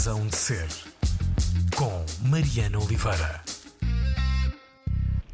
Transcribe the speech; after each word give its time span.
Razão 0.00 0.26
de 0.28 0.34
Ser, 0.34 0.66
com 1.76 1.92
Mariana 2.26 2.78
Oliveira. 2.78 3.42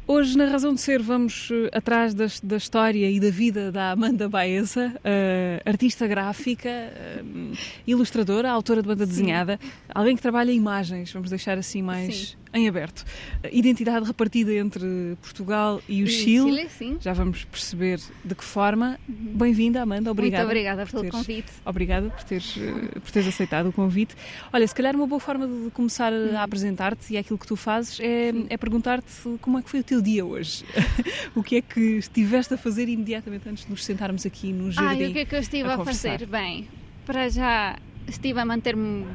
Hoje, 0.05 0.37
na 0.37 0.43
Razão 0.43 0.73
de 0.73 0.81
Ser, 0.81 1.01
vamos 1.01 1.49
uh, 1.51 1.69
atrás 1.71 2.13
das, 2.13 2.41
da 2.41 2.57
história 2.57 3.09
e 3.09 3.17
da 3.17 3.29
vida 3.29 3.71
da 3.71 3.91
Amanda 3.91 4.27
Baeza, 4.27 4.93
uh, 4.97 5.69
artista 5.69 6.05
gráfica, 6.05 6.67
uh, 6.69 7.57
ilustradora, 7.87 8.51
autora 8.51 8.81
de 8.81 8.89
banda 8.89 9.05
Sim. 9.05 9.11
desenhada, 9.11 9.57
alguém 9.87 10.17
que 10.17 10.21
trabalha 10.21 10.51
imagens, 10.51 11.13
vamos 11.13 11.29
deixar 11.29 11.57
assim 11.57 11.81
mais. 11.81 12.31
Sim 12.31 12.46
em 12.53 12.67
aberto. 12.67 13.03
Identidade 13.51 14.05
repartida 14.05 14.53
entre 14.53 15.17
Portugal 15.21 15.81
e 15.87 16.03
o 16.03 16.05
e 16.05 16.09
Chile. 16.09 16.49
Chile 16.49 16.69
sim. 16.69 16.97
Já 16.99 17.13
vamos 17.13 17.43
perceber 17.45 17.99
de 18.23 18.35
que 18.35 18.43
forma. 18.43 18.99
Uhum. 19.07 19.33
Bem-vinda, 19.35 19.81
Amanda. 19.81 20.11
Obrigada. 20.11 20.43
Muito 20.43 20.51
obrigada 20.51 20.85
pelo 20.85 21.01
teres, 21.01 21.15
convite. 21.15 21.51
Obrigada 21.65 22.09
por 22.09 22.23
teres, 22.23 22.55
eh, 22.57 22.99
por 22.99 23.11
teres 23.11 23.27
aceitado 23.27 23.69
o 23.69 23.73
convite. 23.73 24.15
Olha, 24.51 24.67
se 24.67 24.73
calhar 24.73 24.95
uma 24.95 25.07
boa 25.07 25.19
forma 25.19 25.47
de 25.47 25.71
começar 25.71 26.11
a 26.11 26.15
uhum. 26.15 26.39
apresentar-te 26.39 27.13
e 27.13 27.17
aquilo 27.17 27.37
que 27.37 27.47
tu 27.47 27.55
fazes 27.55 27.99
é, 27.99 28.33
é 28.49 28.57
perguntar-te 28.57 29.37
como 29.41 29.59
é 29.59 29.61
que 29.61 29.69
foi 29.69 29.81
o 29.81 29.83
teu 29.83 30.01
dia 30.01 30.25
hoje. 30.25 30.63
o 31.35 31.43
que 31.43 31.57
é 31.57 31.61
que 31.61 31.97
estiveste 31.97 32.53
a 32.53 32.57
fazer 32.57 32.87
imediatamente 32.87 33.47
antes 33.49 33.65
de 33.65 33.71
nos 33.71 33.83
sentarmos 33.83 34.25
aqui 34.25 34.51
no 34.51 34.71
jardim? 34.71 35.03
Ah, 35.03 35.09
o 35.09 35.13
que 35.13 35.19
é 35.19 35.25
que 35.25 35.35
eu 35.35 35.39
estive 35.39 35.69
a, 35.69 35.75
a 35.75 35.85
fazer? 35.85 36.25
Bem, 36.25 36.67
para 37.05 37.29
já 37.29 37.77
estive 38.07 38.39
a 38.39 38.45
manter-me 38.45 39.05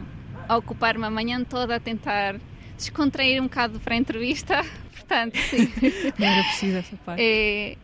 a 0.48 0.56
ocupar-me 0.56 1.04
a 1.04 1.10
manhã 1.10 1.42
toda 1.44 1.76
a 1.76 1.80
tentar 1.80 2.36
descontrair 2.82 3.40
um 3.40 3.44
bocado 3.44 3.80
para 3.80 3.94
a 3.94 3.96
entrevista, 3.96 4.62
portanto, 4.92 5.36
sim. 5.36 5.68
Não 6.18 6.26
era 6.26 6.42
preciso 6.44 6.76
essa 6.76 6.96
parte. 6.96 7.22
É, 7.22 7.76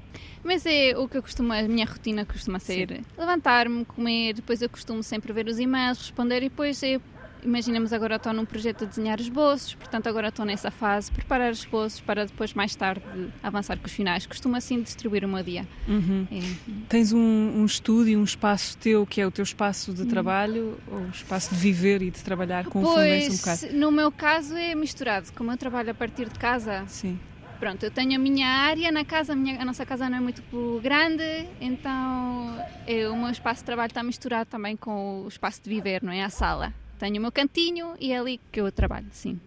mas 0.44 0.64
é 0.66 0.96
o 0.96 1.08
que 1.08 1.16
eu 1.16 1.22
costumo, 1.22 1.52
a 1.52 1.62
minha 1.62 1.84
rotina 1.84 2.24
costuma 2.24 2.58
ser 2.58 3.02
levantar-me, 3.16 3.84
comer, 3.84 4.34
depois 4.34 4.62
eu 4.62 4.68
costumo 4.68 5.02
sempre 5.02 5.32
ver 5.32 5.46
os 5.46 5.58
e-mails, 5.58 5.98
responder 5.98 6.38
e 6.38 6.48
depois 6.48 6.82
é 6.82 7.00
imaginemos 7.44 7.92
agora 7.92 8.16
estou 8.16 8.32
num 8.32 8.44
projeto 8.44 8.80
de 8.80 8.86
desenhar 8.86 9.20
esboços, 9.20 9.74
portanto 9.74 10.08
agora 10.08 10.28
estou 10.28 10.44
nessa 10.44 10.70
fase, 10.70 11.10
preparar 11.10 11.52
os 11.52 11.60
esboços 11.60 12.00
para 12.00 12.26
depois 12.26 12.54
mais 12.54 12.74
tarde 12.74 13.02
avançar 13.42 13.78
com 13.78 13.86
os 13.86 13.92
finais. 13.92 14.26
Costumo 14.26 14.56
assim 14.56 14.82
distribuir 14.82 15.24
o 15.24 15.28
meu 15.28 15.42
dia. 15.42 15.66
Uhum. 15.86 16.26
É. 16.30 16.40
Tens 16.88 17.12
um, 17.12 17.18
um, 17.18 17.64
estúdio, 17.64 18.18
um 18.18 18.24
espaço 18.24 18.76
teu 18.78 19.06
que 19.06 19.20
é 19.20 19.26
o 19.26 19.30
teu 19.30 19.42
espaço 19.42 19.92
de 19.92 20.02
uhum. 20.02 20.08
trabalho 20.08 20.78
ou 20.90 20.98
um 20.98 21.10
espaço 21.10 21.54
de 21.54 21.60
viver 21.60 22.02
e 22.02 22.10
de 22.10 22.22
trabalhar 22.22 22.66
com 22.66 22.82
pois, 22.82 23.28
um 23.28 23.36
bocado? 23.36 23.76
no 23.76 23.90
meu 23.90 24.10
caso 24.10 24.56
é 24.56 24.74
misturado, 24.74 25.32
como 25.34 25.50
eu 25.52 25.56
trabalho 25.56 25.90
a 25.90 25.94
partir 25.94 26.28
de 26.28 26.38
casa. 26.38 26.84
Sim. 26.86 27.18
Pronto, 27.58 27.82
eu 27.82 27.90
tenho 27.90 28.14
a 28.14 28.18
minha 28.18 28.46
área 28.46 28.92
na 28.92 29.04
casa, 29.04 29.32
a, 29.32 29.36
minha, 29.36 29.60
a 29.60 29.64
nossa 29.64 29.84
casa 29.84 30.08
não 30.08 30.18
é 30.18 30.20
muito 30.20 30.42
grande, 30.80 31.48
então 31.60 32.56
é, 32.86 33.08
o 33.08 33.16
meu 33.16 33.30
espaço 33.30 33.62
de 33.62 33.64
trabalho 33.64 33.90
está 33.90 34.00
misturado 34.00 34.48
também 34.48 34.76
com 34.76 35.22
o 35.24 35.28
espaço 35.28 35.60
de 35.62 35.68
viver, 35.68 36.00
não 36.02 36.12
é? 36.12 36.22
A 36.22 36.30
sala. 36.30 36.72
Tenho 36.98 37.18
o 37.18 37.20
meu 37.20 37.32
cantinho 37.32 37.94
e 38.00 38.12
é 38.12 38.18
ali 38.18 38.40
que 38.50 38.60
eu 38.60 38.70
trabalho, 38.72 39.06
sim. 39.12 39.40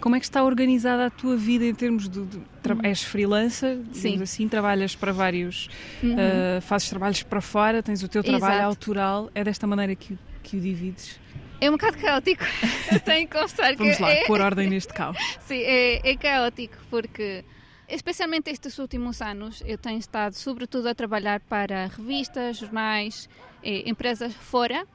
Como 0.00 0.16
é 0.16 0.18
que 0.18 0.24
está 0.24 0.42
organizada 0.42 1.06
a 1.06 1.10
tua 1.10 1.36
vida 1.36 1.64
em 1.64 1.74
termos 1.74 2.08
de. 2.08 2.24
de 2.24 2.36
uhum. 2.36 2.80
És 2.82 3.02
freelancer, 3.02 3.78
sim. 3.92 4.20
assim, 4.22 4.48
trabalhas 4.48 4.94
para 4.94 5.12
vários. 5.12 5.68
Uhum. 6.02 6.14
Uh, 6.14 6.60
fazes 6.62 6.88
trabalhos 6.88 7.22
para 7.22 7.40
fora, 7.40 7.82
tens 7.82 8.02
o 8.02 8.08
teu 8.08 8.22
trabalho 8.22 8.54
Exato. 8.54 8.66
autoral. 8.66 9.30
É 9.34 9.44
desta 9.44 9.66
maneira 9.66 9.94
que, 9.94 10.18
que 10.42 10.56
o 10.56 10.60
divides? 10.60 11.18
É 11.60 11.68
um 11.68 11.72
bocado 11.72 11.98
caótico, 11.98 12.44
tenho 13.04 13.26
que 13.26 13.36
confessar 13.36 13.74
Vamos 13.74 13.96
que. 13.96 14.02
lá, 14.02 14.10
é... 14.10 14.24
pôr 14.26 14.40
ordem 14.40 14.68
neste 14.70 14.92
caos. 14.94 15.18
sim, 15.46 15.58
é, 15.58 16.08
é 16.08 16.16
caótico 16.16 16.76
porque 16.88 17.44
especialmente 17.88 18.50
estes 18.50 18.78
últimos 18.78 19.20
anos, 19.20 19.62
eu 19.66 19.76
tenho 19.76 19.98
estado 19.98 20.34
sobretudo 20.34 20.88
a 20.88 20.94
trabalhar 20.94 21.40
para 21.40 21.86
revistas, 21.86 22.58
jornais, 22.58 23.28
eh, 23.62 23.82
empresas 23.88 24.32
fora, 24.34 24.86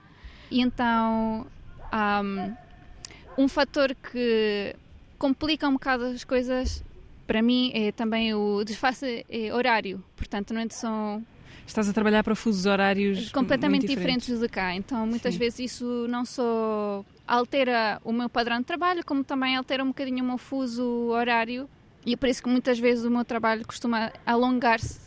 e 0.49 0.61
então 0.61 1.45
um, 1.93 3.43
um 3.43 3.47
fator 3.47 3.95
que 3.95 4.75
complica 5.17 5.67
um 5.67 5.73
bocado 5.73 6.05
as 6.05 6.23
coisas 6.23 6.83
para 7.25 7.41
mim 7.41 7.71
é 7.73 7.91
também 7.91 8.33
o 8.33 8.63
desfase 8.63 9.25
é 9.29 9.53
horário. 9.53 10.03
Portanto, 10.15 10.53
não 10.53 10.61
é 10.61 10.67
são 10.69 11.23
Estás 11.65 11.87
a 11.87 11.93
trabalhar 11.93 12.23
para 12.23 12.35
fusos 12.35 12.65
horários 12.65 13.31
completamente 13.31 13.87
diferentes. 13.87 14.25
diferentes 14.25 14.39
de 14.39 14.49
cá. 14.49 14.75
Então, 14.75 15.07
muitas 15.07 15.33
Sim. 15.33 15.39
vezes 15.39 15.59
isso 15.59 16.05
não 16.09 16.25
só 16.25 17.05
altera 17.25 18.01
o 18.03 18.11
meu 18.11 18.29
padrão 18.29 18.59
de 18.59 18.65
trabalho, 18.65 19.03
como 19.05 19.23
também 19.23 19.55
altera 19.55 19.81
um 19.81 19.87
bocadinho 19.87 20.23
o 20.23 20.27
meu 20.27 20.37
fuso 20.37 20.83
horário. 21.09 21.69
E 22.05 22.13
é 22.13 22.17
por 22.17 22.27
isso 22.27 22.43
que 22.43 22.49
muitas 22.49 22.77
vezes 22.77 23.05
o 23.05 23.09
meu 23.09 23.23
trabalho 23.23 23.65
costuma 23.65 24.11
alongar-se 24.25 24.99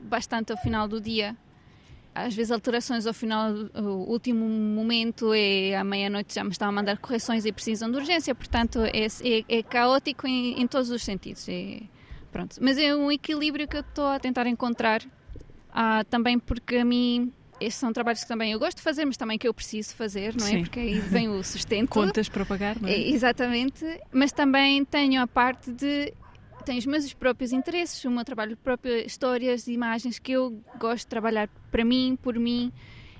bastante 0.00 0.52
ao 0.52 0.58
final 0.58 0.86
do 0.86 1.00
dia 1.00 1.36
às 2.14 2.34
vezes 2.34 2.52
alterações 2.52 3.06
ao 3.06 3.12
final, 3.12 3.52
o 3.74 4.10
último 4.10 4.46
momento 4.46 5.32
é 5.34 5.74
à 5.74 5.82
meia-noite 5.82 6.34
já 6.34 6.44
me 6.44 6.50
estão 6.50 6.68
a 6.68 6.72
mandar 6.72 6.98
correções 6.98 7.44
e 7.44 7.52
precisam 7.52 7.90
de 7.90 7.96
urgência, 7.96 8.34
portanto 8.34 8.80
é, 8.84 9.06
é, 9.06 9.44
é 9.48 9.62
caótico 9.62 10.26
em, 10.26 10.60
em, 10.60 10.66
todos 10.66 10.90
os 10.90 11.02
sentidos. 11.02 11.48
É, 11.48 11.80
pronto. 12.30 12.56
Mas 12.60 12.78
é 12.78 12.94
um 12.94 13.10
equilíbrio 13.10 13.66
que 13.66 13.76
eu 13.76 13.80
estou 13.80 14.06
a 14.06 14.18
tentar 14.20 14.46
encontrar, 14.46 15.02
ah, 15.72 16.04
também 16.08 16.38
porque 16.38 16.76
a 16.76 16.84
mim 16.84 17.32
estes 17.60 17.76
são 17.76 17.92
trabalhos 17.92 18.22
que 18.22 18.28
também 18.28 18.52
eu 18.52 18.58
gosto 18.58 18.76
de 18.76 18.82
fazer, 18.82 19.04
mas 19.04 19.16
também 19.16 19.38
que 19.38 19.46
eu 19.46 19.54
preciso 19.54 19.94
fazer, 19.94 20.34
não 20.36 20.46
é? 20.46 20.50
Sim. 20.50 20.62
Porque 20.62 20.80
aí 20.80 20.98
vem 21.00 21.28
o 21.28 21.42
sustento. 21.44 21.88
Contas 21.88 22.28
para 22.28 22.44
pagar, 22.44 22.80
não 22.80 22.88
é? 22.88 22.92
é? 22.92 23.10
Exatamente. 23.10 23.84
Mas 24.12 24.32
também 24.32 24.84
tenho 24.84 25.20
a 25.20 25.26
parte 25.26 25.72
de 25.72 26.12
tem 26.64 26.78
os 26.78 26.86
meus 26.86 27.12
próprios 27.12 27.52
interesses, 27.52 28.04
o 28.04 28.10
meu 28.10 28.24
trabalho 28.24 28.56
próprio, 28.56 28.96
histórias, 29.06 29.68
imagens 29.68 30.18
que 30.18 30.32
eu 30.32 30.60
gosto 30.78 31.04
de 31.04 31.08
trabalhar 31.08 31.48
para 31.70 31.84
mim, 31.84 32.18
por 32.20 32.38
mim. 32.38 32.72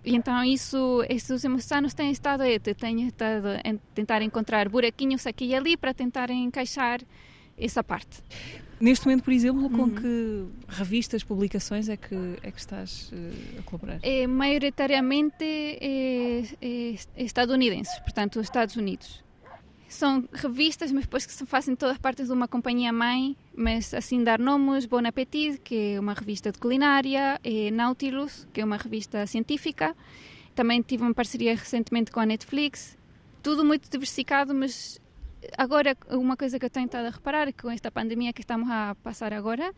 E 0.04 0.14
então 0.14 0.42
isso, 0.44 1.02
estes 1.08 1.30
últimos 1.30 1.70
anos 1.72 1.94
têm 1.94 2.10
estado 2.10 2.42
aí, 2.42 2.58
tenho 2.58 3.06
estado 3.06 3.48
a 3.48 3.74
tentar 3.94 4.20
encontrar 4.22 4.68
buraquinhos 4.68 5.26
aqui 5.26 5.46
e 5.46 5.54
ali 5.54 5.76
para 5.76 5.94
tentar 5.94 6.30
encaixar 6.30 7.00
essa 7.56 7.82
parte. 7.82 8.22
Neste 8.80 9.06
momento, 9.06 9.24
por 9.24 9.32
exemplo, 9.32 9.70
com 9.70 9.82
uhum. 9.82 9.94
que 9.94 10.46
revistas, 10.68 11.22
publicações 11.22 11.88
é 11.88 11.96
que, 11.96 12.14
é 12.42 12.50
que 12.50 12.58
estás 12.58 13.10
uh, 13.12 13.60
a 13.60 13.62
colaborar? 13.62 14.00
É, 14.02 14.26
maioritariamente 14.26 15.44
é, 15.44 16.42
é, 16.60 16.94
é 17.16 17.22
estadunidenses, 17.22 17.98
portanto, 18.00 18.36
os 18.36 18.42
Estados 18.42 18.76
Unidos 18.76 19.24
são 19.94 20.28
revistas, 20.32 20.90
mas 20.92 21.04
depois 21.04 21.24
que 21.24 21.32
se 21.32 21.46
fazem 21.46 21.76
todas 21.76 21.98
partes 21.98 22.26
de 22.26 22.32
uma 22.32 22.48
companhia 22.48 22.92
mãe, 22.92 23.36
mas 23.56 23.94
assim 23.94 24.22
dar 24.22 24.38
nomes, 24.38 24.86
Bon 24.86 25.06
Appetit, 25.06 25.58
que 25.60 25.94
é 25.94 26.00
uma 26.00 26.14
revista 26.14 26.50
de 26.50 26.58
culinária, 26.58 27.40
e 27.44 27.70
Nautilus, 27.70 28.46
que 28.52 28.60
é 28.60 28.64
uma 28.64 28.76
revista 28.76 29.26
científica. 29.26 29.96
Também 30.54 30.82
tive 30.82 31.02
uma 31.02 31.14
parceria 31.14 31.54
recentemente 31.54 32.10
com 32.10 32.20
a 32.20 32.26
Netflix. 32.26 32.96
Tudo 33.42 33.64
muito 33.64 33.90
diversificado, 33.90 34.54
mas 34.54 35.00
agora 35.56 35.96
uma 36.10 36.36
coisa 36.36 36.58
que 36.58 36.64
eu 36.64 36.70
tenho 36.70 36.86
estado 36.86 37.06
a 37.06 37.10
reparar 37.10 37.52
com 37.52 37.70
esta 37.70 37.90
pandemia 37.90 38.32
que 38.32 38.40
estamos 38.40 38.68
a 38.70 38.96
passar 39.02 39.32
agora 39.32 39.72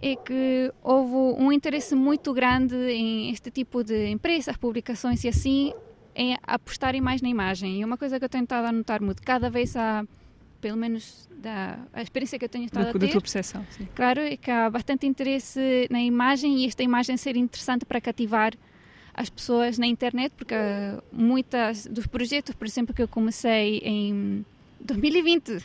é 0.00 0.14
que 0.14 0.72
houve 0.82 1.42
um 1.42 1.50
interesse 1.50 1.94
muito 1.94 2.32
grande 2.32 2.76
em 2.76 3.30
este 3.30 3.50
tipo 3.50 3.82
de 3.82 4.08
empresas, 4.08 4.56
publicações 4.56 5.24
e 5.24 5.28
assim, 5.28 5.72
é 6.18 6.36
apostarem 6.42 7.00
mais 7.00 7.22
na 7.22 7.28
imagem. 7.28 7.80
E 7.80 7.84
uma 7.84 7.96
coisa 7.96 8.18
que 8.18 8.24
eu 8.24 8.28
tenho 8.28 8.42
estado 8.42 8.66
a 8.66 8.72
notar 8.72 9.00
muito, 9.00 9.22
cada 9.22 9.48
vez 9.48 9.76
há, 9.76 10.04
pelo 10.60 10.76
menos 10.76 11.28
da 11.30 11.78
a 11.92 12.02
experiência 12.02 12.36
que 12.38 12.44
eu 12.44 12.48
tenho 12.48 12.64
estado 12.64 12.84
da, 12.84 12.90
a 12.90 12.92
ter... 12.92 12.98
Da 12.98 13.08
tua 13.08 13.20
percepção, 13.20 13.64
sim. 13.70 13.86
Claro, 13.94 14.20
é 14.20 14.36
que 14.36 14.50
há 14.50 14.68
bastante 14.68 15.06
interesse 15.06 15.86
na 15.88 16.02
imagem 16.02 16.64
e 16.64 16.66
esta 16.66 16.82
imagem 16.82 17.16
ser 17.16 17.36
interessante 17.36 17.84
para 17.84 18.00
cativar 18.00 18.52
as 19.14 19.30
pessoas 19.30 19.78
na 19.78 19.86
internet, 19.86 20.32
porque 20.36 20.54
muitas 21.12 21.86
dos 21.86 22.06
projetos, 22.06 22.54
por 22.54 22.66
exemplo, 22.66 22.92
que 22.92 23.02
eu 23.02 23.08
comecei 23.08 23.78
em 23.78 24.44
2020... 24.80 25.64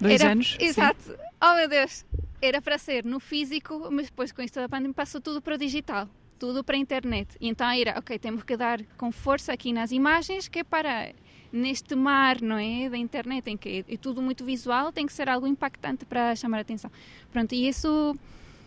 Dois 0.00 0.20
era, 0.20 0.32
anos? 0.32 0.56
Exato. 0.58 1.02
Sim. 1.02 1.14
Oh, 1.40 1.54
meu 1.54 1.68
Deus! 1.68 2.04
Era 2.40 2.60
para 2.60 2.78
ser 2.78 3.04
no 3.04 3.20
físico, 3.20 3.88
mas 3.90 4.06
depois 4.06 4.32
com 4.32 4.42
isto 4.42 4.58
da 4.58 4.68
pandemia 4.68 4.94
passou 4.94 5.20
tudo 5.20 5.40
para 5.40 5.54
o 5.54 5.58
digital 5.58 6.08
tudo 6.42 6.64
para 6.64 6.74
a 6.74 6.78
internet. 6.78 7.36
E 7.40 7.48
então 7.48 7.70
era, 7.70 7.96
ok, 7.96 8.18
temos 8.18 8.42
que 8.42 8.56
dar 8.56 8.82
com 8.98 9.12
força 9.12 9.52
aqui 9.52 9.72
nas 9.72 9.92
imagens, 9.92 10.48
que 10.48 10.58
é 10.58 10.64
para 10.64 11.12
neste 11.52 11.94
mar, 11.94 12.42
não 12.42 12.58
é, 12.58 12.90
da 12.90 12.98
internet, 12.98 13.48
em 13.48 13.56
que 13.56 13.84
é 13.88 13.96
tudo 13.96 14.20
muito 14.20 14.44
visual, 14.44 14.90
tem 14.90 15.06
que 15.06 15.12
ser 15.12 15.28
algo 15.28 15.46
impactante 15.46 16.04
para 16.04 16.34
chamar 16.34 16.58
a 16.58 16.60
atenção. 16.62 16.90
Pronto, 17.30 17.54
e 17.54 17.68
isso 17.68 18.16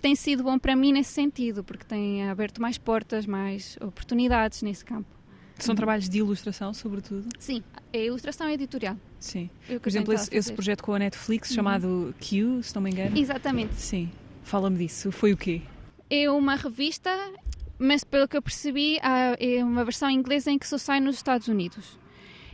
tem 0.02 0.16
sido 0.16 0.42
bom 0.42 0.58
para 0.58 0.74
mim 0.74 0.94
nesse 0.94 1.12
sentido, 1.12 1.66
porque 1.66 1.84
tem 1.84 2.30
aberto 2.30 2.62
mais 2.62 2.78
portas, 2.78 3.26
mais 3.26 3.78
oportunidades 3.82 4.62
nesse 4.62 4.86
campo. 4.86 5.10
São 5.60 5.74
uhum. 5.74 5.76
trabalhos 5.76 6.08
de 6.08 6.20
ilustração, 6.20 6.74
sobretudo? 6.74 7.28
Sim, 7.38 7.62
é 7.92 8.06
ilustração 8.06 8.50
editorial. 8.50 8.96
Sim. 9.20 9.50
Por 9.82 9.90
exemplo, 9.90 10.14
esse, 10.14 10.34
esse, 10.34 10.54
projeto 10.54 10.82
com 10.82 10.94
a 10.94 11.00
Netflix 11.00 11.50
uhum. 11.50 11.56
chamado 11.56 12.16
Q, 12.22 12.62
se 12.64 12.74
não 12.74 12.82
me 12.82 12.92
engano. 12.92 13.18
Exatamente. 13.18 13.76
Sim. 13.76 14.10
Fala-me 14.44 14.78
disso. 14.78 15.12
Foi 15.12 15.34
o 15.34 15.38
quê? 15.38 15.62
É 16.10 16.30
uma 16.30 16.56
revista 16.56 17.10
mas 17.78 18.04
pelo 18.04 18.28
que 18.28 18.38
eu 18.38 18.42
percebi, 18.42 19.00
é 19.02 19.64
uma 19.64 19.84
versão 19.84 20.10
inglesa 20.10 20.52
em 20.52 20.58
que 20.58 20.68
só 20.68 20.78
sai 20.78 21.00
nos 21.00 21.16
Estados 21.16 21.48
Unidos. 21.48 21.98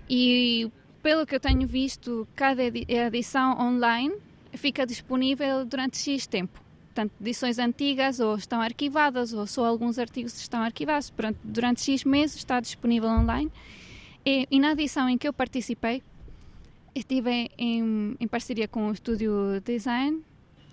E 0.09 0.71
pelo 1.01 1.25
que 1.25 1.35
eu 1.35 1.39
tenho 1.39 1.67
visto, 1.67 2.27
cada 2.35 2.63
edição 2.63 3.59
online 3.59 4.15
fica 4.53 4.85
disponível 4.85 5.65
durante 5.65 5.97
X 5.97 6.27
tempo. 6.27 6.59
Portanto, 6.87 7.13
edições 7.21 7.57
antigas 7.57 8.19
ou 8.19 8.35
estão 8.35 8.59
arquivadas, 8.61 9.31
ou 9.33 9.47
só 9.47 9.65
alguns 9.65 9.97
artigos 9.97 10.35
estão 10.35 10.61
arquivados. 10.61 11.09
Durante, 11.09 11.39
durante 11.43 11.81
X 11.81 12.03
meses 12.03 12.35
está 12.35 12.59
disponível 12.59 13.09
online. 13.09 13.51
E, 14.25 14.45
e 14.51 14.59
na 14.59 14.73
edição 14.73 15.07
em 15.07 15.17
que 15.17 15.27
eu 15.27 15.33
participei, 15.33 16.03
estive 16.93 17.49
em, 17.57 18.17
em 18.19 18.27
parceria 18.27 18.67
com 18.67 18.87
o 18.87 18.91
estúdio 18.91 19.61
Design 19.63 20.21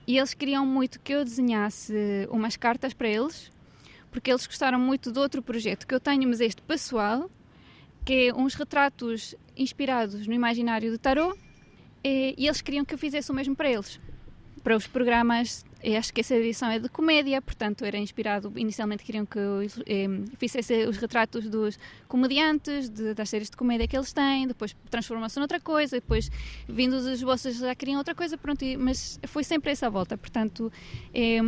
e 0.07 0.19
eles 0.19 0.35
queriam 0.35 0.67
muito 0.67 0.99
que 1.01 1.13
eu 1.13 1.25
desenhasse 1.25 1.95
umas 2.31 2.57
cartas 2.57 2.93
para 2.93 3.09
eles, 3.09 3.53
porque 4.11 4.31
eles 4.31 4.47
gostaram 4.47 4.79
muito 4.79 5.13
de 5.13 5.19
outro 5.19 5.43
projeto 5.43 5.87
que 5.87 5.95
eu 5.95 6.01
tenho, 6.01 6.29
mas 6.29 6.41
este 6.41 6.63
pessoal, 6.63 7.31
que 8.05 8.29
é 8.29 8.35
uns 8.35 8.55
retratos 8.55 9.35
inspirados 9.57 10.27
no 10.27 10.33
imaginário 10.33 10.91
do 10.91 10.99
tarot, 10.99 11.39
e, 12.03 12.35
e 12.39 12.47
eles 12.47 12.61
queriam 12.61 12.85
que 12.85 12.95
eu 12.95 12.99
fizesse 12.99 13.31
o 13.31 13.35
mesmo 13.35 13.55
para 13.55 13.71
eles. 13.71 14.01
Para 14.63 14.77
os 14.77 14.87
programas, 14.87 15.65
acho 15.97 16.13
que 16.13 16.21
essa 16.21 16.35
edição 16.35 16.69
é 16.69 16.79
de 16.79 16.89
comédia, 16.89 17.41
portanto 17.41 17.85
era 17.85 17.97
inspirado, 17.97 18.53
inicialmente 18.57 19.05
queriam 19.05 19.25
que 19.25 19.39
eu 19.39 19.63
eh, 19.87 20.09
fizesse 20.37 20.85
os 20.87 20.97
retratos 20.97 21.49
dos 21.49 21.79
comediantes, 22.09 22.89
de, 22.89 23.15
das 23.15 23.31
séries 23.31 23.49
de 23.49 23.57
comédia 23.57 23.87
que 23.87 23.97
eles 23.97 24.13
têm, 24.13 24.47
depois 24.49 24.77
transformou-se 24.91 25.39
noutra 25.39 25.61
coisa, 25.61 25.97
depois 25.97 26.31
vindo 26.69 26.95
os 26.95 27.07
esboços 27.07 27.57
já 27.57 27.75
queriam 27.75 27.99
outra 27.99 28.15
coisa, 28.15 28.37
pronto, 28.37 28.65
mas 28.79 29.21
foi 29.27 29.45
sempre 29.45 29.71
essa 29.71 29.89
volta, 29.89 30.19
portanto 30.19 30.73
eh, 31.15 31.39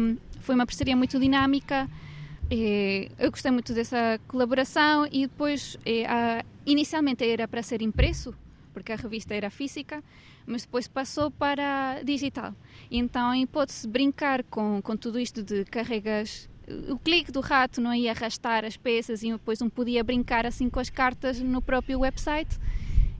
foi 0.40 0.54
uma 0.54 0.64
parceria 0.64 0.96
muito 0.96 1.18
dinâmica, 1.18 1.88
eh, 1.88 2.09
eu 2.50 3.30
gostei 3.30 3.50
muito 3.52 3.72
dessa 3.72 4.18
colaboração 4.26 5.06
e 5.10 5.26
depois, 5.26 5.76
a, 6.08 6.44
inicialmente 6.66 7.24
era 7.24 7.46
para 7.46 7.62
ser 7.62 7.80
impresso, 7.80 8.34
porque 8.74 8.92
a 8.92 8.96
revista 8.96 9.34
era 9.34 9.50
física, 9.50 10.02
mas 10.46 10.62
depois 10.62 10.88
passou 10.88 11.30
para 11.30 12.02
digital. 12.02 12.52
Então, 12.90 13.32
pode-se 13.46 13.86
brincar 13.86 14.42
com, 14.44 14.82
com 14.82 14.96
tudo 14.96 15.20
isto 15.20 15.42
de 15.42 15.64
carregas. 15.64 16.48
O 16.88 16.98
clique 16.98 17.30
do 17.30 17.40
rato 17.40 17.80
não 17.80 17.94
ia 17.94 18.10
arrastar 18.10 18.64
as 18.64 18.76
peças 18.76 19.22
e 19.22 19.30
depois 19.30 19.62
um 19.62 19.68
podia 19.68 20.02
brincar 20.02 20.44
assim 20.46 20.68
com 20.68 20.80
as 20.80 20.90
cartas 20.90 21.40
no 21.40 21.62
próprio 21.62 22.00
website. 22.00 22.58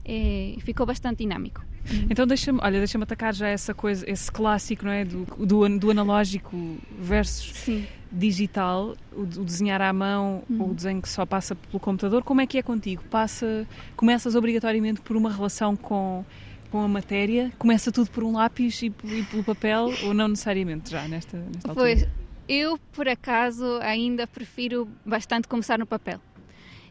E 0.05 0.57
ficou 0.61 0.85
bastante 0.85 1.19
dinâmico. 1.19 1.63
Então 2.09 2.27
deixa-me, 2.27 2.59
olha, 2.61 2.79
deixa-me 2.79 3.03
atacar 3.03 3.33
já 3.33 3.47
essa 3.47 3.73
coisa, 3.73 4.09
esse 4.09 4.31
clássico, 4.31 4.85
não 4.85 4.91
é, 4.91 5.05
do, 5.05 5.25
do, 5.45 5.79
do 5.79 5.91
analógico 5.91 6.77
versus 6.99 7.53
Sim. 7.55 7.87
Digital, 8.11 8.95
o, 9.13 9.25
desenhar 9.25 9.81
à 9.81 9.93
mão 9.93 10.43
uhum. 10.49 10.61
ou 10.61 10.69
o 10.71 10.73
desenho 10.73 11.01
que 11.01 11.09
só 11.09 11.25
passa 11.25 11.55
pelo 11.55 11.79
computador. 11.79 12.23
Como 12.23 12.41
é 12.41 12.47
que 12.47 12.57
é 12.57 12.61
contigo? 12.61 13.03
Passa, 13.09 13.65
começas 13.95 14.35
obrigatoriamente 14.35 15.01
por 15.01 15.15
uma 15.15 15.31
relação 15.31 15.75
com 15.75 16.25
com 16.71 16.81
a 16.81 16.87
matéria? 16.87 17.51
Começa 17.59 17.91
tudo 17.91 18.09
por 18.09 18.23
um 18.23 18.31
lápis 18.31 18.81
e, 18.81 18.85
e 18.85 19.23
pelo 19.23 19.43
papel 19.43 19.93
ou 20.03 20.13
não 20.13 20.29
necessariamente 20.29 20.89
já 20.89 21.05
nesta, 21.07 21.37
nesta 21.37 21.69
altura? 21.69 21.75
Pois, 21.75 22.07
eu 22.47 22.77
por 22.93 23.07
acaso 23.07 23.77
ainda 23.81 24.25
prefiro 24.25 24.87
bastante 25.05 25.47
começar 25.47 25.77
no 25.77 25.85
papel. 25.85 26.19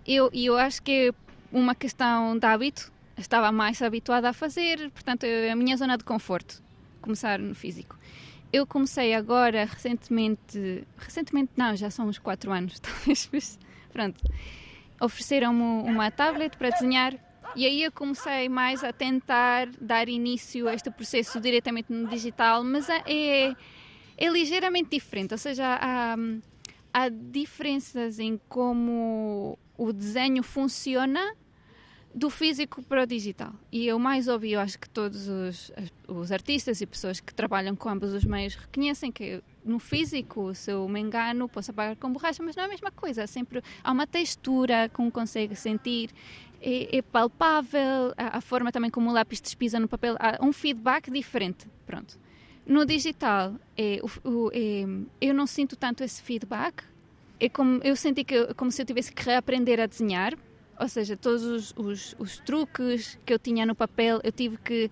Eu, 0.06 0.30
e 0.32 0.46
eu 0.46 0.56
acho 0.56 0.82
que 0.82 1.08
é 1.08 1.14
uma 1.50 1.74
questão 1.74 2.38
de 2.38 2.46
hábito, 2.46 2.92
estava 3.16 3.50
mais 3.50 3.80
habituada 3.82 4.28
a 4.28 4.32
fazer, 4.32 4.90
portanto 4.90 5.24
é 5.24 5.50
a 5.50 5.56
minha 5.56 5.76
zona 5.76 5.96
de 5.96 6.04
conforto, 6.04 6.62
começar 7.00 7.38
no 7.38 7.54
físico. 7.54 7.98
Eu 8.52 8.66
comecei 8.66 9.14
agora 9.14 9.64
recentemente, 9.64 10.84
recentemente 10.98 11.52
não, 11.56 11.76
já 11.76 11.90
são 11.90 12.08
uns 12.08 12.18
4 12.18 12.52
anos 12.52 12.78
talvez, 12.80 13.28
mas 13.32 13.58
pronto. 13.92 14.20
Ofereceram-me 15.00 15.62
uma 15.62 16.10
tablet 16.10 16.56
para 16.56 16.70
desenhar 16.70 17.14
e 17.56 17.66
aí 17.66 17.82
eu 17.82 17.90
comecei 17.90 18.48
mais 18.48 18.84
a 18.84 18.92
tentar 18.92 19.68
dar 19.80 20.08
início 20.08 20.68
a 20.68 20.74
este 20.74 20.90
processo 20.90 21.40
diretamente 21.40 21.92
no 21.92 22.08
digital, 22.08 22.62
mas 22.62 22.88
é, 22.88 23.54
é, 24.16 24.28
ligeiramente 24.28 24.90
diferente, 24.90 25.32
ou 25.32 25.38
seja, 25.38 25.78
há, 25.80 26.16
há 26.92 27.08
diferenças 27.08 28.18
em 28.18 28.40
como 28.48 29.58
o 29.76 29.92
desenho 29.92 30.42
funciona 30.42 31.34
do 32.14 32.28
físico 32.28 32.82
para 32.82 33.04
o 33.04 33.06
digital. 33.06 33.52
E 33.70 33.92
o 33.92 33.98
mais 33.98 34.26
óbvio, 34.26 34.58
acho 34.58 34.78
que 34.78 34.88
todos 34.88 35.28
os, 35.28 35.72
os 36.08 36.32
artistas 36.32 36.80
e 36.80 36.86
pessoas 36.86 37.20
que 37.20 37.32
trabalham 37.32 37.76
com 37.76 37.88
ambos 37.88 38.12
os 38.12 38.24
meios 38.24 38.56
reconhecem 38.56 39.12
que 39.12 39.42
no 39.64 39.78
físico, 39.78 40.54
se 40.54 40.72
eu 40.72 40.88
me 40.88 41.00
engano, 41.00 41.48
posso 41.48 41.70
apagar 41.70 41.96
com 41.96 42.12
borracha, 42.12 42.42
mas 42.42 42.56
não 42.56 42.64
é 42.64 42.66
a 42.66 42.68
mesma 42.68 42.90
coisa. 42.90 43.26
Sempre 43.26 43.62
há 43.84 43.92
uma 43.92 44.06
textura 44.06 44.88
como 44.92 45.10
consegue 45.10 45.54
sentir 45.54 46.10
é, 46.60 46.98
é 46.98 47.02
palpável, 47.02 48.12
a, 48.16 48.38
a, 48.38 48.40
forma 48.40 48.72
também 48.72 48.90
como 48.90 49.08
o 49.08 49.12
lápis 49.12 49.40
despisa 49.40 49.78
no 49.78 49.88
papel, 49.88 50.16
há 50.18 50.44
um 50.44 50.52
feedback 50.52 51.10
diferente. 51.10 51.66
Pronto. 51.86 52.18
No 52.66 52.84
digital, 52.84 53.54
é, 53.76 54.00
o, 54.24 54.50
é, 54.52 54.84
eu 55.20 55.34
não 55.34 55.46
sinto 55.46 55.76
tanto 55.76 56.04
esse 56.04 56.22
feedback. 56.22 56.84
É 57.38 57.48
como, 57.48 57.80
eu 57.82 57.96
senti 57.96 58.22
que 58.22 58.52
como 58.54 58.70
se 58.70 58.82
eu 58.82 58.86
tivesse 58.86 59.12
que 59.12 59.22
reaprender 59.24 59.80
a 59.80 59.86
desenhar, 59.86 60.36
ou 60.80 60.88
seja, 60.88 61.16
todos 61.16 61.44
os, 61.44 61.74
os, 61.76 62.16
os 62.18 62.38
truques 62.38 63.18
que 63.24 63.32
eu 63.32 63.38
tinha 63.38 63.66
no 63.66 63.74
papel, 63.74 64.18
eu 64.24 64.32
tive 64.32 64.56
que 64.56 64.90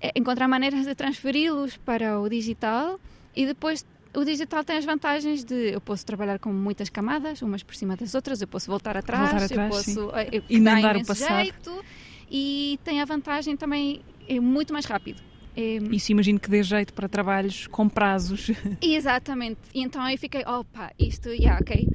é, 0.00 0.12
encontrar 0.14 0.46
maneiras 0.46 0.86
de 0.86 0.94
transferi-los 0.94 1.76
para 1.76 2.20
o 2.20 2.28
digital 2.28 3.00
e 3.34 3.44
depois 3.44 3.84
o 4.14 4.24
digital 4.24 4.62
tem 4.62 4.76
as 4.76 4.84
vantagens 4.84 5.42
de 5.42 5.72
eu 5.72 5.80
posso 5.80 6.06
trabalhar 6.06 6.38
com 6.38 6.52
muitas 6.52 6.88
camadas, 6.88 7.42
umas 7.42 7.64
por 7.64 7.74
cima 7.74 7.96
das 7.96 8.14
outras, 8.14 8.40
eu 8.40 8.46
posso 8.46 8.70
voltar 8.70 8.96
atrás, 8.96 9.30
voltar 9.30 9.44
atrás 9.44 9.88
eu 9.88 10.04
posso 10.04 10.16
eh, 10.16 10.28
eu, 10.32 10.42
emendar 10.48 10.96
o 10.96 11.04
passado. 11.04 11.42
Jeito, 11.42 11.84
e 12.30 12.78
tem 12.84 13.00
a 13.00 13.04
vantagem 13.04 13.56
também 13.56 14.00
é 14.28 14.38
muito 14.38 14.72
mais 14.72 14.84
rápido. 14.84 15.20
É... 15.56 15.78
Isso 15.90 16.12
imagino 16.12 16.38
que 16.38 16.48
dê 16.48 16.62
jeito 16.62 16.94
para 16.94 17.08
trabalhos 17.08 17.66
com 17.66 17.88
prazos. 17.88 18.52
Exatamente. 18.80 19.58
E 19.74 19.82
então 19.82 20.00
aí 20.00 20.16
fiquei, 20.16 20.44
opa, 20.46 20.92
isto, 20.96 21.28
yeah, 21.30 21.58
ok 21.60 21.88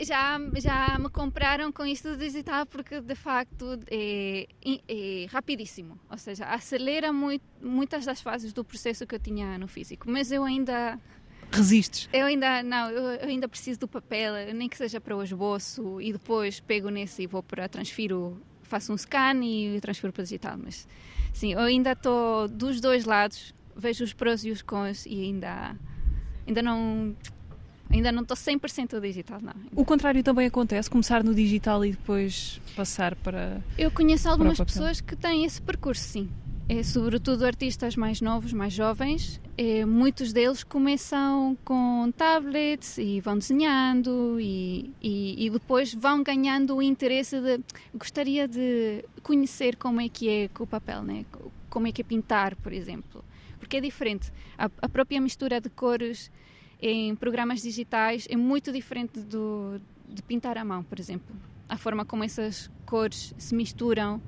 já, 0.00 0.38
já 0.56 0.98
me 0.98 1.08
compraram 1.08 1.72
com 1.72 1.84
isto 1.84 2.16
digital 2.16 2.66
porque 2.66 3.00
de 3.00 3.14
facto 3.14 3.78
é, 3.90 4.46
é, 4.64 5.26
rapidíssimo, 5.28 5.98
ou 6.10 6.18
seja, 6.18 6.44
acelera 6.46 7.12
muito, 7.12 7.44
muitas 7.60 8.04
das 8.04 8.20
fases 8.20 8.52
do 8.52 8.64
processo 8.64 9.06
que 9.06 9.14
eu 9.14 9.18
tinha 9.18 9.58
no 9.58 9.66
físico, 9.66 10.08
mas 10.08 10.30
eu 10.30 10.44
ainda 10.44 10.98
resistes? 11.50 12.08
Eu 12.12 12.26
ainda 12.26 12.62
não, 12.62 12.90
eu 12.90 13.28
ainda 13.28 13.48
preciso 13.48 13.80
do 13.80 13.88
papel, 13.88 14.54
nem 14.54 14.68
que 14.68 14.76
seja 14.76 15.00
para 15.00 15.16
o 15.16 15.22
esboço 15.22 16.00
e 16.00 16.12
depois 16.12 16.60
pego 16.60 16.88
nesse 16.88 17.22
e 17.22 17.26
vou 17.26 17.42
para 17.42 17.68
transfiro, 17.68 18.40
faço 18.62 18.92
um 18.92 18.96
scan 18.96 19.42
e 19.42 19.80
transfiro 19.80 20.12
para 20.12 20.20
o 20.20 20.24
digital, 20.24 20.56
mas 20.62 20.86
sim, 21.32 21.52
eu 21.52 21.60
ainda 21.60 21.92
estou 21.92 22.46
dos 22.48 22.80
dois 22.80 23.04
lados, 23.04 23.54
vejo 23.76 24.04
os 24.04 24.12
prós 24.12 24.44
e 24.44 24.50
os 24.50 24.62
cons 24.62 25.06
e 25.06 25.22
ainda 25.22 25.76
ainda 26.46 26.62
não 26.62 27.16
Ainda 27.90 28.10
não 28.10 28.22
estou 28.22 28.36
100% 28.36 29.00
digital, 29.00 29.40
não. 29.40 29.54
O 29.74 29.84
contrário 29.84 30.22
também 30.22 30.46
acontece, 30.46 30.90
começar 30.90 31.22
no 31.22 31.34
digital 31.34 31.84
e 31.84 31.92
depois 31.92 32.60
passar 32.74 33.14
para. 33.16 33.62
Eu 33.78 33.90
conheço 33.90 34.28
algumas 34.28 34.58
pessoas 34.58 35.00
que 35.00 35.14
têm 35.14 35.44
esse 35.44 35.62
percurso, 35.62 36.02
sim. 36.02 36.28
É, 36.68 36.82
sobretudo 36.82 37.46
artistas 37.46 37.94
mais 37.94 38.20
novos, 38.20 38.52
mais 38.52 38.72
jovens, 38.72 39.40
é, 39.56 39.84
muitos 39.84 40.32
deles 40.32 40.64
começam 40.64 41.56
com 41.64 42.12
tablets 42.16 42.98
e 42.98 43.20
vão 43.20 43.38
desenhando 43.38 44.40
e, 44.40 44.90
e, 45.00 45.46
e, 45.46 45.48
depois 45.48 45.94
vão 45.94 46.24
ganhando 46.24 46.74
o 46.74 46.82
interesse 46.82 47.40
de 47.40 47.60
gostaria 47.94 48.48
de 48.48 49.04
conhecer 49.22 49.76
como 49.76 50.00
é 50.00 50.08
que 50.08 50.28
é 50.28 50.48
com 50.48 50.64
o 50.64 50.66
papel, 50.66 51.04
né? 51.04 51.24
como 51.70 51.86
é 51.86 51.92
que 51.92 52.00
é 52.00 52.04
pintar, 52.04 52.56
por 52.56 52.72
exemplo, 52.72 53.24
porque 53.60 53.76
é 53.76 53.80
diferente. 53.80 54.32
A, 54.58 54.68
a 54.82 54.88
própria 54.88 55.20
mistura 55.20 55.60
de 55.60 55.68
cores 55.68 56.32
em 56.80 57.14
programas 57.14 57.62
digitais 57.62 58.26
é 58.30 58.36
muito 58.36 58.72
diferente 58.72 59.20
do, 59.20 59.80
de 60.08 60.22
pintar 60.22 60.58
à 60.58 60.64
mão, 60.64 60.82
por 60.82 61.00
exemplo. 61.00 61.34
A 61.68 61.76
forma 61.76 62.04
como 62.04 62.22
essas 62.22 62.70
cores 62.84 63.34
se 63.38 63.54
misturam 63.54 64.20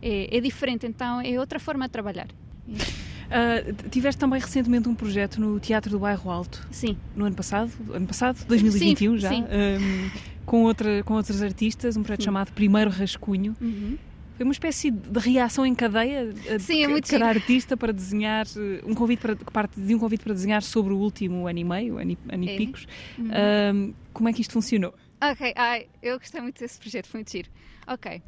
é, 0.00 0.36
é 0.36 0.40
diferente, 0.40 0.86
então 0.86 1.20
é 1.20 1.38
outra 1.38 1.58
forma 1.58 1.86
de 1.86 1.92
trabalhar. 1.92 2.28
Uh, 2.68 3.88
tiveste 3.90 4.18
também 4.18 4.40
recentemente 4.40 4.88
um 4.88 4.94
projeto 4.94 5.40
no 5.40 5.58
Teatro 5.58 5.90
do 5.90 5.98
Bairro 5.98 6.30
Alto. 6.30 6.66
Sim. 6.70 6.96
No 7.14 7.24
ano 7.24 7.34
passado, 7.34 7.72
ano 7.92 8.06
passado, 8.06 8.44
2021 8.46 9.12
sim, 9.12 9.18
já, 9.18 9.28
sim. 9.30 9.42
Um, 9.42 10.10
com, 10.44 10.62
outra, 10.62 11.02
com 11.02 11.14
outros 11.14 11.42
artistas, 11.42 11.96
um 11.96 12.02
projeto 12.02 12.22
chamado 12.24 12.52
Primeiro 12.52 12.90
Rascunho. 12.90 13.56
Uhum. 13.60 13.98
Foi 14.36 14.44
uma 14.44 14.52
espécie 14.52 14.90
de 14.90 15.18
reação 15.18 15.64
em 15.64 15.74
cadeia 15.74 16.30
Sim, 16.58 16.82
é 16.82 16.86
de, 16.86 16.92
muito 16.92 17.08
cada 17.08 17.26
artista 17.26 17.74
para 17.74 17.90
desenhar 17.90 18.46
eh, 18.54 18.82
um 18.84 18.94
convite 18.94 19.20
para 19.20 19.34
parte 19.34 19.80
de 19.80 19.94
um 19.94 19.98
convite 19.98 20.22
para 20.22 20.34
desenhar 20.34 20.62
sobre 20.62 20.92
o 20.92 20.98
último 20.98 21.46
ano 21.46 21.58
e 21.58 21.64
meio, 21.64 21.98
ano 21.98 22.10
e, 22.10 22.50
é. 22.50 22.56
picos. 22.56 22.86
Uhum. 23.16 23.30
Um, 23.74 23.94
como 24.12 24.28
é 24.28 24.32
que 24.34 24.42
isto 24.42 24.52
funcionou? 24.52 24.94
Ok, 25.22 25.54
ai, 25.56 25.86
eu 26.02 26.18
gostei 26.18 26.42
muito 26.42 26.60
desse 26.60 26.78
projeto, 26.78 27.06
foi 27.06 27.20
muito 27.20 27.32
giro. 27.32 27.48
Ok. 27.86 28.22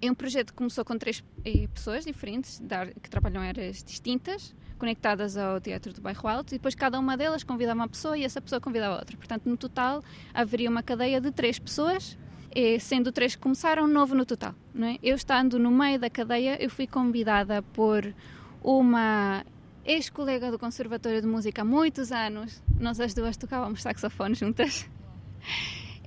É 0.00 0.10
um 0.10 0.14
projeto 0.14 0.48
que 0.48 0.56
começou 0.56 0.84
com 0.84 0.98
três 0.98 1.24
eh, 1.44 1.66
pessoas 1.72 2.04
diferentes, 2.04 2.62
que 3.02 3.08
trabalham 3.08 3.42
em 3.42 3.48
áreas 3.48 3.82
distintas, 3.82 4.54
conectadas 4.78 5.38
ao 5.38 5.58
Teatro 5.62 5.94
do 5.94 6.02
Bairro 6.02 6.28
Alto, 6.28 6.54
e 6.54 6.58
depois 6.58 6.74
cada 6.74 6.98
uma 6.98 7.16
delas 7.16 7.42
convidava 7.42 7.80
uma 7.80 7.88
pessoa 7.88 8.18
e 8.18 8.22
essa 8.22 8.40
pessoa 8.40 8.60
convidava 8.60 8.98
outra. 8.98 9.16
Portanto, 9.16 9.48
no 9.48 9.56
total, 9.56 10.04
haveria 10.34 10.68
uma 10.68 10.82
cadeia 10.82 11.22
de 11.22 11.32
três 11.32 11.58
pessoas 11.58 12.18
sendo 12.80 13.12
três 13.12 13.34
que 13.34 13.40
começaram, 13.42 13.86
novo 13.86 14.14
no 14.14 14.24
total. 14.26 14.54
Não 14.74 14.86
é? 14.88 14.98
Eu 15.02 15.14
estando 15.16 15.58
no 15.58 15.70
meio 15.70 15.98
da 15.98 16.08
cadeia, 16.10 16.56
eu 16.62 16.70
fui 16.70 16.86
convidada 16.86 17.62
por 17.62 18.14
uma 18.62 19.44
ex-colega 19.84 20.50
do 20.50 20.58
Conservatório 20.58 21.20
de 21.20 21.26
Música 21.26 21.62
há 21.62 21.64
muitos 21.64 22.12
anos, 22.12 22.62
nós 22.78 23.00
as 23.00 23.14
duas 23.14 23.36
tocávamos 23.36 23.82
saxofone 23.82 24.34
juntas. 24.34 24.88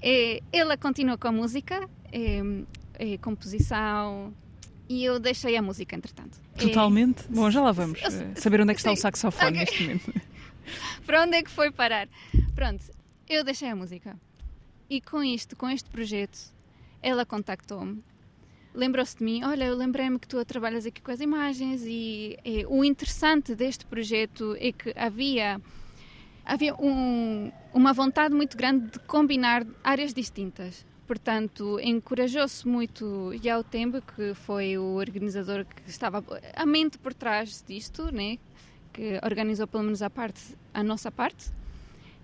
É, 0.01 0.41
ela 0.51 0.75
continua 0.77 1.17
com 1.17 1.27
a 1.27 1.31
música, 1.31 1.87
é, 2.11 2.41
eh, 2.99 3.17
composição, 3.19 4.33
e 4.89 5.03
eu 5.05 5.19
deixei 5.19 5.55
a 5.55 5.61
música, 5.61 5.95
entretanto. 5.95 6.39
Totalmente? 6.57 7.23
Bom, 7.29 7.49
já 7.49 7.61
lá 7.61 7.71
vamos. 7.71 8.01
Eu- 8.01 8.07
eh, 8.09 8.33
saber 8.35 8.61
onde 8.61 8.71
é 8.71 8.73
que 8.73 8.79
está 8.79 8.91
o 8.91 8.95
sim. 8.95 9.01
saxofone 9.01 9.51
Ok. 9.51 9.59
neste 9.59 9.83
momento. 9.83 10.13
para 11.05 11.23
onde 11.23 11.37
é 11.37 11.43
que 11.43 11.49
foi 11.51 11.71
parar? 11.71 12.07
Pronto, 12.55 12.83
eu 13.29 13.43
deixei 13.43 13.69
a 13.69 13.75
música. 13.75 14.17
E 14.91 14.99
com 14.99 15.23
isto, 15.23 15.55
com 15.55 15.69
este 15.69 15.89
projeto, 15.89 16.37
ela 17.01 17.25
contactou-me. 17.25 18.03
Lembrou-se 18.75 19.17
de 19.17 19.23
mim, 19.23 19.41
olha, 19.41 19.63
eu 19.63 19.73
lembrei-me 19.73 20.19
que 20.19 20.27
tu 20.27 20.43
trabalhas 20.43 20.85
aqui 20.85 21.01
com 21.01 21.09
as 21.11 21.21
imagens 21.21 21.81
e, 21.85 22.37
eh, 22.43 22.65
o 22.67 22.83
interessante 22.83 23.55
deste 23.55 23.85
projeto 23.85 24.53
é 24.59 24.73
que 24.73 24.91
havia 24.97 25.61
havia 26.43 26.75
um- 26.75 27.49
uma 27.73 27.93
vontade 27.93 28.35
muito 28.35 28.57
grande 28.57 28.91
de 28.91 28.99
combinar 28.99 29.65
áreas 29.81 30.13
distintas. 30.13 30.85
Portanto, 31.07 31.79
encorajou-se 31.81 32.67
muito 32.67 33.31
Yao 33.45 33.63
Tembe, 33.63 34.01
que 34.01 34.33
foi 34.33 34.77
o 34.77 34.95
organizador 34.95 35.63
que 35.63 35.89
estava 35.89 36.21
a 36.53 36.65
mente 36.65 36.97
por 36.97 37.13
trás 37.13 37.63
disto, 37.65 38.11
né? 38.11 38.37
que 38.91 39.21
organizou 39.23 39.67
pelo 39.67 39.83
menos 39.83 40.01
a 40.01 40.09
parte, 40.09 40.41
a 40.73 40.83
nossa 40.83 41.09
parte. 41.09 41.49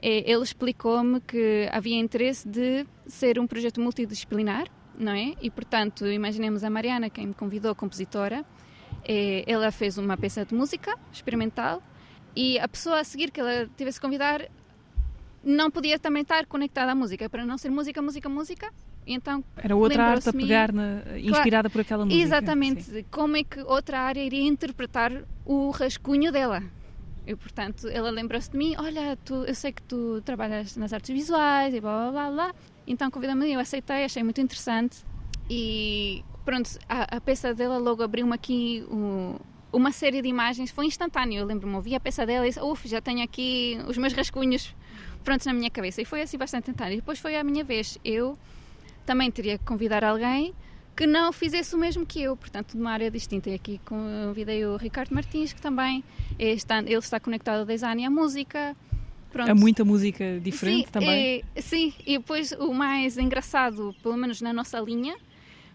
Eh, 0.01 0.23
Ele 0.31 0.43
explicou-me 0.43 1.19
que 1.21 1.67
havia 1.71 1.97
interesse 1.97 2.47
de 2.47 2.85
ser 3.07 3.39
um 3.39 3.47
projeto 3.47 3.79
multidisciplinar, 3.81 4.67
não 4.97 5.11
é? 5.11 5.33
E 5.41 5.49
portanto, 5.49 6.05
imaginemos 6.07 6.63
a 6.63 6.69
Mariana, 6.69 7.09
quem 7.09 7.27
me 7.27 7.33
convidou, 7.33 7.71
a 7.71 7.75
compositora, 7.75 8.45
eh, 9.03 9.43
ela 9.47 9.71
fez 9.71 9.97
uma 9.97 10.15
peça 10.17 10.45
de 10.45 10.53
música 10.53 10.95
experimental 11.11 11.81
e 12.35 12.59
a 12.59 12.67
pessoa 12.67 12.99
a 12.99 13.03
seguir 13.03 13.31
que 13.31 13.39
ela 13.39 13.67
tivesse 13.75 13.99
convidar 13.99 14.47
não 15.43 15.71
podia 15.71 15.97
também 15.97 16.23
estar 16.23 16.45
conectada 16.45 16.91
à 16.91 16.95
música, 16.95 17.29
para 17.29 17.45
não 17.45 17.57
ser 17.57 17.69
música, 17.69 18.01
música, 18.01 18.27
música. 18.27 18.69
Então 19.05 19.41
Era 19.55 19.73
outra 19.75 20.03
arte 20.03 20.27
a 20.29 20.33
pegar, 20.33 20.73
na- 20.73 21.01
inspirada 21.17 21.69
por 21.69 21.79
aquela 21.81 22.03
música. 22.05 22.21
Exatamente. 22.21 22.83
Sim. 22.83 23.05
Como 23.09 23.37
é 23.37 23.43
que 23.43 23.61
outra 23.61 24.01
área 24.01 24.21
iria 24.21 24.45
interpretar 24.45 25.23
o 25.45 25.69
rascunho 25.71 26.29
dela? 26.31 26.61
E, 27.27 27.35
portanto, 27.35 27.87
ela 27.89 28.09
lembrou-se 28.09 28.49
de 28.49 28.57
mim: 28.57 28.73
Olha, 28.79 29.17
tu, 29.25 29.35
eu 29.43 29.53
sei 29.53 29.71
que 29.73 29.81
tu 29.83 30.21
trabalhas 30.23 30.77
nas 30.77 30.93
artes 30.93 31.13
visuais 31.13 31.73
e 31.73 31.81
blá 31.81 32.09
blá 32.09 32.11
blá. 32.11 32.31
blá. 32.31 32.55
Então 32.87 33.11
convidou-me, 33.11 33.51
eu 33.51 33.59
aceitei, 33.59 34.05
achei 34.05 34.23
muito 34.23 34.39
interessante. 34.39 34.97
E 35.49 36.23
pronto, 36.45 36.69
a, 36.87 37.17
a 37.17 37.21
peça 37.21 37.53
dela 37.53 37.77
logo 37.77 38.01
abriu-me 38.01 38.33
aqui 38.33 38.85
o- 38.89 39.35
uma 39.73 39.91
série 39.91 40.21
de 40.21 40.27
imagens, 40.29 40.71
foi 40.71 40.85
instantâneo. 40.85 41.39
Eu 41.39 41.45
lembro-me, 41.45 41.75
ouvi 41.75 41.93
a 41.95 41.99
peça 41.99 42.25
dela 42.25 42.45
e 42.45 42.49
disse: 42.49 42.61
Uf, 42.61 42.87
já 42.87 43.01
tenho 43.01 43.21
aqui 43.23 43.77
os 43.87 43.97
meus 43.97 44.13
rascunhos 44.13 44.73
prontos 45.23 45.45
na 45.45 45.53
minha 45.53 45.69
cabeça. 45.69 46.01
E 46.01 46.05
foi 46.05 46.21
assim 46.21 46.37
bastante 46.37 46.69
instantâneo. 46.69 46.93
E 46.93 46.97
depois 46.97 47.19
foi 47.19 47.35
a 47.35 47.43
minha 47.43 47.63
vez. 47.63 47.97
Eu 48.05 48.37
também 49.05 49.29
teria 49.29 49.57
que 49.57 49.65
convidar 49.65 50.03
alguém 50.03 50.53
que 50.97 51.05
não 51.05 51.31
fizesse 51.31 51.75
o 51.75 51.77
mesmo 51.77 52.07
que 52.07 52.23
eu, 52.23 52.35
portanto, 52.35 52.71
de 52.71 52.81
uma 52.81 52.91
área 52.91 53.11
distinta. 53.11 53.51
E 53.51 53.53
aqui 53.53 53.79
convidei 53.85 54.65
o 54.65 54.75
Ricardo 54.77 55.13
Martins, 55.13 55.53
que 55.53 55.61
também 55.61 56.03
é- 56.39 56.53
está, 56.53 56.79
ele 56.79 56.95
está 56.95 57.19
conectado 57.19 57.59
ao 57.59 57.65
design 57.65 58.01
e 58.01 58.05
à 58.05 58.09
música. 58.09 58.75
Pronto. 59.31 59.51
Há 59.51 59.53
muita 59.53 59.85
música 59.85 60.39
diferente 60.39 60.85
sim, 60.87 60.91
também. 60.91 61.43
é- 61.55 61.61
sim, 61.61 61.93
e 62.03 62.17
depois 62.17 62.51
o 62.53 62.73
mais 62.73 63.15
engraçado, 63.19 63.95
pelo 64.01 64.17
menos 64.17 64.41
na 64.41 64.51
nossa 64.51 64.79
linha, 64.79 65.15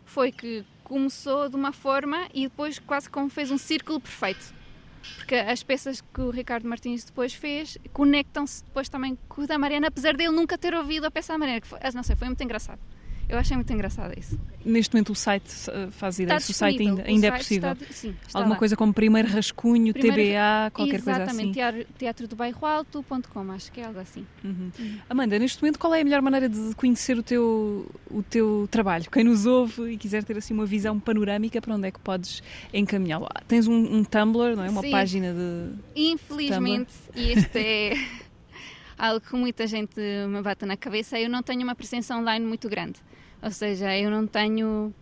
foi 0.04 0.32
que 0.32 0.64
começou 0.82 1.48
de 1.48 1.54
uma 1.54 1.70
forma 1.72 2.26
e 2.34 2.48
depois 2.48 2.80
quase 2.80 3.08
como 3.08 3.30
fez 3.30 3.52
um 3.52 3.58
círculo 3.58 4.00
perfeito. 4.00 4.52
Porque 5.16 5.36
as 5.36 5.62
peças 5.62 6.00
que 6.00 6.20
o 6.20 6.30
Ricardo 6.30 6.68
Martins 6.68 7.04
depois 7.04 7.32
fez 7.32 7.78
conectam-se 7.92 8.64
depois 8.64 8.88
também 8.88 9.16
com 9.28 9.42
o 9.42 9.46
da 9.46 9.56
Mariana, 9.56 9.86
apesar 9.86 10.16
dele 10.16 10.32
nunca 10.32 10.58
ter 10.58 10.74
ouvido 10.74 11.04
a 11.04 11.10
peça 11.12 11.32
da 11.32 11.38
Mariana. 11.38 11.60
Que 11.60 11.68
foi, 11.68 11.78
ah, 11.80 11.90
não 11.94 12.02
sei, 12.02 12.16
foi 12.16 12.26
muito 12.26 12.42
engraçado. 12.42 12.80
Eu 13.28 13.38
achei 13.38 13.56
muito 13.56 13.72
engraçado 13.72 14.12
isso. 14.18 14.38
Neste 14.64 14.94
momento 14.94 15.10
o 15.10 15.14
site 15.14 15.50
eh, 15.70 15.88
faz 15.90 16.18
ideia 16.18 16.38
se 16.38 16.50
o 16.50 16.54
site 16.54 16.82
ainda, 16.82 17.02
ainda 17.04 17.26
é 17.26 17.30
site 17.30 17.40
possível. 17.40 17.72
está- 17.72 17.86
sim, 17.92 18.14
está 18.26 18.38
Alguma 18.38 18.54
lá. 18.54 18.58
coisa 18.58 18.76
como 18.76 18.92
primeiro 18.92 19.26
rascunho, 19.28 19.92
Primeiro- 19.94 20.16
TBA, 20.16 20.70
qualquer 20.72 21.02
coisa 21.02 21.10
Exatamente, 21.22 21.42
assim. 21.44 21.52
teatro, 21.52 21.86
teatro 21.98 22.28
do 22.28 22.36
bairro 22.36 22.66
alto.com, 22.66 23.50
acho 23.52 23.72
que 23.72 23.80
é 23.80 23.86
algo 23.86 23.98
assim. 24.00 24.26
Uhum. 24.44 24.70
Amanda, 25.08 25.38
neste 25.38 25.62
momento 25.62 25.78
qual 25.78 25.94
é 25.94 26.02
a 26.02 26.04
melhor 26.04 26.20
maneira 26.20 26.48
de 26.48 26.74
conhecer 26.74 27.16
o 27.18 27.22
teu, 27.22 27.90
o 28.10 28.22
teu 28.22 28.68
trabalho? 28.70 29.10
Quem 29.10 29.24
nos 29.24 29.46
ouve 29.46 29.92
e 29.92 29.96
quiser 29.96 30.22
ter 30.24 30.36
assim 30.36 30.52
uma 30.52 30.66
visão 30.66 31.00
panorâmica, 31.00 31.60
para 31.60 31.74
onde 31.74 31.88
é 31.88 31.90
que 31.90 32.00
podes 32.00 32.42
encaminhá-lo? 32.72 33.26
Ah, 33.34 33.40
Tens 33.48 33.66
um, 33.66 33.74
um 33.96 34.04
Tumblr, 34.04 34.54
não 34.56 34.64
é? 34.64 34.68
Uma 34.70 34.82
Sim. 34.82 34.90
página 34.90 35.32
de. 35.32 35.72
Infelizmente, 35.96 36.92
e 37.16 37.32
isto 37.32 37.56
é 37.56 37.94
algo 38.98 39.20
que 39.20 39.34
muita 39.34 39.66
gente 39.66 39.98
me 40.28 40.42
bate 40.42 40.64
na 40.66 40.76
cabeça, 40.76 41.18
eu 41.18 41.28
não 41.28 41.42
tenho 41.42 41.62
uma 41.62 41.74
presença 41.74 42.16
online 42.16 42.44
muito 42.46 42.68
grande. 42.68 43.00
Ou 43.42 43.50
seja, 43.50 43.96
eu 43.98 44.10
não 44.10 44.26
tenho. 44.26 44.94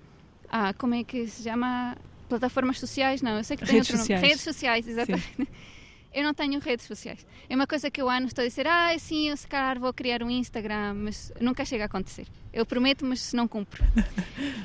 Ah, 0.51 0.73
como 0.75 0.95
é 0.95 1.05
que 1.05 1.27
se 1.27 1.43
chama? 1.43 1.97
Plataformas 2.29 2.79
sociais? 2.79 3.21
Não, 3.23 3.37
eu 3.37 3.45
sei 3.45 3.57
que 3.57 3.65
tem 3.65 3.75
Redes 3.75 3.91
outro 3.91 3.97
nome. 3.99 4.07
sociais. 4.07 4.23
Redes 4.23 4.41
sociais, 4.43 4.89
exatamente. 4.89 5.49
Eu 6.13 6.25
não 6.25 6.35
tenho 6.35 6.59
redes 6.59 6.87
sociais. 6.87 7.25
É 7.49 7.55
uma 7.55 7.69
coisa 7.69 7.89
que 7.89 8.03
eu 8.03 8.11
ano 8.11 8.27
estou 8.27 8.45
a 8.45 8.49
dizer, 8.49 8.67
ah, 8.67 8.93
sim, 8.99 9.29
eu 9.29 9.37
se 9.37 9.47
calhar 9.47 9.79
vou 9.79 9.93
criar 9.93 10.25
um 10.25 10.31
Instagram, 10.31 10.93
mas 10.95 11.33
nunca 11.41 11.65
chega 11.65 11.85
a 11.85 11.87
acontecer. 11.87 12.27
Eu 12.53 12.67
prometo, 12.67 13.07
mas 13.07 13.33
não 13.33 13.47
cumpro. 13.47 13.85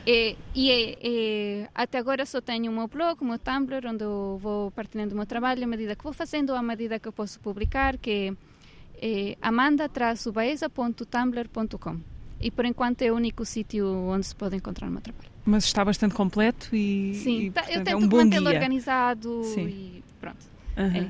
É, 0.08 0.36
e 0.53 0.70
é, 0.72 0.98
é- 1.01 1.67
até 1.74 1.98
agora 1.98 2.27
só 2.27 2.39
tenho 2.39 2.72
o 2.72 2.75
meu 2.75 2.88
blog, 2.88 3.20
o 3.22 3.25
meu 3.25 3.39
Tumblr, 3.39 3.88
onde 3.88 4.03
eu 4.03 4.38
vou 4.39 4.70
partilhando 4.72 5.13
o 5.13 5.15
meu 5.17 5.25
trabalho 5.25 5.63
à 5.63 5.67
medida 5.67 5.96
que 5.96 6.03
vou 6.03 6.13
fazendo, 6.13 6.53
à 6.53 6.62
medida 6.62 7.00
que 7.00 7.08
eu 7.08 7.12
posso 7.13 7.39
publicar, 7.39 7.98
que 7.98 8.32
é, 9.01 9.32
é 9.32 9.38
amanda-baeza.tumblr.com. 9.41 12.14
E 12.39 12.51
por 12.51 12.65
enquanto 12.65 13.01
é 13.01 13.12
o 13.12 13.15
único 13.15 13.46
sítio 13.46 13.88
onde 13.88 14.25
se 14.25 14.36
pode 14.36 14.56
encontrar 14.56 14.88
o 14.88 14.92
meu 14.92 15.01
trabalho. 15.01 15.30
Mas 15.46 15.65
está 15.65 15.86
bastante 15.86 16.13
completo 16.15 16.75
e. 16.75 17.13
Sim, 17.24 17.39
e, 17.46 17.51
tá- 17.51 17.62
eu 17.62 17.65
portanto, 17.65 17.86
tento 17.86 17.89
é 17.89 17.96
um 17.96 18.24
mantê-lo 18.24 18.50
organizado 18.50 19.42
Sim. 19.46 19.68
e 19.68 20.04
pronto. 20.20 20.38
Aham. 20.77 20.98
É. 20.98 21.08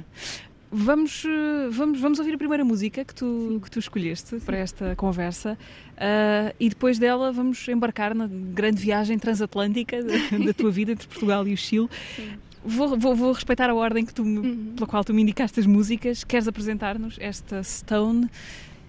Vamos, 0.72 1.24
eh, 1.25 1.70
vamos, 1.70 2.01
vamos 2.01 2.20
ouvir 2.20 2.34
a 2.34 2.38
primeira 2.38 2.65
música 2.65 3.05
que 3.05 3.15
tu, 3.15 3.62
que 3.63 3.72
tu 3.72 3.79
escolheste 3.79 4.38
para 4.41 4.58
esta 4.58 4.94
conversa 4.96 5.58
ah, 5.96 6.53
e 6.60 6.67
depois 6.67 7.00
dela 7.00 7.32
vamos 7.32 7.65
embarcar 7.70 8.13
na 8.13 8.27
grande 8.27 8.82
viagem 8.82 9.17
transatlântica 9.17 10.03
da, 10.03 10.53
tua 10.53 10.72
vida 10.72 10.91
entre 10.91 11.08
Portugal 11.08 11.48
e 11.48 11.53
o 11.53 11.58
Chile. 11.58 11.88
Sim. 12.15 12.32
Vou, 12.65 12.98
vou, 12.98 13.15
vou 13.15 13.32
respeitar 13.32 13.70
a 13.70 13.75
ordem 13.75 14.03
que 14.05 14.13
tu, 14.13 14.24
Uhum. 14.24 14.74
pela 14.75 14.88
qual 14.88 15.03
tu 15.05 15.13
me 15.13 15.22
indicaste 15.22 15.60
as 15.62 15.65
músicas. 15.65 16.24
Queres 16.25 16.48
apresentar-nos 16.48 17.15
esta 17.22 17.63
Stone 17.63 18.27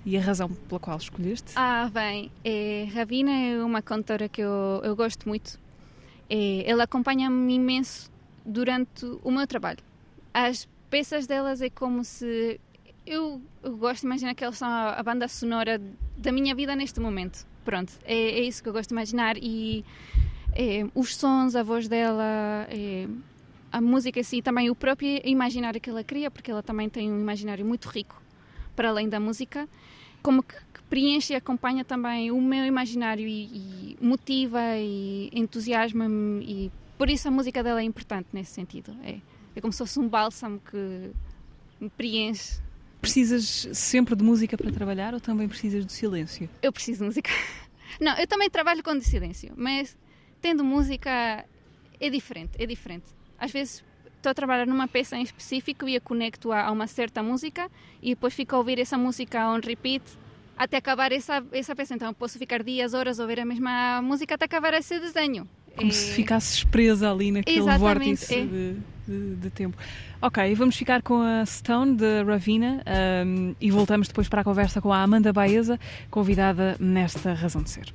e 0.07 0.17
a 0.17 0.21
razão 0.21 0.49
pela 0.49 0.79
qual 0.79 0.97
escolheste? 0.97 1.53
Ah, 1.57 1.91
bem, 1.93 2.31
é, 2.45 2.87
Ravina 2.95 3.33
é 3.33 3.63
uma 3.63 3.83
cantora 3.83 4.29
que 4.29 4.41
eu, 4.41 4.81
eu 4.85 4.95
gosto 4.95 5.29
muito. 5.29 5.59
É, 6.31 6.63
ela 6.65 6.85
acompanha-me 6.85 7.55
imenso 7.55 8.09
durante 8.45 9.05
o 9.25 9.33
meu 9.33 9.49
trabalho. 9.49 9.81
As 10.33 10.69
peças 10.89 11.27
delas 11.27 11.61
é 11.61 11.69
como 11.69 12.05
se. 12.05 12.61
Eu, 13.05 13.43
eu 13.65 13.77
gosto 13.77 14.03
de 14.03 14.07
imaginar 14.07 14.35
que 14.37 14.45
elas 14.45 14.57
são 14.57 14.69
a, 14.69 14.91
a 14.91 15.03
banda 15.03 15.27
sonora 15.27 15.81
da 16.17 16.31
minha 16.31 16.55
vida 16.55 16.77
neste 16.77 17.01
momento. 17.01 17.45
Pronto, 17.65 17.93
é, 18.05 18.15
é 18.15 18.41
isso 18.43 18.63
que 18.63 18.69
eu 18.69 18.73
gosto 18.73 18.91
de 18.91 18.95
imaginar. 18.95 19.37
E 19.37 19.85
é, 20.53 20.87
os 20.95 21.17
sons, 21.17 21.57
a 21.57 21.65
voz 21.65 21.89
dela, 21.89 22.69
é, 22.71 23.09
a 23.73 23.81
música 23.81 24.21
em 24.21 24.23
si, 24.23 24.41
também 24.41 24.71
o 24.71 24.75
próprio 24.77 25.21
imaginário 25.25 25.81
que 25.81 25.91
ela 25.91 26.05
cria, 26.05 26.31
porque 26.31 26.49
ela 26.49 26.63
também 26.63 26.89
tem 26.89 27.11
um 27.11 27.21
imaginário 27.21 27.67
muito 27.67 27.89
rico 27.89 28.23
para 28.77 28.91
além 28.91 29.09
da 29.09 29.19
música 29.19 29.67
como 30.27 30.43
que, 30.43 30.57
que 30.57 30.83
preenche 30.91 31.35
e 31.35 31.37
acompanha 31.37 31.85
também 31.85 32.33
o 32.33 32.43
meu 32.43 32.67
imaginário 32.67 33.25
e, 33.25 33.45
e 33.45 33.97
motiva 34.01 34.61
e 34.77 35.31
entusiasma-me 35.33 36.45
e 36.45 36.73
por 36.99 37.09
isso 37.09 37.29
a 37.29 37.31
música 37.31 37.63
dela 37.63 37.81
é 37.81 37.85
importante 37.85 38.27
nesse 38.33 38.51
sentido. 38.51 38.91
É, 39.05 39.21
é 39.55 39.61
como 39.61 39.73
se 39.73 39.79
fosse 39.79 40.01
um 40.01 40.09
bálsamo 40.09 40.61
que 40.69 41.13
me 41.81 41.89
preenche. 41.91 42.61
Precisas 43.01 43.69
sempre 43.73 44.17
de 44.17 44.25
música 44.25 44.57
para 44.57 44.73
trabalhar 44.73 45.15
ou 45.15 45.21
também 45.21 45.47
precisas 45.47 45.85
do 45.85 45.93
silêncio? 45.93 46.51
Eu 46.61 46.73
preciso 46.73 47.01
de 47.01 47.05
música. 47.05 47.31
Não, 48.01 48.19
eu 48.19 48.27
também 48.27 48.51
trabalho 48.51 48.83
com 48.83 49.01
silêncio, 49.01 49.53
mas 49.57 49.97
tendo 50.41 50.65
música 50.65 51.45
é 52.01 52.11
diferente, 52.11 52.51
é 52.59 52.67
diferente. 52.67 53.07
Às 53.39 53.53
vezes 53.53 53.85
estou 54.27 54.33
a 54.33 54.35
trabalhar 54.35 54.67
numa 54.67 54.89
peça 54.89 55.17
em 55.17 55.23
específico 55.23 55.89
e 55.89 55.97
a 55.97 56.01
conecto 56.01 56.51
a, 56.51 56.65
a 56.67 56.73
uma 56.73 56.89
certa 56.89 57.23
música 57.23 57.71
e 58.03 58.11
depois 58.11 58.35
fico 58.35 58.57
a 58.57 58.59
ouvir 58.59 58.79
essa 58.81 58.99
música 58.99 59.49
on 59.49 59.61
repeat 59.65 60.03
até 60.59 60.79
acabar 60.79 61.13
essa, 61.13 61.45
essa 61.53 61.77
peça. 61.77 61.95
Então 61.95 62.13
posso 62.13 62.37
ficar 62.39 62.63
dias, 62.65 62.93
horas 62.93 63.21
a 63.21 63.23
ouvir 63.23 63.39
a 63.39 63.45
mesma 63.45 64.03
música 64.03 64.35
até 64.35 64.47
acabar 64.47 64.75
esse 64.75 64.99
desenho. 64.99 65.49
Como 65.77 65.91
É- 65.91 65.93
se 65.95 66.13
ficasses 66.13 66.65
presa 66.65 67.13
ali 67.13 67.31
naquele 67.31 67.59
Exatamente, 67.59 68.19
vórtice 68.27 68.35
é. 68.35 68.45
de, 68.45 68.77
de- 69.07 69.37
de 69.37 69.51
tempo. 69.51 69.77
Ok, 70.21 70.55
vamos 70.57 70.75
ficar 70.77 71.03
com 71.03 71.21
a 71.23 71.47
Stone 71.47 71.95
de 71.97 72.25
Ravina 72.25 72.83
um, 73.25 73.55
e 73.61 73.71
voltamos 73.71 74.09
depois 74.09 74.29
para 74.29 74.41
a 74.41 74.45
conversa 74.45 74.81
com 74.81 74.93
a 74.93 75.03
Amanda 75.03 75.33
Baeza, 75.33 75.79
convidada 76.11 76.77
nesta 76.81 77.33
Razão 77.33 77.63
de 77.63 77.71
Ser. 77.71 77.93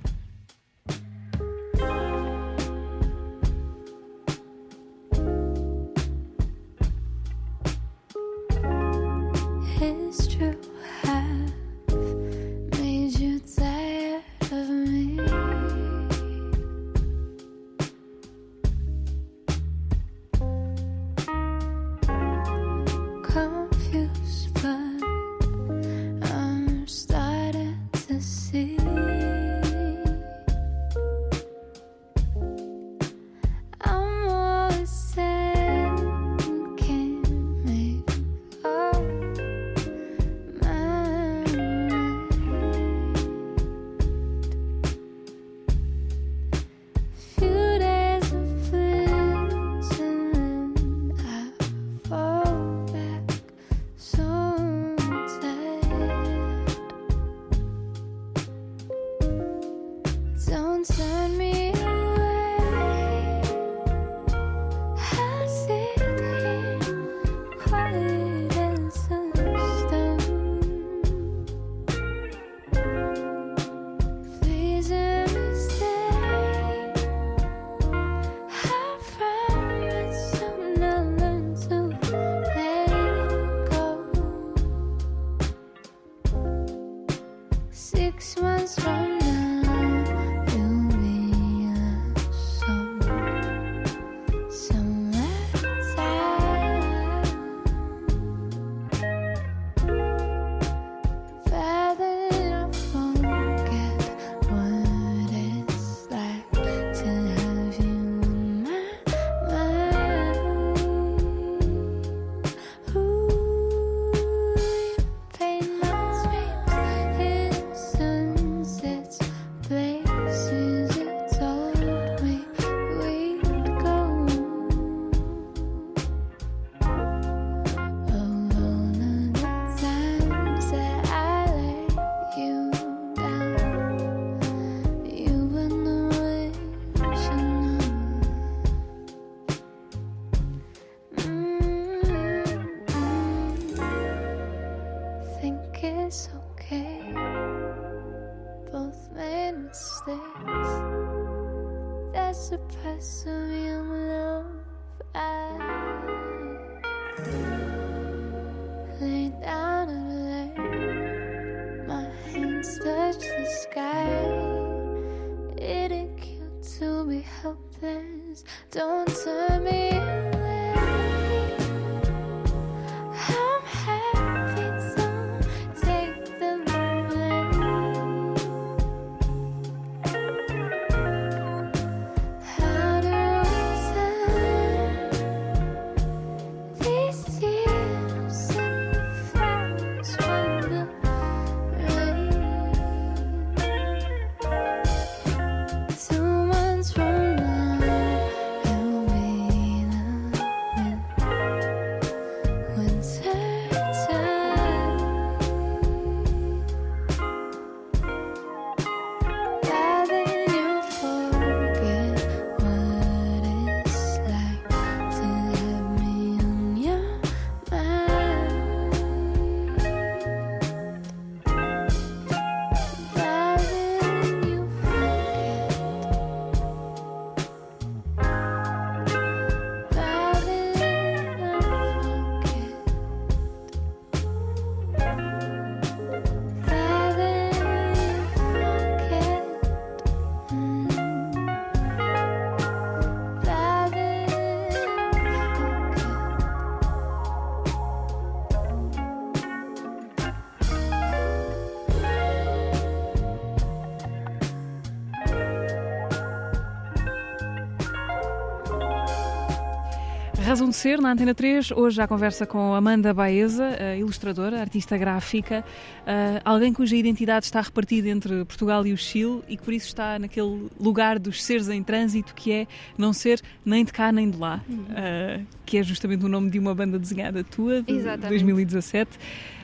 Razão 260.62 260.70
de 260.70 260.76
Ser, 260.76 261.02
na 261.02 261.14
Antena 261.14 261.34
3, 261.34 261.72
hoje 261.72 262.00
à 262.00 262.08
conversa 262.08 262.46
com 262.46 262.76
Amanda 262.76 263.12
Baeza, 263.12 263.66
a 263.66 263.98
ilustradora, 263.98 264.62
artista 264.62 264.96
gráfica, 264.96 265.66
ah, 266.06 266.40
alguém 266.46 266.72
cuja 266.72 266.96
identidade 266.96 267.46
está 267.46 267.60
repartida 267.62 268.10
entre 268.10 268.46
Portugal 268.46 268.86
e 268.86 268.94
o 268.94 268.98
Chile 268.98 269.42
e 269.50 269.58
que 269.58 269.64
por 269.64 269.74
isso 269.74 269.88
está 269.88 270.20
naquele 270.20 270.70
lugar 270.80 271.18
dos 271.18 271.44
seres 271.44 271.68
em 271.68 271.82
trânsito 271.82 272.36
que 272.36 272.52
é 272.52 272.68
não 272.96 273.12
ser 273.12 273.42
nem 273.66 273.84
de 273.84 273.92
cá 273.92 274.12
nem 274.12 274.30
de 274.30 274.38
lá, 274.38 274.64
ah, 274.92 275.42
que 275.66 275.80
é 275.80 275.84
justamente 275.84 276.24
o 276.26 276.30
nome 276.30 276.52
de 276.52 276.60
uma 276.60 276.76
banda 276.76 277.00
desenhada 277.00 277.44
tua, 277.44 277.82
de 277.82 277.94
Exatamente. 277.94 278.30
2017. 278.30 279.18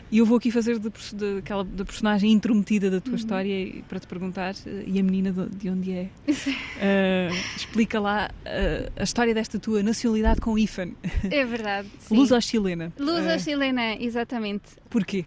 E 0.10 0.20
eu 0.20 0.26
vou 0.26 0.38
aqui 0.38 0.50
fazer 0.52 0.80
de, 0.80 0.90
perso- 0.90 1.16
de, 1.16 1.40
aquela, 1.40 1.64
da 1.66 1.84
personagem 1.84 2.32
intrometida 2.32 2.90
da 2.90 3.02
tua 3.02 3.16
história 3.16 3.52
e- 3.54 3.82
para 3.90 4.00
te 4.00 4.08
perguntar, 4.08 4.56
eh, 4.66 4.84
e 4.88 5.00
a 5.00 5.04
menina 5.04 5.32
de, 5.34 5.50
de 5.50 5.70
onde 5.70 5.92
é? 5.92 6.10
Eh, 6.80 7.30
explica 7.56 8.00
lá 8.00 8.30
eh, 8.46 8.90
a 8.96 9.04
história 9.04 9.34
desta 9.34 9.58
tua 9.60 9.82
nacionalidade 9.84 10.40
com 10.40 10.58
IFAN. 10.58 10.92
É 11.30 11.44
verdade. 11.44 11.90
Luso-chilena. 12.12 12.94
Luso 12.98 13.28
Eh, 13.28 13.40
chilena, 13.40 13.96
exatamente. 14.00 14.64
porquê? 14.90 15.26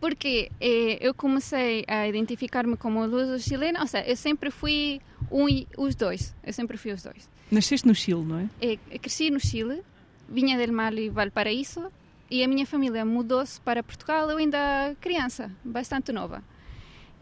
Porque 0.00 0.50
eh, 0.60 0.96
eu 1.00 1.12
comecei 1.12 1.84
a 1.88 2.06
identificar-me 2.08 2.76
como 2.76 3.04
luso 3.04 3.38
chilena, 3.40 3.80
ou 3.80 3.86
seja, 3.86 4.06
eu 4.08 4.16
sempre 4.16 4.50
fui 4.50 5.00
um 5.30 5.48
e 5.48 5.66
os 5.76 5.94
dois. 5.94 6.34
Eu 6.46 6.52
sempre 6.52 6.76
fui 6.78 6.92
os 6.92 7.02
dois. 7.02 7.28
Nasceste 7.50 7.86
no 7.86 7.94
Chile, 7.94 8.22
não 8.24 8.38
é? 8.38 8.48
Eh, 8.62 8.78
cresci 8.98 9.28
no 9.30 9.40
Chile, 9.40 9.82
vinha 10.28 10.56
del 10.56 10.72
Mar 10.72 10.94
e 10.94 11.08
Valparaíso, 11.10 11.90
e 12.30 12.42
a 12.42 12.48
minha 12.48 12.66
família 12.66 13.04
mudou-se 13.04 13.60
para 13.60 13.82
Portugal, 13.82 14.30
eu 14.30 14.38
ainda 14.38 14.94
criança, 15.00 15.50
bastante 15.64 16.12
nova. 16.12 16.42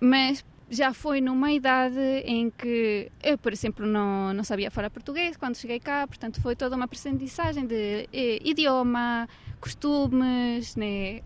Mas 0.01 0.45
já 0.69 0.93
foi 0.93 1.21
numa 1.21 1.53
idade 1.53 1.99
em 2.25 2.51
que 2.51 3.11
eu, 3.23 3.39
por 3.39 3.53
exemplo, 3.53 3.87
não, 3.87 4.35
não 4.35 4.43
sabia 4.43 4.71
falar 4.71 4.91
português 4.91 5.37
quando 5.37 5.57
cheguei 5.57 5.79
cá, 5.79 6.07
portanto 6.07 6.41
foi 6.41 6.57
toda 6.57 6.75
uma 6.75 6.87
aprendizagem 6.87 7.67
de 7.67 8.09
eh, 8.13 8.41
idioma, 8.43 9.29
costumes, 9.61 10.75
né? 10.77 11.23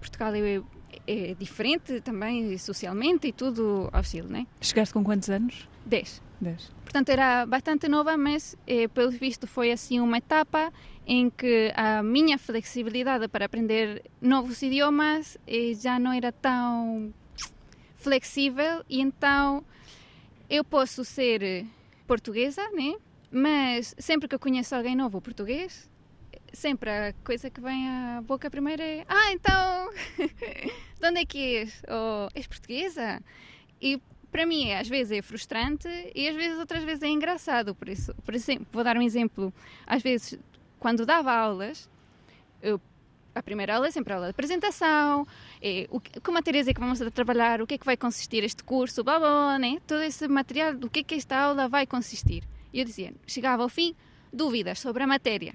Portugal 0.00 0.32
é, 0.34 0.62
é 1.06 1.34
diferente 1.34 2.00
também 2.00 2.56
socialmente 2.56 3.28
e 3.28 3.32
tudo 3.32 3.90
ao 3.92 4.02
Chile, 4.02 4.28
né? 4.28 4.46
Chegaste 4.60 4.94
com 4.94 5.04
quantos 5.04 5.28
anos? 5.28 5.68
10. 5.84 6.22
Dez. 6.40 6.72
Portanto, 6.82 7.10
era 7.10 7.44
bastante 7.44 7.86
nova, 7.86 8.16
mas, 8.16 8.56
eh, 8.66 8.88
pelo 8.88 9.10
visto, 9.10 9.46
foi 9.46 9.70
assim 9.70 10.00
uma 10.00 10.16
etapa 10.16 10.72
em 11.12 11.28
que 11.28 11.72
a 11.74 12.04
minha 12.04 12.38
flexibilidade 12.38 13.26
para 13.26 13.46
aprender 13.46 14.00
novos 14.20 14.62
idiomas 14.62 15.36
eh, 15.44 15.74
já 15.74 15.98
não 15.98 16.12
era 16.12 16.30
tão 16.30 17.12
flexível 17.96 18.84
e 18.88 19.00
então 19.00 19.64
eu 20.48 20.62
posso 20.62 21.04
ser 21.04 21.42
eh, 21.42 21.64
portuguesa, 22.06 22.62
né? 22.70 22.94
Mas 23.28 23.92
sempre 23.98 24.28
que 24.28 24.36
eu 24.36 24.38
conheço 24.38 24.72
alguém 24.72 24.94
novo 24.94 25.20
português, 25.20 25.90
sempre 26.52 26.88
a 26.88 27.12
coisa 27.24 27.50
que 27.50 27.60
vem 27.60 27.88
à 27.88 28.22
boca 28.22 28.48
primeiro 28.48 28.80
é 28.80 29.04
Ah, 29.08 29.32
então, 29.32 29.90
de 31.00 31.08
onde 31.08 31.22
é 31.22 31.24
que 31.26 31.56
és? 31.56 31.82
Ou 31.88 32.28
és 32.36 32.46
portuguesa? 32.46 33.20
E 33.82 34.00
para 34.30 34.46
mim, 34.46 34.72
às 34.72 34.88
vezes 34.88 35.18
é 35.18 35.22
frustrante 35.22 35.88
e 36.14 36.28
às 36.28 36.36
vezes 36.36 36.56
outras 36.56 36.84
vezes 36.84 37.02
é 37.02 37.08
engraçado. 37.08 37.74
Por 37.74 37.88
isso, 37.88 38.14
por 38.24 38.32
exemplo, 38.32 38.64
vou 38.70 38.84
dar 38.84 38.96
um 38.96 39.02
exemplo. 39.02 39.52
Às 39.84 40.02
vezes, 40.02 40.38
quando 40.80 41.06
dava 41.06 41.32
aulas, 41.32 41.88
eu, 42.60 42.80
a 43.34 43.42
primeira 43.42 43.76
aula 43.76 43.86
é 43.86 43.90
sempre 43.92 44.12
a 44.12 44.16
aula 44.16 44.26
de 44.26 44.30
apresentação, 44.32 45.26
é, 45.62 45.86
o, 45.90 46.00
que- 46.00 46.30
matérias 46.32 46.66
é 46.66 46.74
que 46.74 46.80
vamos 46.80 46.98
trabalhar, 47.14 47.62
o 47.62 47.66
que 47.66 47.74
é 47.74 47.78
que 47.78 47.86
vai 47.86 47.96
consistir 47.96 48.42
este 48.42 48.64
curso, 48.64 49.04
blá, 49.04 49.18
blá, 49.20 49.28
blá, 49.28 49.58
né? 49.58 49.78
todo 49.86 50.02
esse 50.02 50.26
material, 50.26 50.74
do 50.74 50.90
que 50.90 51.00
é 51.00 51.02
que 51.04 51.14
esta 51.14 51.36
aula 51.36 51.68
vai 51.68 51.86
consistir. 51.86 52.42
E 52.72 52.80
eu 52.80 52.84
dizia, 52.84 53.12
chegava 53.26 53.62
ao 53.62 53.68
fim, 53.68 53.94
dúvidas 54.32 54.80
sobre 54.80 55.02
a 55.02 55.06
matéria. 55.06 55.54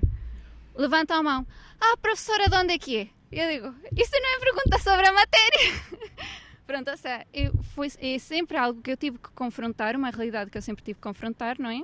Levanta 0.76 1.16
a 1.16 1.24
mão. 1.24 1.46
Ah, 1.80 1.98
professora, 1.98 2.48
de 2.50 2.56
onde 2.58 2.74
é 2.74 2.78
que 2.78 2.98
é? 2.98 3.08
Eu 3.32 3.50
digo, 3.50 3.76
isso 3.98 4.12
não 4.14 4.36
é 4.36 4.40
pergunta 4.40 4.80
sobre 4.80 5.08
a 5.08 5.12
matéria. 5.14 5.82
Pronto, 6.68 6.90
ou 6.90 6.98
seja, 6.98 7.26
eu, 7.34 7.54
foi, 7.76 7.90
é 8.00 8.18
sempre 8.20 8.58
algo 8.58 8.82
que 8.82 8.92
eu 8.92 8.98
tive 8.98 9.18
que 9.20 9.30
confrontar, 9.32 9.96
uma 9.96 10.10
realidade 10.10 10.50
que 10.50 10.58
eu 10.58 10.62
sempre 10.62 10.84
tive 10.84 10.96
que 10.96 11.02
confrontar, 11.02 11.58
não 11.60 11.70
é? 11.70 11.82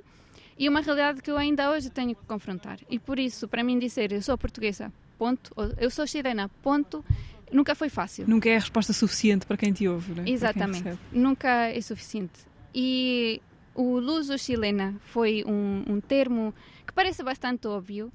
E 0.61 0.69
uma 0.69 0.81
realidade 0.81 1.23
que 1.23 1.31
eu 1.31 1.37
ainda 1.37 1.71
hoje 1.71 1.89
tenho 1.89 2.13
que 2.13 2.23
confrontar. 2.27 2.77
E 2.87 2.99
por 2.99 3.17
isso, 3.17 3.47
para 3.47 3.63
mim 3.63 3.79
dizer 3.79 4.11
eu 4.11 4.21
sou 4.21 4.37
portuguesa, 4.37 4.93
ponto, 5.17 5.51
ou 5.55 5.73
eu 5.75 5.89
sou 5.89 6.05
chilena, 6.05 6.51
ponto, 6.61 7.03
nunca 7.51 7.73
foi 7.73 7.89
fácil. 7.89 8.25
Nunca 8.27 8.47
é 8.47 8.57
a 8.57 8.59
resposta 8.59 8.93
suficiente 8.93 9.43
para 9.47 9.57
quem 9.57 9.73
te 9.73 9.87
ouve, 9.87 10.11
é? 10.11 10.23
Quem 10.23 10.31
Exatamente, 10.31 10.99
nunca 11.11 11.49
é 11.49 11.81
suficiente. 11.81 12.45
E 12.75 13.41
o 13.73 13.97
luso 13.97 14.37
chilena 14.37 14.93
foi 15.05 15.43
um, 15.47 15.83
um 15.87 15.99
termo 15.99 16.53
que 16.85 16.93
parece 16.93 17.23
bastante 17.23 17.67
óbvio, 17.67 18.13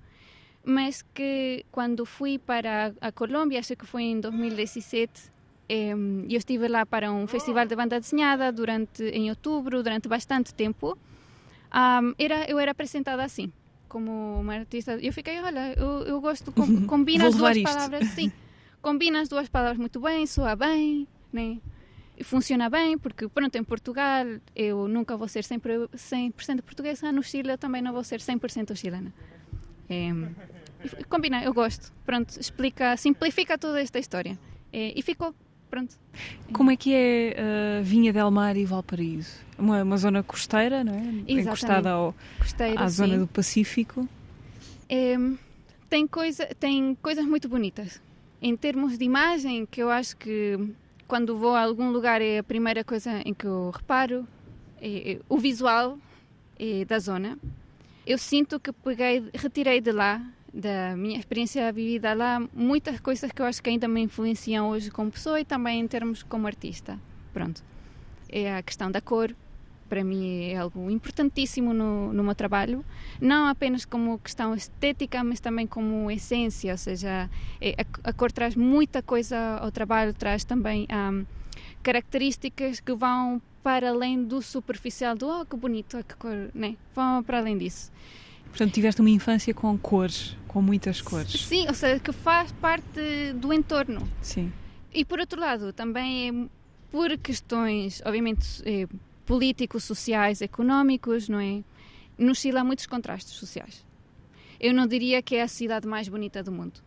mas 0.65 1.03
que 1.13 1.67
quando 1.73 2.07
fui 2.07 2.39
para 2.39 2.95
a 3.01 3.11
Colômbia, 3.11 3.59
acho 3.59 3.75
que 3.75 3.85
foi 3.85 4.05
em 4.05 4.21
2017, 4.21 5.33
em, 5.69 6.27
eu 6.31 6.39
estive 6.39 6.69
lá 6.69 6.87
para 6.87 7.11
um 7.11 7.27
festival 7.27 7.67
de 7.67 7.75
banda 7.75 7.99
desenhada 7.99 8.53
durante 8.53 9.03
em 9.03 9.31
outubro, 9.31 9.83
durante 9.83 10.07
bastante 10.09 10.55
tempo. 10.55 10.97
Am, 11.71 12.15
era, 12.19 12.49
eu 12.51 12.59
era 12.59 12.71
apresentada 12.71 13.23
assim, 13.23 13.53
como 13.89 14.41
uma 14.41 14.55
artista. 14.55 14.93
Eu 15.01 15.13
fiquei, 15.13 15.41
olha, 15.41 15.75
eu, 15.79 16.03
eu 16.03 16.21
gosto, 16.21 16.53
com, 16.53 16.87
combina 16.87 17.29
as 17.29 17.35
duas 17.35 17.57
isto. 17.57 17.65
palavras, 17.65 18.09
sim, 18.09 18.33
combina 18.83 19.21
as 19.21 19.29
duas 19.29 19.49
palavras 19.49 19.79
muito 19.79 20.01
bem, 20.01 20.27
soa 20.27 20.55
bem, 20.57 21.07
né? 21.33 21.59
Funciona 22.23 22.71
bem, 22.71 22.97
porque 22.97 23.29
pronto, 23.29 23.55
em 23.57 23.65
Portugal 23.65 24.25
eu 24.55 24.89
nunca 24.89 25.17
vou 25.17 25.29
ser 25.29 25.45
sempre 25.45 25.75
100% 25.95 26.63
portuguesa, 26.63 27.13
no 27.13 27.23
Chile 27.23 27.51
eu 27.51 27.59
também 27.59 27.83
não 27.83 27.93
vou 27.93 28.03
ser 28.03 28.21
100% 28.21 28.75
chilena. 28.75 29.13
É, 29.89 30.09
combina, 31.09 31.43
eu 31.45 31.53
gosto. 31.53 31.93
Pronto, 32.05 32.41
explica, 32.41 32.97
simplifica 32.97 33.59
toda 33.59 33.81
esta 33.81 33.99
história. 33.99 34.39
É, 34.73 34.93
e 34.99 35.03
ficou, 35.03 35.35
pronto. 35.71 35.97
Como 36.53 36.71
é 36.71 36.77
que 36.77 36.95
é 36.95 37.37
uh, 37.81 37.85
Vinha 37.85 38.13
del 38.13 38.31
Mar 38.31 38.57
e 38.57 38.65
Valparaíso? 38.65 39.35
Uma, 39.59 39.83
uma 39.83 39.97
zona 39.97 40.23
costeira, 40.23 40.85
não 40.85 40.95
é? 40.95 40.99
Exatamente. 40.99 41.33
Encostada 41.33 41.91
ao, 41.91 42.15
Gostei 42.39 42.77
à 42.77 42.89
sim. 42.89 42.97
zona 42.97 43.19
do 43.19 43.27
Pacífico. 43.27 44.09
É, 44.89 45.17
tem, 45.89 46.07
coisa, 46.07 46.47
tem 46.59 46.95
coisas 47.03 47.25
muito 47.25 47.49
bonitas. 47.49 48.01
Em 48.41 48.57
termos 48.57 48.99
de 48.99 49.05
imagem, 49.05 49.67
que 49.67 49.83
eu 49.83 49.91
acho 49.91 50.17
que 50.17 50.59
quando 51.07 51.37
vou 51.37 51.55
a 51.55 51.63
algum 51.63 51.91
lugar 51.91 52.21
é 52.21 52.39
a 52.39 52.43
primeira 52.43 52.85
coisa 52.85 53.23
em 53.25 53.33
que 53.33 53.47
eu 53.47 53.71
reparo, 53.71 54.27
é, 54.81 55.13
é 55.13 55.21
o 55.29 55.39
visual 55.39 55.99
é, 56.59 56.85
da 56.85 56.99
zona. 56.99 57.39
Eu 58.07 58.19
sinto 58.19 58.61
que 58.61 58.73
peguei, 58.73 59.25
retirei 59.35 59.81
de 59.81 59.91
lá, 59.91 60.23
da 60.57 60.97
minha 60.97 61.19
experiência 61.19 61.71
vivida 61.71 62.15
lá, 62.15 62.43
muitas 62.55 62.99
coisas 62.99 63.31
que 63.31 63.43
eu 63.43 63.47
acho 63.47 63.63
que 63.63 63.69
ainda 63.69 63.87
me 63.87 64.01
influenciam 64.01 64.71
hoje 64.71 64.91
como 64.91 65.11
pessoa 65.11 65.39
e 65.39 65.45
também 65.45 65.81
em 65.81 65.87
termos 65.87 66.23
como 66.23 66.47
artista. 66.47 66.99
Pronto. 67.33 67.63
É 68.29 68.57
a 68.57 68.63
questão 68.63 68.91
da 68.91 69.03
cor, 69.03 69.37
para 69.87 70.03
mim 70.03 70.49
é 70.49 70.57
algo 70.57 70.91
importantíssimo 70.91 71.75
no, 71.75 72.11
no 72.11 72.25
meu 72.25 72.35
trabalho, 72.35 72.83
não 73.21 73.47
apenas 73.47 73.85
como 73.85 74.19
questão 74.19 74.55
estética, 74.55 75.23
mas 75.23 75.41
também 75.41 75.67
como 75.67 76.11
essência, 76.11 76.73
ou 76.73 76.79
seja, 76.79 77.29
é, 77.61 77.75
a, 77.79 78.09
a 78.09 78.13
cor 78.15 78.33
traz 78.33 78.57
muita 78.57 79.03
coisa 79.03 79.59
ao 79.61 79.71
trabalho, 79.71 80.15
traz 80.15 80.43
também 80.43 80.87
ahm, 80.89 81.25
características 81.83 82.81
que 82.81 82.95
vão 82.95 83.43
para 83.63 83.91
além 83.91 84.25
do 84.25 84.41
superficial, 84.41 85.15
do 85.15 85.29
oh 85.29 85.45
que 85.45 85.55
bonito, 85.55 86.03
que 86.03 86.17
cor, 86.17 86.51
né? 86.55 86.77
vão 86.95 87.23
para 87.23 87.39
além 87.39 87.59
disso. 87.59 87.93
Portanto, 88.57 88.73
tiveste 88.73 89.03
uma 89.03 89.11
infância 89.11 89.53
com 89.53 89.77
cores, 89.77 90.35
com 90.49 90.63
muitas 90.63 91.03
cores. 91.03 91.31
Sim, 91.31 91.69
ou 91.69 91.75
seja, 91.75 92.01
que 92.01 92.11
faz 92.11 92.51
parte 92.53 93.35
do 93.35 93.53
entorno. 93.53 94.09
Sim. 94.23 94.51
E 94.95 95.05
por 95.05 95.21
outro 95.21 95.39
lado, 95.39 95.75
também 95.75 96.31
é 96.31 96.49
por 96.91 97.19
questões, 97.19 98.01
obviamente, 98.03 98.63
eh, 98.65 98.87
políticos, 99.27 99.85
sociais, 99.85 100.41
económicos, 100.41 101.29
não 101.29 101.39
é? 101.39 101.63
No 102.17 102.35
Chile 102.35 102.57
há 102.57 102.65
muitos 102.65 102.87
contrastes 102.87 103.35
sociais. 103.35 103.85
Eu 104.59 104.73
não 104.73 104.87
diria 104.87 105.21
que 105.21 105.37
é 105.37 105.43
a 105.43 105.49
cidade 105.49 105.87
mais 105.87 106.09
bonita 106.09 106.43
do 106.43 106.51
mundo. 106.51 106.81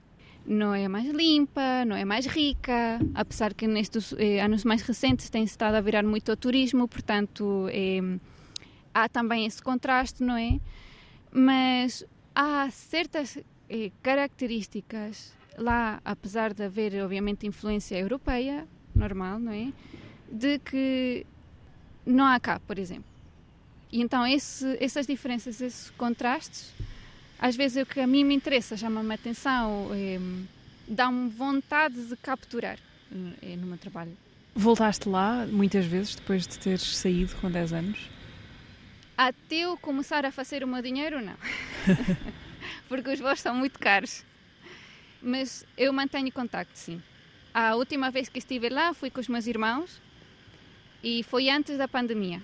Não 0.48 0.74
é 0.74 0.88
mais 0.88 1.08
limpa, 1.12 1.86
não 1.86 1.96
é 1.96 2.04
mais 2.04 2.26
rica, 2.26 3.00
apesar 3.14 3.54
que 3.54 3.68
nestes 3.68 4.12
eh, 4.18 4.42
anos 4.42 4.64
mais 4.64 4.82
recentes 4.82 5.30
tem 5.30 5.44
estado 5.44 5.76
a 5.76 5.82
virar 5.82 6.02
muito 6.02 6.32
ao 6.32 6.36
turismo, 6.36 6.88
portanto 6.88 7.68
eh, 7.70 8.02
há 8.92 9.08
também 9.08 9.46
esse 9.46 9.62
contraste, 9.62 10.24
não 10.24 10.36
é? 10.36 10.60
Mas 11.32 12.06
há 12.34 12.70
certas 12.72 13.38
eh, 13.70 13.92
características 14.02 15.34
lá, 15.58 16.02
apesar 16.04 16.54
de 16.54 16.64
haver, 16.64 16.96
obviamente, 17.04 17.46
influência 17.46 17.98
europeia, 17.98 18.68
normal, 18.96 19.40
não 19.40 19.52
é? 19.52 19.72
De 20.32 20.60
que 20.60 21.26
não 22.06 22.26
há 22.26 22.40
cá, 22.40 22.60
por 22.60 22.80
exemplo. 22.80 23.10
E 23.92 24.02
então 24.02 24.26
esse, 24.26 24.78
essas 24.80 25.08
diferenças, 25.08 25.62
esses 25.62 25.90
contrastes, 25.92 26.72
às 27.40 27.56
vezes 27.56 27.78
é 27.78 27.84
o 27.84 27.86
que 27.86 28.00
a 28.00 28.08
mim 28.08 28.24
me 28.24 28.36
interessa, 28.36 28.78
chama-me 28.78 29.14
atenção, 29.14 29.90
eh, 29.94 30.20
dá-me 30.88 31.30
vontade 31.30 32.06
de 32.06 32.16
capturar 32.18 32.78
eh, 33.42 33.56
no 33.56 33.68
meu 33.68 33.78
trabalho. 33.78 34.16
Voltaste 34.56 35.08
lá 35.08 35.46
muitas 35.48 35.86
vezes 35.86 36.16
depois 36.16 36.46
de 36.46 36.60
teres 36.60 36.98
saído 36.98 37.36
com 37.38 37.50
10 37.50 37.74
anos? 37.74 38.10
Até 39.22 39.66
eu 39.66 39.76
começar 39.76 40.26
a 40.26 40.32
fazer 40.32 40.64
o 40.64 40.68
meu 40.68 40.82
dinheiro, 40.82 41.20
não. 41.20 41.36
Porque 42.88 43.10
os 43.10 43.20
voos 43.20 43.42
são 43.42 43.54
muito 43.54 43.78
caros. 43.78 44.24
Mas 45.22 45.66
eu 45.78 45.92
mantenho 45.92 46.32
contacto, 46.32 46.72
sim. 46.80 47.02
A 47.54 47.76
última 47.76 48.10
vez 48.12 48.30
que 48.30 48.40
estive 48.40 48.70
lá 48.70 48.94
fui 48.94 49.10
com 49.10 49.20
os 49.20 49.28
meus 49.28 49.46
irmãos 49.46 50.02
e 51.04 51.22
foi 51.24 51.50
antes 51.50 51.78
da 51.78 51.86
pandemia. 51.86 52.42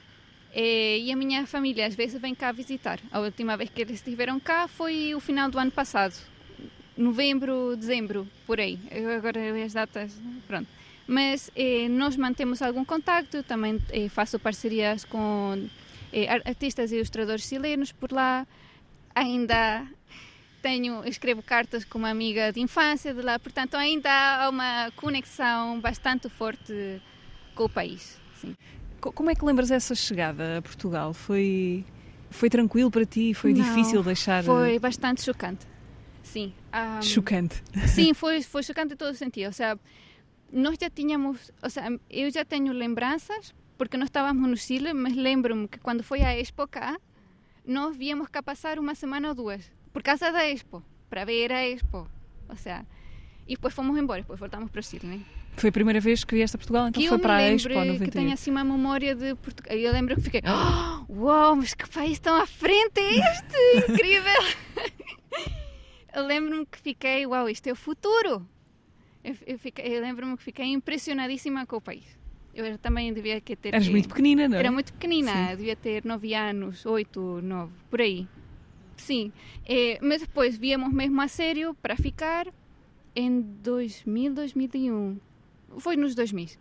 E, 0.53 1.09
a 1.09 1.15
minha 1.15 1.47
família 1.47 1.87
às 1.87 1.95
vezes 1.95 2.19
vem 2.19 2.35
cá 2.35 2.51
visitar. 2.51 2.99
A 3.09 3.21
última 3.21 3.55
vez 3.55 3.69
que 3.69 3.81
eles 3.81 3.95
estiveram 3.95 4.37
cá 4.37 4.67
foi 4.67 5.15
o 5.15 5.21
final 5.21 5.49
do 5.49 5.57
ano 5.57 5.71
passado. 5.71 6.13
Novembro, 6.97 7.77
dezembro, 7.77 8.27
por 8.45 8.59
aí. 8.59 8.77
Eu 8.91 9.11
agora 9.11 9.39
as 9.63 9.71
datas, 9.71 10.11
pronto. 10.45 10.67
Mas 11.07 11.49
eh, 11.55 11.87
nós 11.87 12.17
mantemos 12.17 12.61
algum 12.61 12.83
contacto, 12.83 13.43
também 13.43 13.81
eh, 13.93 14.09
faço 14.09 14.37
parcerias 14.37 15.05
com 15.05 15.69
artistas 16.45 16.91
e 16.91 16.95
ilustradores 16.95 17.43
chilenos 17.47 17.91
por 17.91 18.11
lá. 18.11 18.45
Ainda 19.13 19.85
tenho, 20.61 21.07
escrevo 21.07 21.41
cartas 21.43 21.85
com 21.85 21.97
uma 21.99 22.09
amiga 22.09 22.51
de 22.51 22.59
infância 22.59 23.13
de 23.13 23.21
lá, 23.21 23.37
portanto 23.39 23.75
ainda 23.75 24.09
há 24.09 24.49
uma 24.49 24.91
conexão 24.95 25.79
bastante 25.79 26.27
forte 26.27 27.01
com 27.53 27.65
o 27.65 27.69
país. 27.69 28.19
Sim. 28.35 28.55
Co- 28.99 29.11
Como 29.11 29.29
é 29.29 29.35
que 29.35 29.45
lembras 29.45 29.69
essa 29.71 29.93
chegada 29.95 30.57
a 30.57 30.61
Portugal? 30.61 31.13
Foi, 31.13 31.85
foi 32.31 32.49
tranquilo 32.49 32.89
para 32.91 33.05
ti? 33.05 33.33
Foi 33.33 33.53
Não, 33.53 33.63
difícil 33.63 34.01
deixar... 34.03 34.43
Foi 34.43 34.79
bastante 34.79 35.23
chocante. 35.23 35.65
Sim. 36.23 36.51
ah, 36.71 36.99
Chocante. 37.01 37.63
Sim, 37.87 38.11
foi, 38.15 38.41
foi 38.41 38.63
chocante 38.63 38.95
em 38.95 38.97
todo 38.97 39.13
sentido. 39.15 39.49
O 39.49 39.53
sea, 39.53 39.79
nós 40.51 40.75
já 40.81 40.89
tínhamos, 40.89 41.51
o 41.61 41.69
sea, 41.69 41.87
eu 42.09 42.31
já 42.31 42.43
tenho 42.43 42.73
lembranças, 42.73 43.53
porque 43.77 43.97
nós 43.97 44.07
estávamos 44.07 44.49
no 44.49 44.57
Chile, 44.57 44.93
mas 44.93 45.15
lembro-me 45.15 45.67
que 45.67 45.79
quando 45.79 46.03
foi 46.03 46.21
a 46.21 46.37
Expo 46.37 46.67
cá, 46.67 46.97
nós 47.65 47.95
viemos 47.95 48.27
cá 48.29 48.41
passar 48.43 48.79
uma 48.79 48.95
semana 48.95 49.29
ou 49.29 49.35
duas, 49.35 49.71
por 49.91 50.01
causa 50.03 50.31
da 50.31 50.47
Expo, 50.49 50.83
para 51.09 51.25
ver 51.25 51.51
a 51.51 51.67
Expo. 51.67 52.07
O 52.47 52.55
sea, 52.55 52.85
e 53.47 53.55
depois 53.55 53.73
fomos 53.73 53.97
embora, 53.97 54.21
depois 54.21 54.39
voltamos 54.39 54.69
para 54.69 54.79
o 54.79 54.83
Chile, 54.83 55.07
né? 55.07 55.21
Foi 55.57 55.69
a 55.69 55.71
primeira 55.71 55.99
vez 56.01 56.23
que 56.23 56.35
vieste 56.35 56.55
a 56.55 56.59
Portugal, 56.59 56.87
então 56.89 57.01
que 57.01 57.07
foi 57.07 57.17
para 57.17 57.35
a 57.37 57.41
Expo 57.51 57.69
que 57.69 57.75
98. 57.75 58.11
tenho 58.11 58.33
assim 58.33 58.51
uma 58.51 58.63
memória 58.63 59.15
de 59.15 59.35
Portugal. 59.35 59.75
Eu 59.75 59.91
lembro 59.91 60.15
que 60.15 60.21
fiquei, 60.21 60.41
"Oh, 60.45 61.05
uau, 61.23 61.55
mas 61.55 61.73
que 61.73 61.87
país 61.89 62.19
tão 62.19 62.35
à 62.35 62.45
frente 62.45 62.99
é 62.99 63.13
este? 63.31 63.87
Incrível! 63.91 64.43
eu 66.13 66.25
lembro-me 66.25 66.65
que 66.65 66.77
fiquei, 66.79 67.25
uau, 67.25 67.49
isto 67.49 67.67
é 67.67 67.71
o 67.71 67.75
futuro! 67.75 68.47
Eu, 69.23 69.35
eu, 69.47 69.59
eu 69.83 70.01
lembro-me 70.01 70.37
que 70.37 70.43
fiquei 70.43 70.65
impressionadíssima 70.67 71.65
com 71.65 71.77
o 71.77 71.81
país. 71.81 72.05
Eu 72.55 72.77
também 72.77 73.13
devia 73.13 73.41
ter. 73.41 73.57
Eras 73.63 73.87
muito 73.89 74.07
pequenina, 74.07 74.47
não 74.47 74.55
é? 74.55 74.59
Era 74.61 74.71
muito 74.71 74.93
pequenina, 74.93 75.49
Sim. 75.49 75.55
devia 75.57 75.75
ter 75.75 76.05
9 76.05 76.33
anos, 76.33 76.85
8, 76.85 77.41
9, 77.43 77.71
por 77.89 77.99
aí. 78.01 78.25
Sim, 78.95 79.31
Eh, 79.67 79.99
mas 80.01 80.21
depois 80.21 80.55
viemos 80.57 80.93
mesmo 80.93 81.21
a 81.21 81.27
sério 81.27 81.75
para 81.81 81.97
ficar 81.97 82.47
em 83.13 83.41
2000, 83.41 84.33
2001. 84.33 85.19
Foi 85.79 85.97
nos 85.97 86.15
2000. 86.15 86.57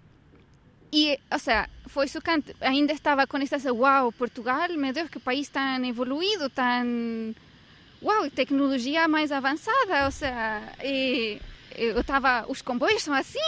E, 0.92 1.18
o 1.33 1.38
sea, 1.38 1.68
foi 1.87 2.09
chocante. 2.09 2.54
Ainda 2.61 2.92
estava 2.92 3.26
com 3.26 3.37
esta 3.38 3.72
uau, 3.72 4.11
Portugal, 4.12 4.68
meu 4.76 4.92
Deus, 4.92 5.09
que 5.09 5.18
país 5.18 5.48
tão 5.48 5.85
evoluído, 5.85 6.48
tão... 6.50 7.35
Uau, 8.02 8.30
tecnologia 8.30 9.09
mais 9.09 9.33
avançada, 9.33 10.07
o 10.09 10.11
sea, 10.11 10.72
e 10.83 11.40
eu 11.76 12.00
estava... 12.00 12.46
Os 12.48 12.62
comboios 12.62 13.02
são 13.02 13.14
assim, 13.14 13.38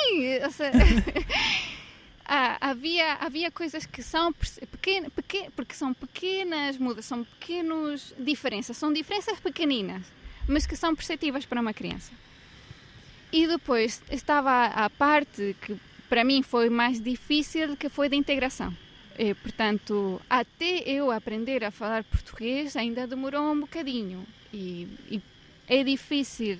o 0.46 0.50
sea... 0.50 0.72
Ah, 2.28 2.58
havia 2.60 3.14
havia 3.14 3.50
coisas 3.52 3.86
que 3.86 4.02
são 4.02 4.32
pequenas, 4.32 5.12
porque 5.54 5.74
são 5.74 5.94
pequenas 5.94 6.76
mudas, 6.76 7.04
são 7.04 7.22
pequenos 7.22 8.12
diferenças, 8.18 8.76
são 8.76 8.92
diferenças 8.92 9.38
pequeninas, 9.38 10.02
mas 10.48 10.66
que 10.66 10.74
são 10.74 10.94
perceptíveis 10.94 11.46
para 11.46 11.60
uma 11.60 11.72
criança. 11.72 12.12
E 13.32 13.46
depois 13.46 14.02
estava 14.10 14.66
a 14.66 14.90
parte 14.90 15.54
que 15.60 15.76
para 16.08 16.24
mim 16.24 16.42
foi 16.42 16.68
mais 16.68 17.00
difícil 17.00 17.76
que 17.76 17.88
foi 17.88 18.08
de 18.08 18.16
integração. 18.16 18.76
Eh, 19.18 19.34
portanto, 19.34 20.20
até 20.28 20.78
eu 20.84 21.10
aprender 21.10 21.64
a 21.64 21.70
falar 21.70 22.04
português 22.04 22.76
ainda 22.76 23.06
demorou 23.06 23.52
um 23.52 23.60
bocadinho. 23.60 24.26
E, 24.52 24.88
e 25.10 25.22
é 25.68 25.82
difícil 25.82 26.58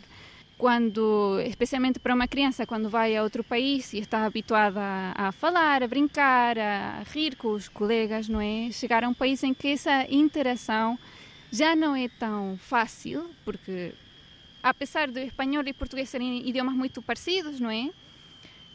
quando, 0.59 1.39
especialmente 1.47 1.99
para 1.99 2.15
uma 2.15 2.27
criança, 2.27 2.67
quando 2.67 2.89
vai 2.89 3.15
a 3.15 3.23
outro 3.23 3.45
país 3.45 3.93
e 3.93 3.99
está 3.99 4.25
habituada 4.25 4.81
a, 4.81 5.29
a 5.29 5.33
falar, 5.33 5.83
a 5.83 5.89
brincar, 5.89 6.59
a 6.59 7.03
rir 7.13 7.37
com 7.37 7.49
os 7.53 7.69
colegas, 7.69 8.29
não 8.29 8.41
é? 8.41 8.71
Chegar 8.73 9.05
a 9.05 9.09
um 9.09 9.15
país 9.15 9.43
em 9.43 9.53
que 9.53 9.69
essa 9.69 10.07
interação 10.11 10.99
já 11.51 11.77
não 11.77 11.95
é 11.95 12.09
tão 12.09 12.59
fácil, 12.59 13.31
porque 13.45 13.93
apesar 14.63 15.11
do 15.11 15.19
espanhol 15.19 15.63
e 15.67 15.73
português 15.73 16.09
serem 16.09 16.49
idiomas 16.49 16.75
muito 16.75 17.03
parecidos, 17.03 17.61
não 17.61 17.71
é? 17.71 17.91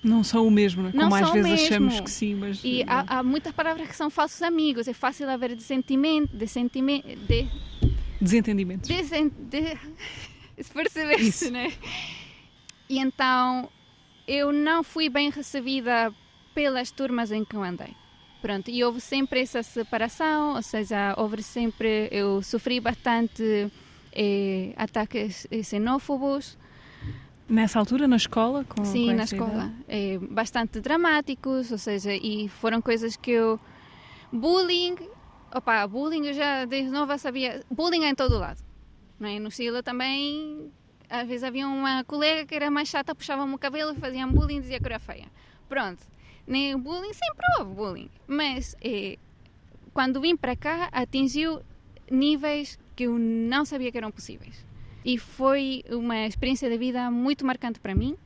Não 0.03 0.23
são 0.23 0.47
o 0.47 0.51
mesmo? 0.51 0.83
Não 0.83 0.91
como 0.91 1.15
às 1.15 1.21
são 1.21 1.29
o 1.29 1.43
vezes 1.43 1.65
achamos 1.65 1.93
mesmo. 1.93 2.05
que 2.05 2.11
sim, 2.11 2.35
mas. 2.35 2.63
E 2.63 2.81
eh, 2.81 2.85
há, 2.87 3.19
há 3.19 3.23
muitas 3.23 3.53
palavras 3.53 3.87
que 3.87 3.95
são 3.95 4.09
falsos 4.09 4.41
amigos. 4.41 4.87
É 4.87 4.93
fácil 4.93 5.29
haver 5.29 5.59
sentimento, 5.59 6.35
de 6.35 6.47
sentimento, 6.47 7.07
de, 7.27 7.47
Desentendimentos. 8.19 8.87
de, 8.87 9.01
de 9.29 9.77
perceber-se, 10.69 11.45
Isso. 11.45 11.51
né? 11.51 11.71
E 12.89 12.99
então 12.99 13.69
eu 14.27 14.51
não 14.51 14.83
fui 14.83 15.09
bem 15.09 15.29
recebida 15.29 16.13
pelas 16.53 16.91
turmas 16.91 17.31
em 17.31 17.43
que 17.45 17.55
eu 17.55 17.63
andei. 17.63 17.95
Pronto, 18.41 18.69
e 18.69 18.83
houve 18.83 18.99
sempre 18.99 19.41
essa 19.41 19.61
separação, 19.61 20.55
ou 20.55 20.61
seja, 20.63 21.13
houve 21.17 21.43
sempre, 21.43 22.09
eu 22.11 22.41
sofri 22.41 22.79
bastante 22.79 23.71
eh, 24.11 24.73
ataques 24.75 25.47
eh, 25.51 25.61
xenófobos, 25.61 26.57
Nessa 27.51 27.79
altura, 27.79 28.07
na 28.07 28.15
escola? 28.15 28.63
Com, 28.63 28.85
Sim, 28.85 29.07
com 29.07 29.13
na 29.13 29.23
escola. 29.23 29.73
É, 29.85 30.17
bastante 30.17 30.79
dramáticos, 30.79 31.69
ou 31.69 31.77
seja, 31.77 32.13
e 32.13 32.47
foram 32.47 32.81
coisas 32.81 33.17
que 33.17 33.31
eu. 33.31 33.59
Bullying, 34.31 34.95
opa, 35.53 35.85
bullying 35.85 36.27
eu 36.27 36.33
já 36.33 36.63
desde 36.63 36.89
nova 36.89 37.17
sabia. 37.17 37.61
Bullying 37.69 38.05
é 38.05 38.09
em 38.09 38.15
todo 38.15 38.39
lado. 38.39 38.63
Não 39.21 39.29
é? 39.29 39.37
No 39.37 39.51
Chile 39.51 39.83
também, 39.83 40.71
às 41.07 41.27
vezes 41.27 41.43
havia 41.43 41.67
uma 41.67 42.03
colega 42.05 42.43
que 42.43 42.55
era 42.55 42.71
mais 42.71 42.89
chata, 42.89 43.13
puxava-me 43.13 43.53
o 43.53 43.57
cabelo, 43.59 43.93
faziam 43.93 44.31
bullying 44.31 44.59
dizia 44.59 44.79
que 44.79 44.87
era 44.87 44.97
feia. 44.97 45.27
Pronto. 45.69 46.01
Nem 46.47 46.75
bullying, 46.75 47.13
sempre 47.13 47.45
houve 47.59 47.75
bullying. 47.75 48.09
Mas 48.25 48.75
eh, 48.81 49.19
quando 49.93 50.19
vim 50.19 50.35
para 50.35 50.55
cá, 50.55 50.89
atingiu 50.91 51.61
níveis 52.09 52.79
que 52.95 53.03
eu 53.03 53.19
não 53.19 53.63
sabia 53.63 53.91
que 53.91 53.97
eram 53.99 54.09
possíveis. 54.09 54.65
E 55.05 55.19
foi 55.19 55.83
uma 55.91 56.25
experiência 56.25 56.67
de 56.67 56.77
vida 56.79 57.11
muito 57.11 57.45
marcante 57.45 57.79
para 57.79 57.93
mim. 57.93 58.17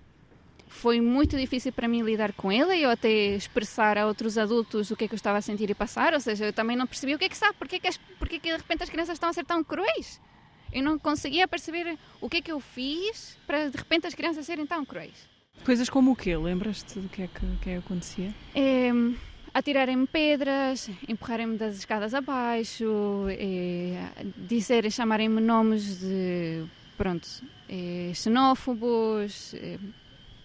Foi 0.69 1.01
muito 1.01 1.35
difícil 1.35 1.73
para 1.73 1.89
mim 1.89 2.03
lidar 2.03 2.31
com 2.31 2.49
ele 2.49 2.73
e 2.73 2.83
eu 2.83 2.89
até 2.89 3.35
expressar 3.35 3.97
a 3.97 4.07
outros 4.07 4.37
adultos 4.37 4.91
o 4.91 4.95
que 4.95 5.03
é 5.03 5.07
que 5.09 5.13
eu 5.13 5.17
estava 5.17 5.39
a 5.39 5.41
sentir 5.41 5.69
e 5.69 5.75
passar. 5.75 6.13
Ou 6.13 6.21
seja, 6.21 6.45
eu 6.45 6.53
também 6.53 6.77
não 6.77 6.87
percebi 6.87 7.13
o 7.13 7.19
que 7.19 7.25
é 7.25 7.29
que 7.29 7.37
sabe, 7.37 7.53
porque 7.59 7.75
é 7.75 7.79
que, 7.79 7.87
as, 7.87 7.97
porque 8.17 8.37
é 8.37 8.39
que 8.39 8.49
de 8.49 8.57
repente 8.57 8.81
as 8.81 8.89
crianças 8.89 9.15
estão 9.15 9.27
a 9.27 9.33
ser 9.33 9.43
tão 9.43 9.61
cruéis. 9.61 10.21
Eu 10.75 10.83
não 10.83 10.99
conseguia 10.99 11.47
perceber 11.47 11.97
o 12.19 12.29
que 12.29 12.37
é 12.37 12.41
que 12.41 12.51
eu 12.51 12.59
fiz 12.59 13.37
para 13.47 13.69
de 13.69 13.77
repente 13.77 14.07
as 14.07 14.13
crianças 14.13 14.45
serem 14.45 14.65
tão 14.65 14.83
cruéis. 14.83 15.25
Coisas 15.63 15.89
como 15.89 16.11
o 16.11 16.15
quê? 16.17 16.35
Lembras-te 16.35 16.99
do 16.99 17.07
que 17.07 17.21
é 17.21 17.27
que, 17.27 17.45
que 17.61 17.69
acontecia? 17.75 18.35
É, 18.53 18.91
atirarem-me 19.53 20.05
pedras, 20.05 20.89
empurrarem-me 21.07 21.57
das 21.57 21.77
escadas 21.77 22.13
abaixo, 22.13 23.25
é, 23.29 24.09
dizer, 24.49 24.91
chamarem-me 24.91 25.39
nomes 25.39 26.01
de, 26.01 26.65
pronto, 26.97 27.25
é, 27.69 28.11
xenófobos, 28.13 29.53
é, 29.53 29.79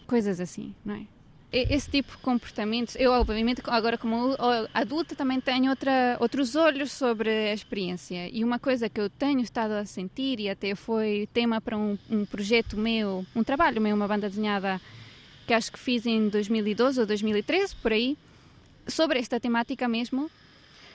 coisas 0.07 0.39
assim, 0.39 0.77
não 0.85 0.95
é? 0.95 1.07
Esse 1.53 1.91
tipo 1.91 2.13
de 2.13 2.19
comportamentos, 2.19 2.95
eu 2.95 3.11
obviamente 3.11 3.61
agora 3.67 3.99
como 3.99 4.37
adulta 4.73 5.17
também 5.17 5.41
tenho 5.41 5.71
outra, 5.71 6.17
outros 6.21 6.55
olhos 6.55 6.93
sobre 6.93 7.29
a 7.29 7.53
experiência 7.53 8.29
e 8.29 8.45
uma 8.45 8.61
coisa 8.61 8.89
que 8.89 9.01
eu 9.01 9.11
tenho 9.11 9.41
estado 9.41 9.73
a 9.73 9.85
sentir 9.85 10.39
e 10.39 10.49
até 10.49 10.77
foi 10.77 11.29
tema 11.33 11.61
para 11.61 11.77
um, 11.77 11.99
um 12.09 12.25
projeto 12.25 12.77
meu, 12.77 13.27
um 13.35 13.43
trabalho 13.43 13.81
meu, 13.81 13.97
uma 13.97 14.07
banda 14.07 14.29
desenhada 14.29 14.81
que 15.45 15.53
acho 15.53 15.73
que 15.73 15.79
fiz 15.81 16.07
em 16.07 16.29
2012 16.29 17.01
ou 17.01 17.07
2013, 17.07 17.75
por 17.75 17.93
aí, 17.93 18.17
sobre 18.87 19.19
esta 19.19 19.41
temática 19.41 19.89
mesmo, 19.89 20.31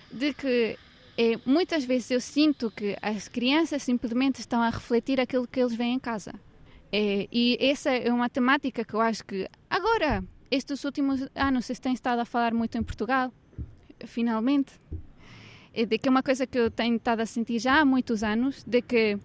de 0.09 0.33
que 0.33 0.79
eh, 1.17 1.37
muitas 1.45 1.83
vezes 1.83 2.11
eu 2.11 2.21
sinto 2.21 2.71
que 2.71 2.95
as 3.01 3.27
crianças 3.27 3.83
simplesmente 3.83 4.39
estão 4.39 4.61
a 4.61 4.69
refletir 4.69 5.19
aquilo 5.19 5.45
que 5.45 5.59
eles 5.59 5.75
veem 5.75 5.95
em 5.95 5.99
casa. 5.99 6.33
Eh, 6.89 7.27
e 7.29 7.57
essa 7.59 7.89
é 7.91 8.09
uma 8.13 8.29
temática 8.29 8.85
que 8.85 8.93
eu 8.93 9.01
acho 9.01 9.25
que 9.25 9.45
agora, 9.69 10.23
estes 10.55 10.83
últimos 10.83 11.27
anos, 11.35 11.65
se 11.65 11.75
tem 11.75 11.93
estado 11.93 12.19
a 12.19 12.25
falar 12.25 12.53
muito 12.53 12.77
em 12.77 12.83
Portugal, 12.83 13.31
finalmente, 14.05 14.73
de 15.73 15.97
que 15.97 16.07
é 16.07 16.11
uma 16.11 16.23
coisa 16.23 16.47
que 16.47 16.57
eu 16.57 16.71
tenho 16.71 16.95
estado 16.95 17.19
a 17.19 17.25
sentir 17.25 17.59
já 17.59 17.81
há 17.81 17.85
muitos 17.85 18.23
anos, 18.23 18.63
de 18.63 18.81
que 18.81 19.19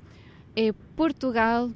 eh, 0.56 0.72
Portugal 0.96 1.70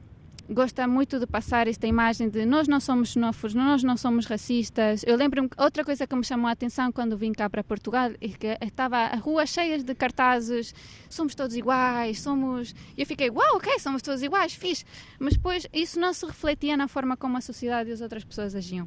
gosta 0.48 0.86
muito 0.86 1.18
de 1.18 1.26
passar 1.26 1.66
esta 1.68 1.86
imagem 1.86 2.28
de 2.28 2.44
nós 2.44 2.68
não 2.68 2.78
somos 2.78 3.10
xenófobos, 3.10 3.54
nós 3.54 3.82
não 3.82 3.96
somos 3.96 4.26
racistas. 4.26 5.02
Eu 5.06 5.16
lembro-me 5.16 5.48
outra 5.56 5.84
coisa 5.84 6.06
que 6.06 6.14
me 6.14 6.24
chamou 6.24 6.48
a 6.48 6.50
atenção 6.50 6.92
quando 6.92 7.16
vim 7.16 7.32
cá 7.32 7.48
para 7.48 7.64
Portugal 7.64 8.10
é 8.20 8.28
que 8.28 8.58
estava 8.60 8.96
a 8.96 9.16
rua 9.16 9.46
cheia 9.46 9.78
de 9.78 9.94
cartazes, 9.94 10.74
somos 11.08 11.34
todos 11.34 11.56
iguais, 11.56 12.20
somos... 12.20 12.74
E 12.96 13.02
eu 13.02 13.06
fiquei, 13.06 13.30
uau, 13.30 13.56
ok, 13.56 13.78
somos 13.78 14.02
todos 14.02 14.22
iguais, 14.22 14.54
fixe. 14.54 14.84
Mas 15.18 15.34
depois 15.34 15.66
isso 15.72 15.98
não 15.98 16.12
se 16.12 16.26
refletia 16.26 16.76
na 16.76 16.88
forma 16.88 17.16
como 17.16 17.38
a 17.38 17.40
sociedade 17.40 17.88
e 17.90 17.92
as 17.92 18.00
outras 18.00 18.24
pessoas 18.24 18.54
agiam. 18.54 18.86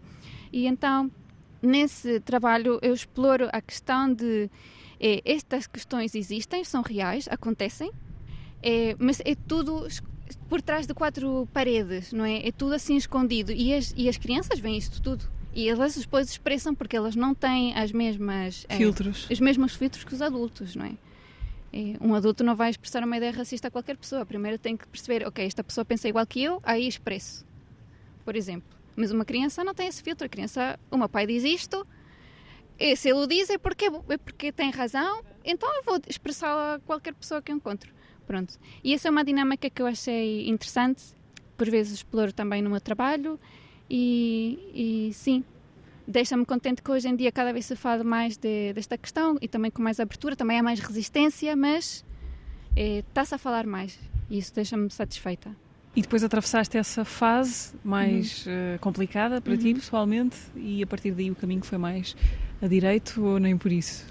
E 0.51 0.65
então, 0.67 1.12
nesse 1.62 2.19
trabalho, 2.21 2.79
eu 2.81 2.93
exploro 2.93 3.49
a 3.51 3.62
questão 3.62 4.12
de 4.13 4.49
eh, 4.99 5.21
estas 5.25 5.67
questões 5.67 6.15
existem, 6.15 6.63
são 6.63 6.81
reais, 6.81 7.27
acontecem, 7.29 7.91
eh, 8.63 8.95
mas 8.99 9.19
é 9.25 9.36
tudo 9.36 9.88
por 10.49 10.62
trás 10.62 10.86
de 10.88 10.93
quatro 10.93 11.47
paredes, 11.53 12.12
não 12.12 12.25
é? 12.25 12.47
É 12.47 12.51
tudo 12.51 12.73
assim 12.73 12.97
escondido. 12.97 13.51
E 13.51 13.73
as, 13.73 13.93
e 13.95 14.10
as 14.10 14.17
crianças 14.17 14.60
veem 14.60 14.77
isto 14.77 15.01
tudo. 15.01 15.25
E 15.53 15.67
elas 15.69 15.95
depois 15.97 16.29
expressam 16.29 16.75
porque 16.75 16.95
elas 16.95 17.15
não 17.15 17.33
têm 17.33 17.73
as 17.75 17.91
mesmas... 17.91 18.65
eh, 18.69 18.77
Filtros. 18.77 19.27
os 19.29 19.39
mesmos 19.39 19.73
filtros 19.75 20.03
que 20.03 20.13
os 20.13 20.21
adultos, 20.21 20.75
não 20.75 20.86
é? 20.86 20.93
É, 21.73 21.95
Um 21.99 22.13
adulto 22.13 22.43
não 22.43 22.55
vai 22.55 22.69
expressar 22.69 23.03
uma 23.03 23.17
ideia 23.17 23.31
racista 23.31 23.67
a 23.67 23.71
qualquer 23.71 23.97
pessoa. 23.97 24.25
Primeiro 24.25 24.57
tem 24.57 24.77
que 24.77 24.88
perceber, 24.88 25.25
ok, 25.27 25.45
esta 25.45 25.63
pessoa 25.63 25.83
pensa 25.83 26.07
igual 26.07 26.25
que 26.27 26.41
eu, 26.43 26.60
aí 26.63 26.88
expresso. 26.88 27.45
Por 28.23 28.36
exemplo. 28.36 28.77
Mas 28.97 29.12
uma 29.12 29.23
criança 29.23 29.63
não 29.63 29.73
tem 29.75 29.88
esse 29.88 30.01
filtro. 30.01 30.25
A 30.25 30.29
criança, 30.29 30.77
o 30.91 30.97
meu 30.97 31.07
pai 31.07 31.27
diz 31.27 31.43
isto, 31.43 31.86
e 32.79 32.95
se 32.95 33.10
ele 33.10 33.19
o 33.19 33.27
diz 33.27 33.49
é 33.49 33.57
porque, 33.57 33.86
é 33.86 34.17
porque 34.17 34.51
tem 34.51 34.71
razão, 34.71 35.23
então 35.45 35.73
eu 35.77 35.83
vou 35.83 35.99
expressar 36.07 36.75
a 36.75 36.79
qualquer 36.79 37.13
pessoa 37.13 37.41
que 37.41 37.51
encontro. 37.51 37.93
Pronto. 38.25 38.60
E 38.83 38.93
essa 38.93 39.07
é 39.07 39.12
uma 39.12 39.23
dinâmica 39.23 39.69
que 39.69 39.81
eu 39.81 39.86
achei 39.88 40.49
interessante, 40.49 41.03
por 41.55 41.69
vezes 41.69 41.93
exploro 41.93 42.33
também 42.33 42.62
no 42.62 42.69
meu 42.69 42.81
trabalho, 42.81 43.39
e, 43.89 45.07
e 45.10 45.13
sim, 45.13 45.45
deixa-me 46.07 46.45
contente 46.45 46.81
que 46.81 46.91
hoje 46.91 47.07
em 47.07 47.15
dia 47.15 47.31
cada 47.31 47.53
vez 47.53 47.65
se 47.65 47.75
fala 47.75 48.03
mais 48.03 48.36
de- 48.36 48.73
desta 48.73 48.97
questão 48.97 49.38
e 49.41 49.47
também 49.47 49.71
com 49.71 49.81
mais 49.81 49.99
abertura, 49.99 50.36
também 50.36 50.60
há 50.60 50.63
mais 50.63 50.79
resistência, 50.79 51.55
mas 51.55 52.03
eh, 52.75 52.99
está-se 53.07 53.33
a 53.36 53.38
falar 53.38 53.65
mais 53.65 53.97
e 54.29 54.38
isso 54.39 54.53
deixa-me 54.53 54.89
satisfeita. 54.91 55.55
E 55.97 56.01
depois 56.03 56.23
atravessaste 56.23 56.77
essa 56.77 57.03
fase 57.03 57.73
mais 57.83 58.45
Uhum. 58.45 58.51
eh, 58.53 58.77
complicada 58.79 59.41
para 59.41 59.57
ti, 59.57 59.73
pessoalmente, 59.73 60.38
e 60.55 60.83
a 60.83 60.86
partir 60.86 61.12
daí 61.12 61.31
o 61.31 61.36
caminho 61.36 61.63
foi 61.63 61.79
mais 61.79 62.15
a 62.62 62.67
direito 62.67 63.19
ou 63.25 63.39
nem 63.39 63.57
por 63.57 63.71
isso? 63.71 64.05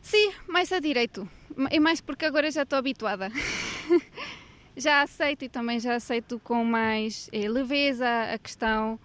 Sim, 0.00 0.32
mais 0.48 0.72
a 0.72 0.80
direito. 0.80 1.28
É 1.70 1.78
mais 1.78 2.00
porque 2.00 2.24
agora 2.24 2.50
já 2.50 2.62
estou 2.62 2.78
habituada. 2.78 3.30
já 4.74 5.02
aceito 5.02 5.44
e 5.44 5.50
também 5.50 5.78
já 5.78 5.94
aceito 5.96 6.40
com 6.42 6.64
mais 6.64 7.28
eh, 7.30 7.46
leveza 7.46 8.08
a 8.32 8.38
questão. 8.38 8.98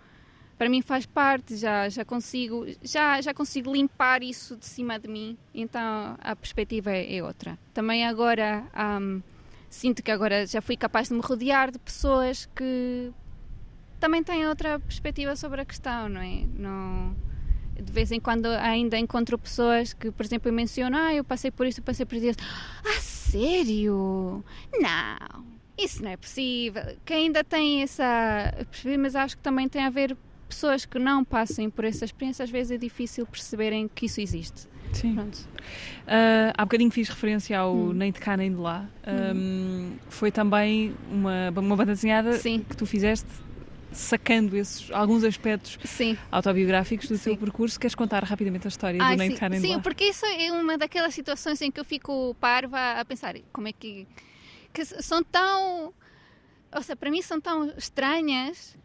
Para 0.57 0.69
mim 0.69 0.81
faz 0.81 1.05
parte, 1.05 1.57
já, 1.57 1.89
já, 1.89 2.05
consigo, 2.05 2.65
já, 2.81 3.19
já 3.19 3.33
consigo 3.33 3.69
limpar 3.73 4.23
isso 4.23 4.55
de 4.55 4.65
cima 4.65 4.97
de 4.97 5.09
mim, 5.09 5.37
então 5.53 6.17
a 6.21 6.33
perspectiva 6.37 6.89
é, 6.89 7.17
é 7.17 7.21
outra. 7.21 7.59
Também 7.73 8.05
agora 8.07 8.63
ahm, 8.73 9.19
sinto 9.69 10.01
que 10.03 10.11
agora 10.11 10.45
já 10.45 10.61
fui 10.61 10.77
capaz 10.77 11.09
de 11.09 11.13
me 11.13 11.21
rodear 11.21 11.71
de 11.71 11.79
pessoas 11.79 12.47
que 12.55 13.11
também 13.99 14.23
têm 14.23 14.47
outra 14.47 14.79
perspectiva 14.79 15.35
sobre 15.35 15.61
a 15.61 15.65
questão, 15.65 16.07
não 16.07 16.21
é? 16.21 16.45
Não, 16.55 17.15
de 17.81 17.91
vez 17.91 18.11
em 18.11 18.19
quando 18.19 18.47
ainda 18.47 18.97
encontro 18.97 19.37
pessoas 19.37 19.93
que, 19.93 20.11
por 20.11 20.25
exemplo, 20.25 20.51
mencionam, 20.51 20.99
ah, 20.99 21.13
eu 21.13 21.23
passei 21.23 21.51
por 21.51 21.65
isto, 21.65 21.79
eu 21.79 21.83
passei 21.83 22.05
por 22.05 22.15
isso. 22.15 22.39
Ah, 22.85 22.99
sério? 23.01 24.43
Não, 24.73 25.45
isso 25.77 26.03
não 26.03 26.11
é 26.11 26.17
possível. 26.17 26.83
Que 27.05 27.13
ainda 27.13 27.43
tem 27.43 27.81
essa. 27.81 28.53
Mas 28.99 29.15
acho 29.15 29.37
que 29.37 29.43
também 29.43 29.67
tem 29.67 29.83
a 29.83 29.89
ver 29.89 30.17
pessoas 30.47 30.85
que 30.85 30.97
não 30.97 31.23
passem 31.23 31.69
por 31.69 31.83
essa 31.83 32.05
experiência, 32.05 32.43
às 32.43 32.49
vezes 32.49 32.71
é 32.71 32.77
difícil 32.77 33.25
perceberem 33.25 33.87
que 33.87 34.05
isso 34.05 34.21
existe. 34.21 34.67
Sim. 34.93 35.15
Pronto. 35.15 35.37
Ah, 36.07 36.53
há 36.57 36.65
bocadinho 36.65 36.89
fiz 36.91 37.09
referência 37.09 37.59
ao 37.59 37.75
Hum. 37.75 37.93
Nem 37.93 38.11
de 38.11 38.19
cá 38.19 38.37
nem 38.37 38.51
de 38.51 38.57
lá. 38.57 38.85
Ahm, 39.05 39.97
foi 40.09 40.31
também 40.31 40.95
uma, 41.11 41.49
uma 41.49 41.75
banda 41.75 41.93
desenhada 41.93 42.33
Sim. 42.33 42.65
que 42.67 42.75
tu 42.75 42.85
fizeste 42.85 43.27
sacando 43.91 44.55
esses, 44.55 44.91
alguns 44.91 45.23
aspectos 45.23 45.79
Sim. 45.83 46.17
autobiográficos 46.31 47.07
do 47.07 47.17
Sim. 47.17 47.31
teu 47.31 47.37
percurso. 47.37 47.79
Queres 47.79 47.95
contar 47.95 48.23
rapidamente 48.23 48.67
a 48.67 48.69
história 48.69 49.01
Ai, 49.01 49.15
do 49.15 49.17
Nem 49.19 49.35
sim, 49.35 49.49
de 49.49 49.59
sim, 49.59 49.73
Lá? 49.75 49.79
porque 49.79 50.05
isso 50.05 50.25
é 50.25 50.51
uma 50.51 50.77
daquelas 50.77 51.13
situações 51.13 51.61
em 51.61 51.71
que 51.71 51.79
eu 51.79 51.85
fico 51.85 52.35
parva 52.39 52.99
a 52.99 53.05
pensar 53.05 53.35
como 53.51 53.67
é 53.67 53.73
que, 53.73 54.07
que 54.73 54.85
são 54.85 55.23
tão, 55.23 55.93
ou 56.73 56.81
seja, 56.81 56.95
para 56.95 57.09
mim 57.09 57.21
são 57.21 57.39
tão 57.41 57.71
estranhas 57.77 58.77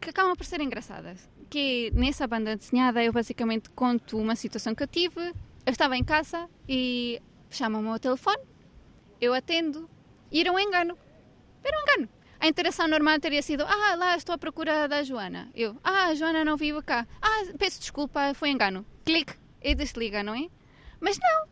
que 0.00 0.10
acabam 0.10 0.36
por 0.36 0.44
ser 0.44 0.60
engraçadas. 0.60 1.28
Que 1.50 1.90
nessa 1.94 2.26
banda 2.26 2.56
desenhada 2.56 3.02
eu 3.02 3.12
basicamente 3.12 3.70
conto 3.70 4.18
uma 4.18 4.36
situação 4.36 4.74
que 4.74 4.82
eu 4.82 4.86
tive. 4.86 5.20
Eu 5.64 5.72
estava 5.72 5.96
em 5.96 6.04
casa 6.04 6.48
e 6.68 7.20
chamam-me 7.50 7.88
ao 7.88 7.98
telefone, 7.98 8.42
eu 9.20 9.32
atendo 9.34 9.88
e 10.30 10.40
era 10.40 10.52
um 10.52 10.58
engano. 10.58 10.96
Era 11.64 11.76
um 11.78 11.82
engano. 11.82 12.08
A 12.40 12.46
interação 12.46 12.86
normal 12.86 13.18
teria 13.18 13.42
sido: 13.42 13.64
Ah, 13.64 13.94
lá 13.96 14.16
estou 14.16 14.34
à 14.34 14.38
procura 14.38 14.86
da 14.86 15.02
Joana. 15.02 15.48
Eu: 15.54 15.76
Ah, 15.82 16.06
a 16.08 16.14
Joana 16.14 16.44
não 16.44 16.56
vive 16.56 16.80
cá. 16.82 17.06
Ah, 17.20 17.44
peço 17.58 17.80
desculpa, 17.80 18.32
foi 18.34 18.50
engano. 18.50 18.84
Clique 19.04 19.34
e 19.62 19.74
desliga, 19.74 20.22
não 20.22 20.34
é? 20.34 20.48
Mas 21.00 21.18
não. 21.18 21.46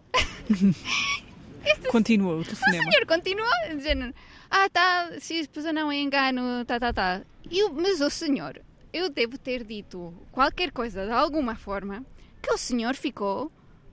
Continua 1.91 2.35
o 2.37 2.41
O 2.41 2.45
telefonema. 2.45 2.85
senhor 2.91 3.07
continua 3.07 3.51
dizendo: 3.75 4.15
Ah, 4.51 4.69
tá, 4.71 5.11
se 5.19 5.49
pois 5.53 5.65
não 5.73 5.91
é 5.91 5.97
engano, 5.99 6.65
tá, 6.65 6.79
tá, 6.79 6.93
tá. 6.93 7.23
E 7.51 7.65
o- 7.65 7.73
mas 7.73 8.01
o 8.01 8.09
senhor, 8.11 8.61
eu 8.92 9.09
devo 9.09 9.38
ter 9.38 9.64
dito 9.64 10.14
qualquer 10.31 10.70
coisa 10.70 11.05
de 11.05 11.12
alguma 11.12 11.57
forma 11.57 12.05
que 12.42 12.53
o 12.53 12.59
senhor 12.59 12.94
ficou: 12.94 13.51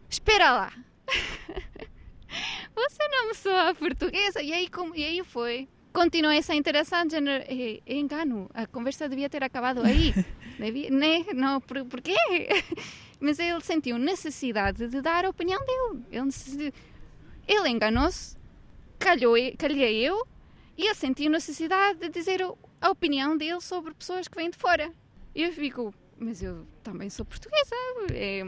Espera 0.10 0.52
lá. 0.52 0.74
Você 2.76 3.08
não 3.08 3.28
me 3.28 3.36
soa 3.36 3.76
portuguesa. 3.76 4.42
E 4.42 4.52
aí, 4.54 4.68
como, 4.68 4.96
e 4.96 5.04
aí 5.04 5.24
foi. 5.24 5.68
Continuou 5.92 6.34
essa 6.34 6.56
interação, 6.56 7.08
género, 7.08 7.44
engano, 7.86 8.50
a 8.54 8.66
conversa 8.66 9.08
devia 9.08 9.30
ter 9.30 9.44
acabado 9.44 9.82
aí. 9.84 10.14
Devia, 10.58 10.90
né? 10.90 11.26
Não, 11.34 11.60
por, 11.62 11.86
porquê? 11.86 12.16
Mas 13.20 13.38
ele 13.40 13.62
sentiu 13.62 13.98
necessidade 13.98 14.88
de 14.88 15.02
dar 15.02 15.26
a 15.26 15.30
opinião 15.30 15.60
dele. 15.66 16.04
Ele, 16.12 16.74
ele 17.48 17.70
enganou-se, 17.70 18.36
calhou, 18.98 19.36
calhei 19.58 19.98
eu, 19.98 20.28
e 20.78 20.86
ele 20.86 20.96
sentiu 20.96 21.30
necessidade 21.30 22.00
de 22.00 22.10
dizer 22.10 22.42
a 22.84 22.90
opinião 22.92 23.38
dele 23.38 23.62
sobre 23.62 23.94
pessoas 23.94 24.28
que 24.28 24.36
vêm 24.36 24.50
de 24.50 24.58
fora. 24.58 24.92
Eu 25.34 25.52
fico, 25.54 25.94
mas 26.20 26.44
eu 26.44 26.68
também 26.84 27.10
sou 27.10 27.26
portuguesa. 27.26 27.74
É, 28.12 28.40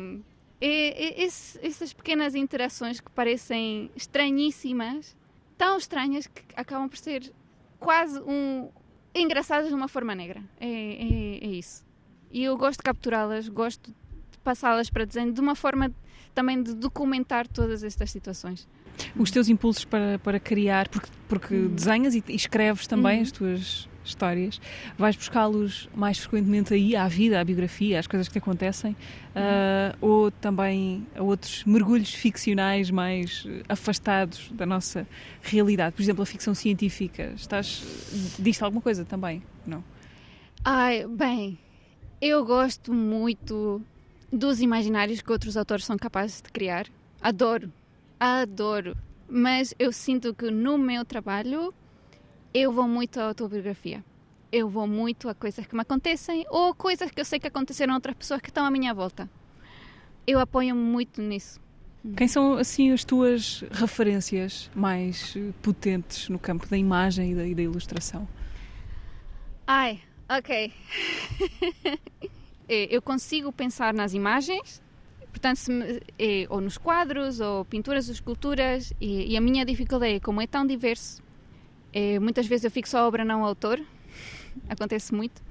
é- 0.59 1.05
é- 1.21 1.23
esse- 1.23 1.57
essas 1.65 1.93
pequenas 1.93 2.35
interações 2.35 2.99
que 2.99 3.09
parecem 3.11 3.89
estranhíssimas, 3.95 5.15
tão 5.57 5.77
estranhas 5.77 6.27
que 6.27 6.43
acabam 6.55 6.89
por 6.89 6.97
ser 6.97 7.31
quase 7.79 8.19
um 8.21 8.69
engraçadas 9.13 9.69
de 9.69 9.73
uma 9.73 9.87
forma 9.87 10.13
negra. 10.13 10.43
É, 10.59 10.67
é, 10.67 11.37
é 11.45 11.47
isso. 11.47 11.85
E 12.29 12.43
eu 12.43 12.57
gosto 12.57 12.79
de 12.79 12.83
capturá-las, 12.83 13.47
gosto 13.47 13.89
de 13.89 14.37
passá-las 14.43 14.89
para 14.89 15.05
desenho 15.05 15.31
de 15.31 15.39
uma 15.39 15.55
forma 15.55 15.89
também 16.33 16.61
de 16.61 16.73
documentar 16.73 17.47
todas 17.47 17.83
estas 17.83 18.11
situações. 18.11 18.67
Os 19.17 19.31
teus 19.31 19.47
impulsos 19.47 19.85
para, 19.85 20.19
para 20.19 20.39
criar, 20.39 20.89
porque, 20.89 21.09
porque 21.29 21.55
Uhum. 21.55 21.73
desenhas 21.73 22.13
e, 22.15 22.23
e 22.27 22.35
escreves 22.35 22.85
também 22.87 23.17
Uhum. 23.17 23.21
as 23.23 23.31
tuas 23.31 23.89
histórias, 24.05 24.61
vais 24.97 25.15
buscá-los 25.15 25.89
mais 25.95 26.17
frequentemente 26.19 26.73
aí, 26.73 26.95
à 26.95 27.07
vida, 27.07 27.39
à 27.39 27.43
biografia, 27.43 27.99
às 27.99 28.07
coisas 28.07 28.27
que 28.27 28.33
te 28.33 28.39
acontecem, 28.39 28.95
ah, 29.35 29.95
ou 29.99 30.31
também 30.31 31.05
a 31.15 31.21
outros 31.21 31.63
mergulhos 31.65 32.13
ficcionais 32.13 32.89
mais 32.89 33.45
eh, 33.47 33.63
afastados 33.67 34.49
da 34.51 34.65
nossa 34.65 35.05
realidade? 35.41 35.95
Por 35.95 36.01
exemplo, 36.01 36.23
a 36.23 36.25
ficção 36.25 36.53
científica. 36.53 37.33
Estás. 37.35 37.83
Diz-te 38.39 38.63
alguma 38.63 38.81
coisa 38.81 39.03
também? 39.03 39.43
Não? 39.65 39.83
Ai, 40.63 41.05
bem, 41.07 41.59
eu 42.21 42.45
gosto 42.45 42.93
muito 42.93 43.81
dos 44.31 44.61
imaginários 44.61 45.21
que 45.21 45.31
outros 45.31 45.57
autores 45.57 45.85
são 45.85 45.97
capazes 45.97 46.41
de 46.41 46.51
criar. 46.51 46.87
Adoro, 47.21 47.71
adoro. 48.19 48.95
Mas 49.27 49.73
eu 49.77 49.91
sinto 49.91 50.33
que 50.33 50.51
no 50.51 50.77
meu 50.77 51.03
trabalho 51.03 51.73
eu 52.57 52.71
vou 52.71 52.87
muito 52.87 53.19
à 53.19 53.25
autobiografia. 53.27 54.01
Eu 54.49 54.69
vou 54.69 54.87
muito 54.87 55.27
a 55.27 55.35
coisas 55.35 55.65
que 55.67 55.75
me 55.75 55.81
acontecem 55.81 56.45
ou 56.49 56.73
coisas 56.73 57.11
que 57.11 57.19
eu 57.19 57.25
sei 57.25 57.37
que 57.37 57.47
aconteceram 57.47 57.91
a 57.93 57.97
outras 57.97 58.15
pessoas 58.15 58.39
que 58.39 58.49
estão 58.49 58.65
à 58.65 58.71
minha 58.71 58.93
volta. 58.93 59.29
Eu 60.25 60.39
apoio-me 60.39 60.79
muito 60.81 61.21
nisso. 61.21 61.59
Quem 62.15 62.27
são, 62.27 62.53
assim, 62.53 62.91
as 62.91 63.03
tuas 63.03 63.63
referências 63.71 64.69
mais 64.73 65.33
eh, 65.35 65.51
potentes 65.61 66.29
no 66.29 66.39
campo 66.39 66.65
da 66.69 66.77
imagem 66.77 67.31
e 67.31 67.35
da, 67.35 67.45
e 67.47 67.53
da 67.55 67.61
ilustração? 67.63 68.25
Ai, 69.67 69.99
ok. 70.29 70.71
Eh, 72.67 72.87
eu 72.89 72.99
consigo 72.99 73.51
pensar 73.53 73.93
nas 73.93 74.15
imagens, 74.15 74.81
portanto, 75.29 75.59
me- 75.71 76.01
eh, 76.17 76.47
ou 76.49 76.59
nos 76.59 76.79
quadros, 76.79 77.39
ou 77.39 77.63
pinturas, 77.63 78.07
ou 78.07 78.13
esculturas, 78.15 78.91
e, 78.99 79.31
e 79.33 79.37
a 79.37 79.41
minha 79.41 79.63
dificuldade 79.63 80.13
é, 80.15 80.19
como 80.19 80.41
é 80.41 80.47
tão 80.47 80.65
diverso, 80.65 81.21
eh, 81.95 82.19
muitas 82.19 82.45
vezes 82.45 82.65
eu 82.65 82.71
fico 82.71 82.89
só 82.89 83.07
obra, 83.07 83.23
não 83.23 83.45
autor, 83.45 83.81
acontece 84.67 85.15
muito. 85.15 85.41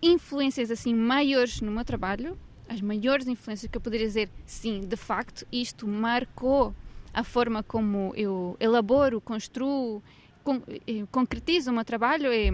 Influências 0.00 0.70
assim 0.70 0.94
maiores 0.94 1.60
no 1.60 1.72
meu 1.72 1.84
trabalho, 1.84 2.38
as 2.68 2.80
maiores 2.80 3.26
influências 3.26 3.68
que 3.68 3.76
eu 3.76 3.80
poderia 3.80 4.06
dizer, 4.06 4.30
sim, 4.46 4.80
de 4.80 4.96
facto, 4.96 5.44
isto 5.50 5.88
marcou 5.88 6.72
a 7.12 7.24
forma 7.24 7.64
como 7.64 8.12
eu 8.14 8.56
elaboro, 8.60 9.20
construo, 9.20 10.00
con 10.44 10.62
eh, 10.86 11.04
concretizo 11.10 11.70
o 11.70 11.74
meu 11.74 11.84
trabalho 11.84 12.30
é 12.30 12.52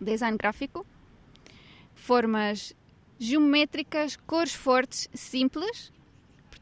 design 0.00 0.38
gráfico, 0.38 0.86
formas 1.92 2.72
geométricas, 3.18 4.16
cores 4.16 4.54
fortes, 4.54 5.08
simples. 5.12 5.90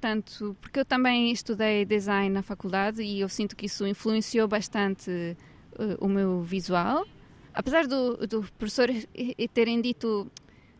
Portanto, 0.04 0.54
porque 0.60 0.78
eu 0.78 0.84
também 0.84 1.32
estudei 1.32 1.86
design 1.86 2.28
na 2.28 2.42
faculdade 2.42 3.02
e 3.02 3.20
eu 3.20 3.28
sinto 3.28 3.56
que 3.56 3.64
isso 3.64 3.86
influenciou 3.86 4.46
bastante 4.46 5.10
eh, 5.10 5.96
o 5.98 6.08
meu 6.08 6.42
visual. 6.42 7.06
Apesar 7.54 7.86
do, 7.86 8.14
do 8.26 8.42
professor 8.58 8.90
terem 9.54 9.80
dito 9.80 10.30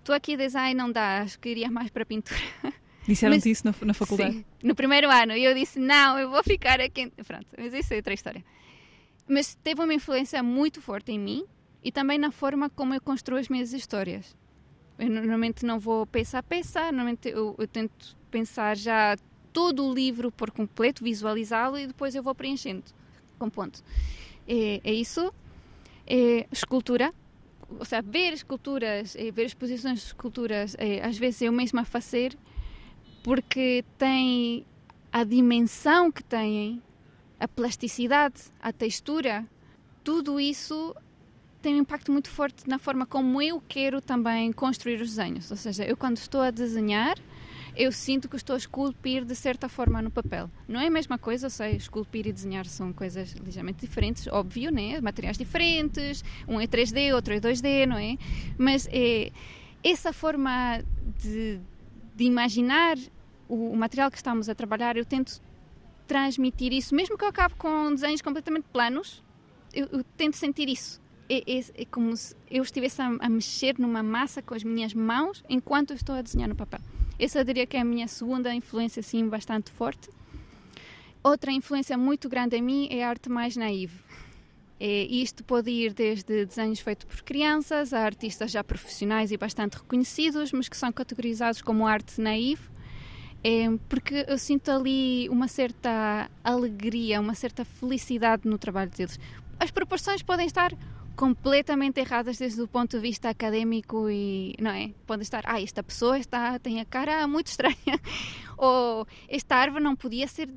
tu 0.05 0.13
aqui 0.13 0.37
design 0.37 0.75
não 0.75 0.93
dá, 0.93 1.23
acho 1.23 1.39
que 1.39 1.49
iria 1.49 1.71
mais 1.71 1.89
para 1.89 2.05
pintura. 2.05 2.39
Disseram-te 3.09 3.51
isso 3.51 3.67
na, 3.67 3.75
na 3.81 3.95
faculdade? 3.95 4.35
Sim, 4.35 4.45
no 4.63 4.75
primeiro 4.75 5.11
ano. 5.11 5.33
E 5.33 5.43
eu 5.43 5.55
disse, 5.55 5.81
não, 5.81 6.19
eu 6.19 6.29
vou 6.29 6.43
ficar 6.43 6.79
aqui. 6.79 7.11
Pronto, 7.27 7.47
mas 7.57 7.73
isso 7.73 7.95
é 7.95 7.97
outra 7.97 8.13
história. 8.13 8.45
Mas 9.27 9.55
teve 9.55 9.81
uma 9.81 9.95
influência 9.95 10.43
muito 10.43 10.83
forte 10.83 11.13
em 11.13 11.19
mim 11.19 11.47
e 11.83 11.91
também 11.91 12.19
na 12.19 12.31
forma 12.31 12.69
como 12.69 12.93
eu 12.93 13.01
construo 13.01 13.39
as 13.39 13.49
minhas 13.49 13.73
histórias. 13.73 14.37
Eu 14.99 15.09
normalmente 15.09 15.65
não 15.65 15.81
vou 15.81 16.07
peça 16.07 16.39
a 16.41 16.43
peça, 16.43 16.93
normalmente 16.93 17.31
eu, 17.31 17.55
eu 17.59 17.67
tento 17.67 18.15
pensar 18.35 18.77
já 18.77 19.17
todo 19.53 19.87
o 19.87 19.95
livro 19.95 20.33
por 20.33 20.51
completo, 20.51 21.05
visualizá-lo 21.05 21.79
e 21.79 21.87
depois 21.87 22.17
eu 22.17 22.23
vou 22.23 22.35
preenchendo 22.35 22.83
com 23.39 23.49
ponto. 23.49 23.81
É, 24.49 24.81
é 24.83 24.93
isso. 24.93 25.33
É 26.05 26.45
escultura, 26.51 27.15
ou 27.79 27.85
seja, 27.85 28.03
ver 28.03 28.33
esculturas, 28.33 29.15
é, 29.15 29.31
ver 29.31 29.47
exposições 29.47 30.01
de 30.01 30.07
esculturas, 30.07 30.75
é, 30.81 31.01
às 31.07 31.17
vezes 31.17 31.43
eu 31.43 31.53
mesma 31.53 31.83
a 31.83 31.85
fazer 31.85 32.37
porque 33.23 33.85
tem 33.97 34.67
a 35.13 35.23
dimensão 35.23 36.11
que 36.11 36.25
têm, 36.25 36.83
a 37.39 37.47
plasticidade, 37.47 38.43
a 38.61 38.73
textura, 38.73 39.47
tudo 40.03 40.41
isso 40.41 40.95
tem 41.63 41.77
um 41.77 41.79
impacto 41.79 42.11
muito 42.11 42.29
forte 42.29 42.69
na 42.69 42.79
forma 42.79 43.07
como 43.07 43.41
eu 43.41 43.63
quero 43.67 44.01
também 44.03 44.53
construir 44.53 45.01
os 45.01 45.11
desenhos. 45.11 45.51
Ou 45.51 45.57
seja, 45.57 45.85
eu 45.85 45.97
quando 45.97 46.17
estou 46.17 46.43
a 46.43 46.51
desenhar, 46.51 47.17
eu 47.77 47.91
sinto 47.93 48.29
que 48.29 48.37
estou 48.37 48.55
a 48.55 48.57
esculpir 48.57 49.25
de 49.25 49.35
certa 49.35 49.69
forma 49.69 50.01
no 50.01 50.11
papel. 50.11 50.51
Não 50.69 50.81
é 50.81 50.87
a 50.87 50.91
mesma 50.91 51.19
coisa, 51.19 51.47
eu 51.47 51.51
sei, 51.51 51.77
esculpir 51.77 52.27
e 52.27 52.33
desenhar 52.33 52.67
são 52.67 52.93
coisas 52.93 53.33
ligeiramente 53.33 53.81
diferentes, 53.81 54.27
óbvio, 54.29 54.71
né? 54.71 55.01
Materiais 55.01 55.37
diferentes, 55.37 56.23
um 56.47 56.61
é 56.61 56.67
3D, 56.67 57.15
outro 57.15 57.35
é 57.35 57.41
2D, 57.41 57.87
não 57.87 57.97
é? 57.99 58.17
Mas 58.59 58.89
é 58.91 59.31
essa 59.83 60.13
forma 60.13 60.83
de, 61.21 61.61
de 62.15 62.25
imaginar 62.25 62.97
o, 63.49 63.71
o 63.73 63.77
material 63.77 64.11
que 64.11 64.17
estamos 64.17 64.49
a 64.49 64.55
trabalhar, 64.55 64.97
eu 64.97 65.05
tento 65.05 65.41
transmitir 66.07 66.73
isso, 66.73 66.95
mesmo 66.95 67.17
que 67.17 67.25
eu 67.25 67.29
acabe 67.29 67.55
com 67.57 67.93
desenhos 67.95 68.21
completamente 68.23 68.67
planos, 68.73 69.23
eu, 69.73 69.89
eu 69.91 70.05
tento 70.17 70.37
sentir 70.37 70.69
isso. 70.69 71.03
É, 71.29 71.39
é- 71.51 71.83
é 71.83 71.85
como 71.87 72.15
se 72.17 72.37
eu 72.51 72.63
estivesse 72.63 73.01
a, 73.01 73.07
a 73.07 73.29
mexer 73.31 73.79
numa 73.79 74.03
massa 74.03 74.43
com 74.43 74.55
as 74.55 74.63
minhas 74.63 74.93
mãos 74.93 75.43
enquanto 75.49 75.95
estou 75.95 76.15
a 76.15 76.21
desenhar 76.23 76.49
no 76.49 76.55
papel. 76.55 76.81
Essa 77.19 77.39
eu 77.41 77.45
diria 77.45 77.67
que 77.67 77.77
é 77.77 77.81
a 77.81 77.85
minha 77.85 78.09
segunda 78.09 78.55
influência 78.55 79.01
assim 79.01 79.29
bastante 79.29 79.71
forte. 79.71 80.09
Outra 81.23 81.53
influência 81.53 81.97
muito 81.97 82.29
grande 82.29 82.57
em 82.57 82.63
mim 82.63 82.89
é 82.91 83.05
a 83.05 83.09
arte 83.09 83.29
mais 83.29 83.57
naive. 83.57 84.05
É, 84.79 85.05
isto 85.05 85.45
pode 85.45 85.71
ir 85.71 85.95
desde 85.95 86.45
desenhos 86.45 86.81
feitos 86.81 87.07
por 87.07 87.23
crianças 87.23 87.93
a 87.93 88.01
artistas 88.01 88.51
já 88.51 88.63
profissionais 88.63 89.31
e 89.31 89.37
bastante 89.37 89.75
reconhecidos, 89.75 90.53
mas 90.53 90.69
que 90.69 90.77
são 90.77 90.93
categorizados 90.93 91.63
como 91.63 91.87
arte 91.87 92.21
naive, 92.21 92.63
é, 93.43 93.67
porque 93.89 94.27
eu 94.27 94.37
sinto 94.37 94.71
ali 94.71 95.29
uma 95.29 95.47
certa 95.47 96.29
alegria, 96.43 97.21
uma 97.21 97.35
certa 97.35 97.65
felicidade 97.65 98.49
no 98.49 98.59
trabalho 98.59 98.91
deles. 98.91 99.19
As 99.61 99.71
proporções 99.71 100.23
podem 100.23 100.47
estar 100.47 100.73
completamente 101.17 102.01
erradas 102.01 102.39
desde 102.39 102.61
o 102.63 102.69
ponto 102.69 102.97
de 102.97 103.03
vista 103.03 103.29
académico 103.29 104.09
e 104.11 104.55
não 104.61 104.71
é? 104.71 104.91
Pode 105.07 105.23
estar 105.23 105.43
ah 105.47 105.61
esta 105.61 105.83
pessoa 105.83 106.19
está 106.19 106.59
tem 106.59 106.81
a 106.81 106.85
cara 106.85 107.27
muito 107.27 107.47
estranha. 107.55 108.01
Ou 108.57 109.07
esta 109.29 109.57
árvore 109.57 109.83
não 109.83 109.97
podia 109.97 110.27
ser 110.29 110.49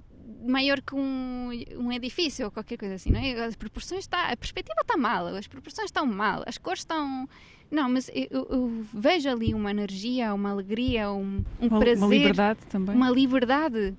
maior 0.45 0.81
que 0.81 0.93
um, 0.95 1.49
um 1.77 1.91
edifício 1.91 2.45
ou 2.45 2.51
qualquer 2.51 2.77
coisa 2.77 2.95
assim 2.95 3.11
não 3.11 3.19
é? 3.19 3.33
As 3.45 3.55
proporções 3.55 4.01
está 4.03 4.29
a 4.31 4.37
perspectiva 4.37 4.79
está 4.81 4.97
mal 4.97 5.27
as 5.27 5.47
proporções 5.47 5.85
estão 5.85 6.05
mal 6.05 6.43
as 6.45 6.57
cores 6.57 6.81
estão 6.81 7.27
não 7.71 7.89
mas 7.89 8.09
eu, 8.13 8.47
eu- 8.49 8.85
vejo 8.93 9.29
ali 9.29 9.53
uma 9.53 9.71
energia 9.71 10.33
uma 10.33 10.51
alegria 10.51 11.11
um, 11.11 11.43
um 11.59 11.67
Uma, 11.67 11.79
prazer 11.79 11.97
uma 12.03 12.07
liberdade 12.07 12.59
também. 12.69 12.95
uma 12.95 13.09
liberdade 13.09 13.95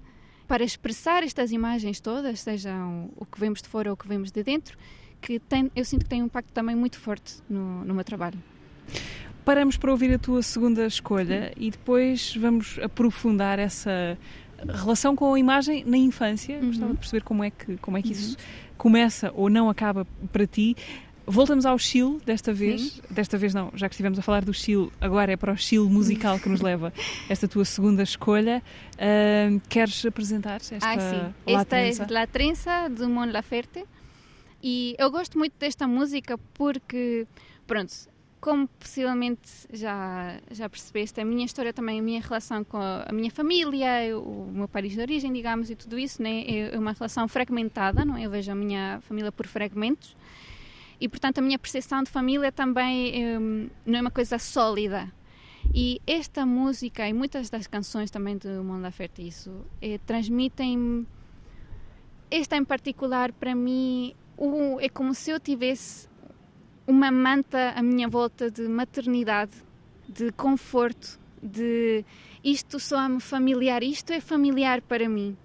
para 0.46 0.64
expressar 0.64 1.22
estas 1.22 1.52
imagens 1.52 2.00
todas, 2.00 2.40
sejam 2.40 3.10
o 3.16 3.26
que 3.26 3.38
vemos 3.38 3.60
de 3.60 3.68
fora 3.68 3.90
ou 3.90 3.94
o 3.94 3.96
que 3.98 4.08
vemos 4.08 4.30
de 4.32 4.42
dentro, 4.42 4.78
que 5.20 5.38
tem, 5.38 5.70
eu 5.74 5.84
sinto 5.84 6.04
que 6.04 6.08
tem 6.08 6.22
um 6.22 6.26
impacto 6.26 6.52
também 6.52 6.76
muito 6.76 6.98
forte 6.98 7.36
no, 7.48 7.84
no 7.84 7.94
meu 7.94 8.04
trabalho. 8.04 8.38
Paramos 9.44 9.76
para 9.76 9.90
ouvir 9.90 10.12
a 10.12 10.18
tua 10.18 10.42
segunda 10.42 10.86
escolha 10.86 11.52
e 11.56 11.70
depois 11.70 12.36
vamos 12.36 12.78
aprofundar 12.82 13.58
essa 13.58 14.18
relação 14.66 15.14
com 15.14 15.32
a 15.34 15.38
imagem 15.38 15.84
na 15.84 15.96
infância. 15.96 16.58
Uhum. 16.58 16.66
Gostava 16.68 16.92
de 16.92 16.98
perceber 16.98 17.22
como 17.22 17.44
é 17.44 17.50
que, 17.50 17.76
como 17.78 17.96
é 17.96 18.02
que 18.02 18.12
isso 18.12 18.36
começa 18.76 19.32
ou 19.34 19.48
não 19.48 19.68
acaba 19.68 20.06
para 20.32 20.46
ti. 20.46 20.76
Voltamos 21.26 21.66
ao 21.66 21.78
Chile 21.78 22.18
desta 22.24 22.54
vez. 22.54 23.02
Desta 23.10 23.36
vez 23.36 23.52
não, 23.52 23.70
já 23.74 23.86
que 23.86 23.94
estivemos 23.94 24.18
a 24.18 24.22
falar 24.22 24.44
do 24.44 24.54
Chile, 24.54 24.90
agora 24.98 25.32
é 25.32 25.36
para 25.36 25.52
o 25.52 25.56
Chile 25.56 25.86
musical 25.86 26.38
que 26.38 26.48
nos 26.48 26.62
leva 26.62 26.92
esta 27.28 27.46
tua 27.46 27.66
segunda 27.66 28.02
escolha. 28.02 28.62
Ahm, 28.98 29.58
queres 29.68 30.04
apresentar 30.06 30.56
esta 30.56 30.78
ah, 30.80 30.98
sim. 30.98 31.52
La 31.52 31.60
Esta 31.60 31.76
é? 31.76 31.92
La 32.10 32.26
Trenza 32.26 32.88
de 32.88 33.06
Mon 33.06 33.30
Laferte. 33.30 33.84
E 34.62 34.96
eu 34.98 35.10
gosto 35.10 35.38
muito 35.38 35.54
desta 35.58 35.86
música 35.86 36.36
porque, 36.54 37.26
pronto, 37.66 37.92
como 38.40 38.68
possivelmente 38.68 39.50
já, 39.72 40.40
já 40.50 40.68
percebeste, 40.68 41.20
a 41.20 41.24
minha 41.24 41.44
história 41.44 41.72
também, 41.72 42.00
a 42.00 42.02
minha 42.02 42.20
relação 42.20 42.62
com 42.64 42.78
a, 42.78 43.10
minha 43.12 43.30
família, 43.30 44.16
o 44.16 44.50
meu 44.52 44.68
país 44.68 44.92
de 44.92 45.00
origem, 45.00 45.32
digamos, 45.32 45.70
e 45.70 45.76
tudo 45.76 45.98
isso, 45.98 46.22
né, 46.22 46.44
é 46.46 46.78
uma 46.78 46.92
relação 46.92 47.26
fragmentada, 47.28 48.04
não 48.04 48.16
é? 48.16 48.26
Eu 48.26 48.30
vejo 48.30 48.50
a 48.50 48.54
minha 48.54 49.00
família 49.02 49.32
por 49.32 49.46
fragmentos. 49.46 50.16
E, 51.00 51.08
portanto, 51.08 51.38
a 51.38 51.42
minha 51.42 51.58
percepção 51.58 52.02
de 52.02 52.10
família 52.10 52.50
também 52.50 53.22
eh, 53.22 53.38
não 53.86 53.98
é 53.98 54.00
uma 54.00 54.10
coisa 54.10 54.36
sólida. 54.38 55.12
E 55.72 56.00
esta 56.06 56.44
música 56.44 57.08
e 57.08 57.12
muitas 57.12 57.50
das 57.50 57.66
canções 57.66 58.10
também 58.10 58.36
de 58.36 58.48
Mon 58.48 58.80
Laferte, 58.80 59.26
isso, 59.26 59.64
eh, 59.80 59.98
transmitem 60.06 61.06
esta 62.30 62.56
em 62.56 62.64
particular 62.64 63.32
para 63.32 63.54
mim 63.54 64.14
o- 64.38 64.78
é 64.80 64.88
como 64.88 65.12
se 65.14 65.30
eu 65.30 65.38
tivesse 65.40 66.08
uma 66.86 67.10
manta 67.10 67.72
à 67.76 67.82
minha 67.82 68.08
volta 68.08 68.50
de 68.50 68.66
maternidade, 68.68 69.52
de 70.08 70.32
conforto, 70.32 71.18
de 71.42 72.04
isto 72.42 72.80
soa-me 72.80 73.20
familiar, 73.20 73.82
isto 73.82 74.12
é 74.12 74.20
familiar 74.20 74.80
para 74.82 75.08
mim. 75.08 75.36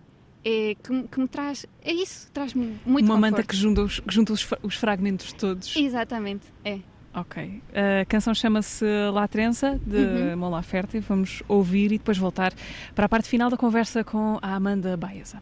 É, 0.46 0.76
que, 0.84 0.92
me- 0.92 1.08
que 1.08 1.20
me 1.22 1.28
traz, 1.28 1.66
é 1.82 1.94
isso, 1.94 2.30
traz-me 2.34 2.78
muito 2.86 3.06
Uma 3.06 3.16
conforto. 3.16 3.20
manta 3.22 3.44
que 3.44 3.56
junta 3.56 3.82
os, 3.82 4.00
que 4.02 4.14
junta 4.14 4.34
os, 4.34 4.46
os 4.62 4.76
fragmentos 4.76 5.32
todos. 5.34 5.74
Exatamente, 5.76 6.46
é. 6.66 6.80
Ok. 7.14 7.62
A 8.02 8.06
canção 8.06 8.34
chama-se 8.34 8.84
La 9.14 9.28
Trenza, 9.28 9.80
de 9.86 9.98
Uhum. 9.98 10.36
Mon 10.38 10.50
Laferte. 10.50 11.00
Vamos 11.00 11.44
ouvir 11.48 11.92
e 11.94 11.98
depois 11.98 12.18
voltar 12.18 12.52
para 12.96 13.06
a 13.06 13.10
parte 13.10 13.30
final 13.30 13.50
da 13.50 13.56
conversa 13.58 14.04
com 14.04 14.38
a 14.42 14.56
Amanda 14.56 14.98
Baeza. 14.98 15.42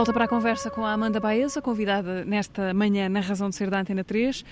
Volta 0.00 0.14
para 0.14 0.24
a 0.24 0.28
conversa 0.28 0.70
com 0.70 0.82
a 0.82 0.94
Amanda 0.94 1.20
Baeza, 1.20 1.60
convidada 1.60 2.24
nesta 2.24 2.72
manhã 2.72 3.06
na 3.06 3.20
Razão 3.20 3.50
de 3.50 3.56
Ser 3.56 3.68
da 3.68 3.80
Antena 3.80 4.02
3. 4.02 4.42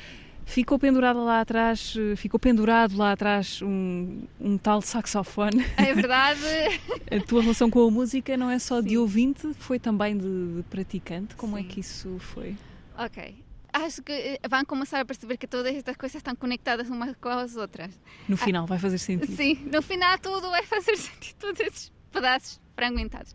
Ficou 0.44 0.78
pendurada 0.78 1.18
lá 1.20 1.40
atrás, 1.40 1.94
ficou 2.18 2.38
pendurado 2.38 2.94
lá 2.94 3.12
atrás 3.12 3.62
um, 3.62 4.24
um 4.38 4.59
tal 4.59 4.82
saxofone. 4.82 5.64
É 5.78 5.94
verdade. 5.94 6.38
A 7.11 7.18
tua 7.26 7.40
relação 7.40 7.70
com 7.70 7.82
a 7.88 7.90
música 7.90 8.36
não 8.36 8.51
é 8.51 8.59
só 8.59 8.82
de 8.82 8.90
Sim. 8.90 8.96
ouvinte, 8.99 9.55
foi 9.55 9.78
também 9.78 10.18
de, 10.18 10.57
de 10.57 10.62
praticante. 10.64 11.34
Como 11.34 11.57
é 11.57 11.62
Sim. 11.62 11.68
que 11.68 11.80
isso 11.80 12.18
foi? 12.18 12.55
ok. 12.99 13.34
Acho 13.72 14.03
que 14.03 14.12
eh, 14.12 14.40
vão 14.51 14.64
começar 14.66 15.01
a 15.01 15.05
perceber 15.05 15.38
que 15.38 15.46
todas 15.46 15.74
estas 15.74 15.96
coisas 15.96 16.16
estão 16.16 16.36
conectadas 16.36 16.90
umas 16.90 17.14
com 17.18 17.28
as 17.30 17.57
outras. 17.57 17.99
No 18.28 18.36
final 18.36 18.66
vai 18.66 18.78
fazer 18.78 18.99
sentido. 18.99 19.34
Sim, 19.34 19.66
no 19.72 19.80
final 19.80 20.18
tudo 20.18 20.51
vai 20.51 20.64
fazer 20.68 20.96
sentido, 20.96 21.36
todos 21.38 21.61
esses 21.61 21.92
pedaços 22.12 22.61
fragmentados. 22.74 23.34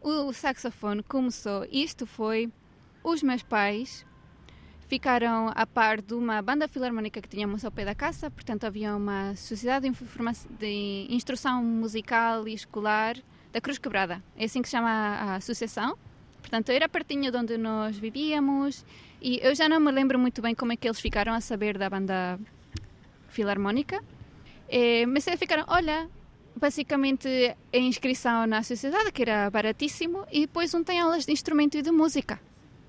O 0.00 0.32
saxofone 0.32 1.02
começou, 1.02 1.66
isto 1.70 2.06
foi, 2.06 2.52
os 3.02 3.22
meus 3.22 3.42
pais 3.42 4.06
ficaram 4.86 5.50
a 5.54 5.66
par 5.66 6.00
de 6.00 6.14
uma 6.14 6.40
banda 6.40 6.68
filarmónica 6.68 7.20
que 7.20 7.28
tínhamos 7.28 7.64
ao 7.64 7.72
pé 7.72 7.84
da 7.84 7.94
casa, 7.94 8.30
portanto 8.30 8.64
havia 8.64 8.94
uma 8.94 9.34
sociedade 9.34 9.90
de, 10.58 11.06
instrução 11.10 11.62
musical 11.62 12.46
e 12.46 12.54
escolar 12.54 13.16
da 13.52 13.60
Cruz 13.60 13.78
Quebrada, 13.78 14.22
é 14.36 14.44
assim 14.44 14.62
que 14.62 14.68
se 14.68 14.76
chama 14.76 14.90
a, 14.90 15.36
associação. 15.36 15.96
Portanto, 16.40 16.70
era 16.70 16.88
pertinho 16.88 17.32
de 17.32 17.36
onde 17.36 17.58
nós 17.58 17.98
vivíamos 17.98 18.84
e 19.20 19.40
eu 19.42 19.52
já 19.52 19.68
não 19.68 19.80
me 19.80 19.90
lembro 19.90 20.16
muito 20.16 20.40
bem 20.40 20.54
como 20.54 20.72
é 20.72 20.76
que 20.76 20.86
eles 20.86 21.00
ficaram 21.00 21.32
a 21.32 21.40
saber 21.40 21.76
da 21.76 21.90
banda 21.90 22.38
filarmónica, 23.28 24.00
eh, 24.68 25.04
mas 25.06 25.26
eles 25.26 25.40
ficaram, 25.40 25.64
olha, 25.66 26.08
basicamente 26.56 27.28
a 27.72 27.76
inscrição 27.78 28.46
na 28.46 28.62
sociedade, 28.62 29.12
que 29.12 29.22
era 29.22 29.50
baratíssimo, 29.50 30.24
e 30.32 30.40
depois 30.42 30.72
um 30.74 30.82
tem 30.82 30.98
aulas 31.00 31.24
de 31.26 31.32
instrumento 31.32 31.76
e 31.76 31.82
de 31.82 31.90
música. 31.90 32.40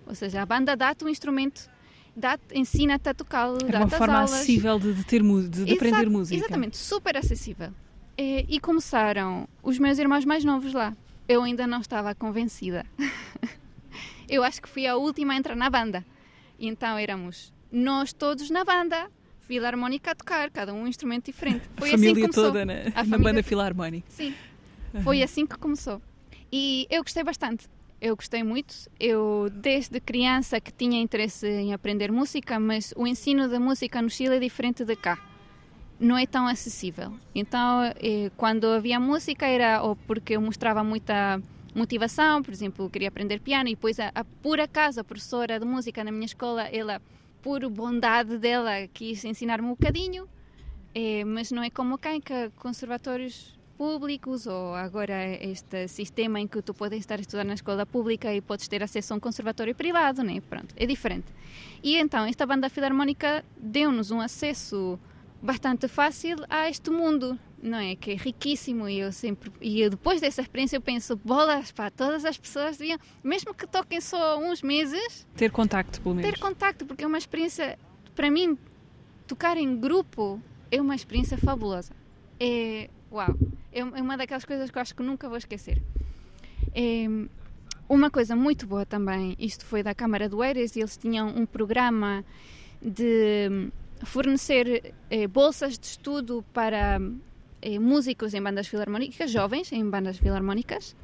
Ou 0.05 0.15
seja, 0.15 0.41
a 0.41 0.45
banda 0.45 0.76
dá-te 0.76 1.03
um 1.03 1.09
instrumento, 1.09 1.70
dá 2.15 2.39
ensina-te 2.53 3.09
a 3.09 3.13
tocá-lo, 3.13 3.57
Era 3.68 3.80
uma 3.80 3.89
forma 3.89 4.15
aulas. 4.15 4.34
acessível 4.34 4.80
de, 4.80 4.93
de 4.93 5.03
ter 5.03 5.22
de, 5.22 5.65
de 5.65 5.74
aprender 5.74 6.09
música. 6.09 6.38
Exatamente, 6.38 6.78
super 6.78 7.18
acessível. 7.18 7.72
Eh, 8.18 8.45
E 8.47 8.59
começaram 8.59 9.47
os 9.61 9.78
meus 9.78 9.99
irmãos 9.99 10.24
mais 10.26 10.43
novos 10.45 10.74
lá. 10.74 10.95
Eu 11.28 11.43
ainda 11.43 11.68
não 11.68 11.82
estava 11.82 12.15
convencida. 12.15 12.86
Eu 14.30 14.43
acho 14.43 14.61
que 14.61 14.70
fui 14.70 14.88
a 14.88 14.95
última 14.95 15.34
a 15.34 15.38
entrar 15.38 15.55
na 15.55 15.70
banda. 15.70 16.05
E 16.57 16.68
então 16.68 16.97
éramos 16.97 17.53
nós 17.72 18.13
todos 18.13 18.49
na 18.49 18.63
banda, 18.63 19.09
filarmónica 19.48 20.12
a 20.12 20.16
tocar, 20.16 20.52
cada 20.52 20.74
um 20.74 20.84
um 20.84 20.88
instrumento 20.88 21.26
diferente. 21.26 21.64
A 21.78 21.80
Foi 21.80 21.89
assim 21.93 22.02
que 22.02 22.10
família 22.10 22.30
toda 22.30 22.66
na, 22.66 22.74
A 22.74 22.76
na 22.78 22.91
família 22.93 23.18
banda 23.18 23.30
toda. 23.36 23.43
filarmónica. 23.43 24.06
Sim, 24.10 24.34
foi 25.04 25.24
assim 25.24 25.45
que 25.45 25.58
começou. 25.58 26.02
E 26.52 26.86
eu 26.89 27.02
gostei 27.04 27.24
bastante. 27.24 27.68
Eu 28.00 28.16
gostei 28.16 28.43
muito. 28.43 28.76
Eu, 29.00 29.50
desde 29.52 30.00
criança, 30.00 30.60
que 30.62 30.72
tinha 30.72 31.02
interesse 31.02 31.48
em 31.48 31.74
aprender 31.74 32.12
música, 32.12 32.60
mas 32.60 32.93
o 32.95 33.08
ensino 33.08 33.48
da 33.50 33.60
música 33.60 34.02
no 34.02 34.10
Chile 34.10 34.36
é 34.36 34.39
diferente 34.39 34.86
de 34.86 34.95
cá. 34.95 35.18
Não 36.00 36.16
é 36.16 36.28
tão 36.28 36.45
acessível. 36.48 37.12
Então, 37.34 37.84
eh, 38.00 38.30
quando 38.38 38.68
havia 38.68 39.00
música, 39.00 39.48
era 39.48 39.82
ou 39.82 39.95
porque 39.95 40.36
eu 40.36 40.41
mostrava 40.41 40.84
muita 40.84 41.41
motivação, 41.74 42.43
por 42.43 42.54
exemplo, 42.54 42.86
eu 42.86 42.89
queria 42.89 43.08
aprender 43.08 43.39
piano, 43.39 43.68
e 43.70 43.74
depois, 43.76 44.00
a, 44.00 44.12
a, 44.14 44.24
por 44.24 44.60
acaso, 44.60 45.00
a 45.00 45.04
professora 45.04 45.60
de 45.60 45.66
música 45.66 46.04
na 46.04 46.12
minha 46.12 46.26
escola, 46.26 46.64
ela, 46.64 47.02
por 47.48 47.66
bondade 47.70 48.38
dela, 48.38 48.86
quis 48.93 49.24
ensinar-me 49.24 49.68
um 49.68 49.70
bocadinho, 49.70 50.28
eh, 50.93 51.24
mas 51.24 51.50
não 51.50 51.64
é 51.64 51.70
como 51.70 51.98
cá, 51.98 52.14
em 52.14 52.20
que 52.20 52.52
conservatórios 52.58 53.58
públicos 53.78 54.45
ou 54.48 54.76
agora 54.76 55.26
este 55.41 55.88
sistema 55.88 56.41
em 56.41 56.45
que 56.45 56.62
tu 56.62 56.74
podes 56.74 57.00
estar 57.00 57.18
a 57.18 57.22
estudar 57.22 57.45
na 57.45 57.54
escola 57.54 57.86
pública 57.86 58.34
e 58.36 58.41
podes 58.41 58.68
ter 58.68 58.84
acesso 58.84 59.14
a 59.14 59.16
um 59.16 59.20
conservatório 59.22 59.74
privado, 59.74 60.24
né? 60.24 60.41
Pronto, 60.41 60.76
é 60.76 60.86
diferente. 60.86 61.28
E 61.82 61.95
então 61.95 62.26
esta 62.26 62.45
banda 62.45 62.68
filarmónica 62.70 63.45
deu-nos 63.56 64.12
um 64.12 64.20
acesso 64.20 65.00
bastante 65.42 65.88
fácil 65.88 66.38
a 66.50 66.70
este 66.70 66.90
mundo, 66.90 67.38
não 67.62 67.78
é? 67.78 67.96
Que 67.96 68.12
é 68.12 68.16
riquíssimo 68.16 68.88
e 68.90 69.00
eu 69.00 69.12
sempre 69.12 69.52
e 69.62 69.82
eu, 69.82 69.90
depois 69.90 70.22
dessa 70.22 70.42
experiência 70.42 70.78
eu 70.78 70.82
penso, 70.82 71.16
bolas, 71.16 71.72
pá, 71.72 71.90
todas 71.90 72.26
as 72.26 72.38
pessoas 72.38 72.78
deviam, 72.78 73.00
mesmo 73.24 73.54
que 73.54 73.68
toquem 73.68 74.02
só 74.02 74.40
uns 74.40 74.62
meses, 74.62 75.28
Ter 75.36 75.52
contacto, 75.52 76.02
pelo 76.02 76.16
menos. 76.16 76.32
ter 76.32 76.40
contacto, 76.40 76.86
porque 76.86 77.04
é 77.04 77.08
uma 77.08 77.18
experiência, 77.18 77.78
para 78.16 78.30
mim, 78.32 78.58
tocar 79.28 79.58
em 79.58 79.76
grupo 79.80 80.42
é 80.72 80.82
uma 80.82 80.96
experiência 80.96 81.38
fabulosa. 81.38 81.94
É, 82.40 82.90
uau, 83.12 83.36
é 83.72 83.80
é 83.80 83.84
uma 83.84 84.18
daquelas 84.18 84.44
coisas 84.46 84.70
que 84.72 84.78
eu 84.78 84.82
acho 84.82 84.96
que 84.96 85.04
nunca 85.04 85.28
vou 85.30 85.38
esquecer. 85.38 85.82
É, 86.74 87.06
uma 87.90 88.10
coisa 88.10 88.36
muito 88.36 88.68
boa 88.68 88.86
também, 88.86 89.36
isto 89.40 89.66
foi 89.66 89.82
da 89.82 89.96
Câmara 89.96 90.28
do 90.28 90.44
Eiras, 90.44 90.76
e 90.76 90.80
eles 90.80 90.98
tinham 90.98 91.30
um 91.30 91.46
programa 91.46 92.24
de 92.82 93.70
fornecer 94.04 94.93
eh, 95.10 95.28
bolsas 95.28 95.78
de 95.78 95.86
estudo 95.86 96.43
para 96.54 97.00
eh, 97.62 97.80
músicos 97.80 98.34
em 98.34 98.41
bandas 98.41 98.68
filarmónicas, 98.68 99.32
jovens 99.32 99.72
em 99.72 99.88
bandas 99.89 100.18
filarmónicas. 100.18 100.95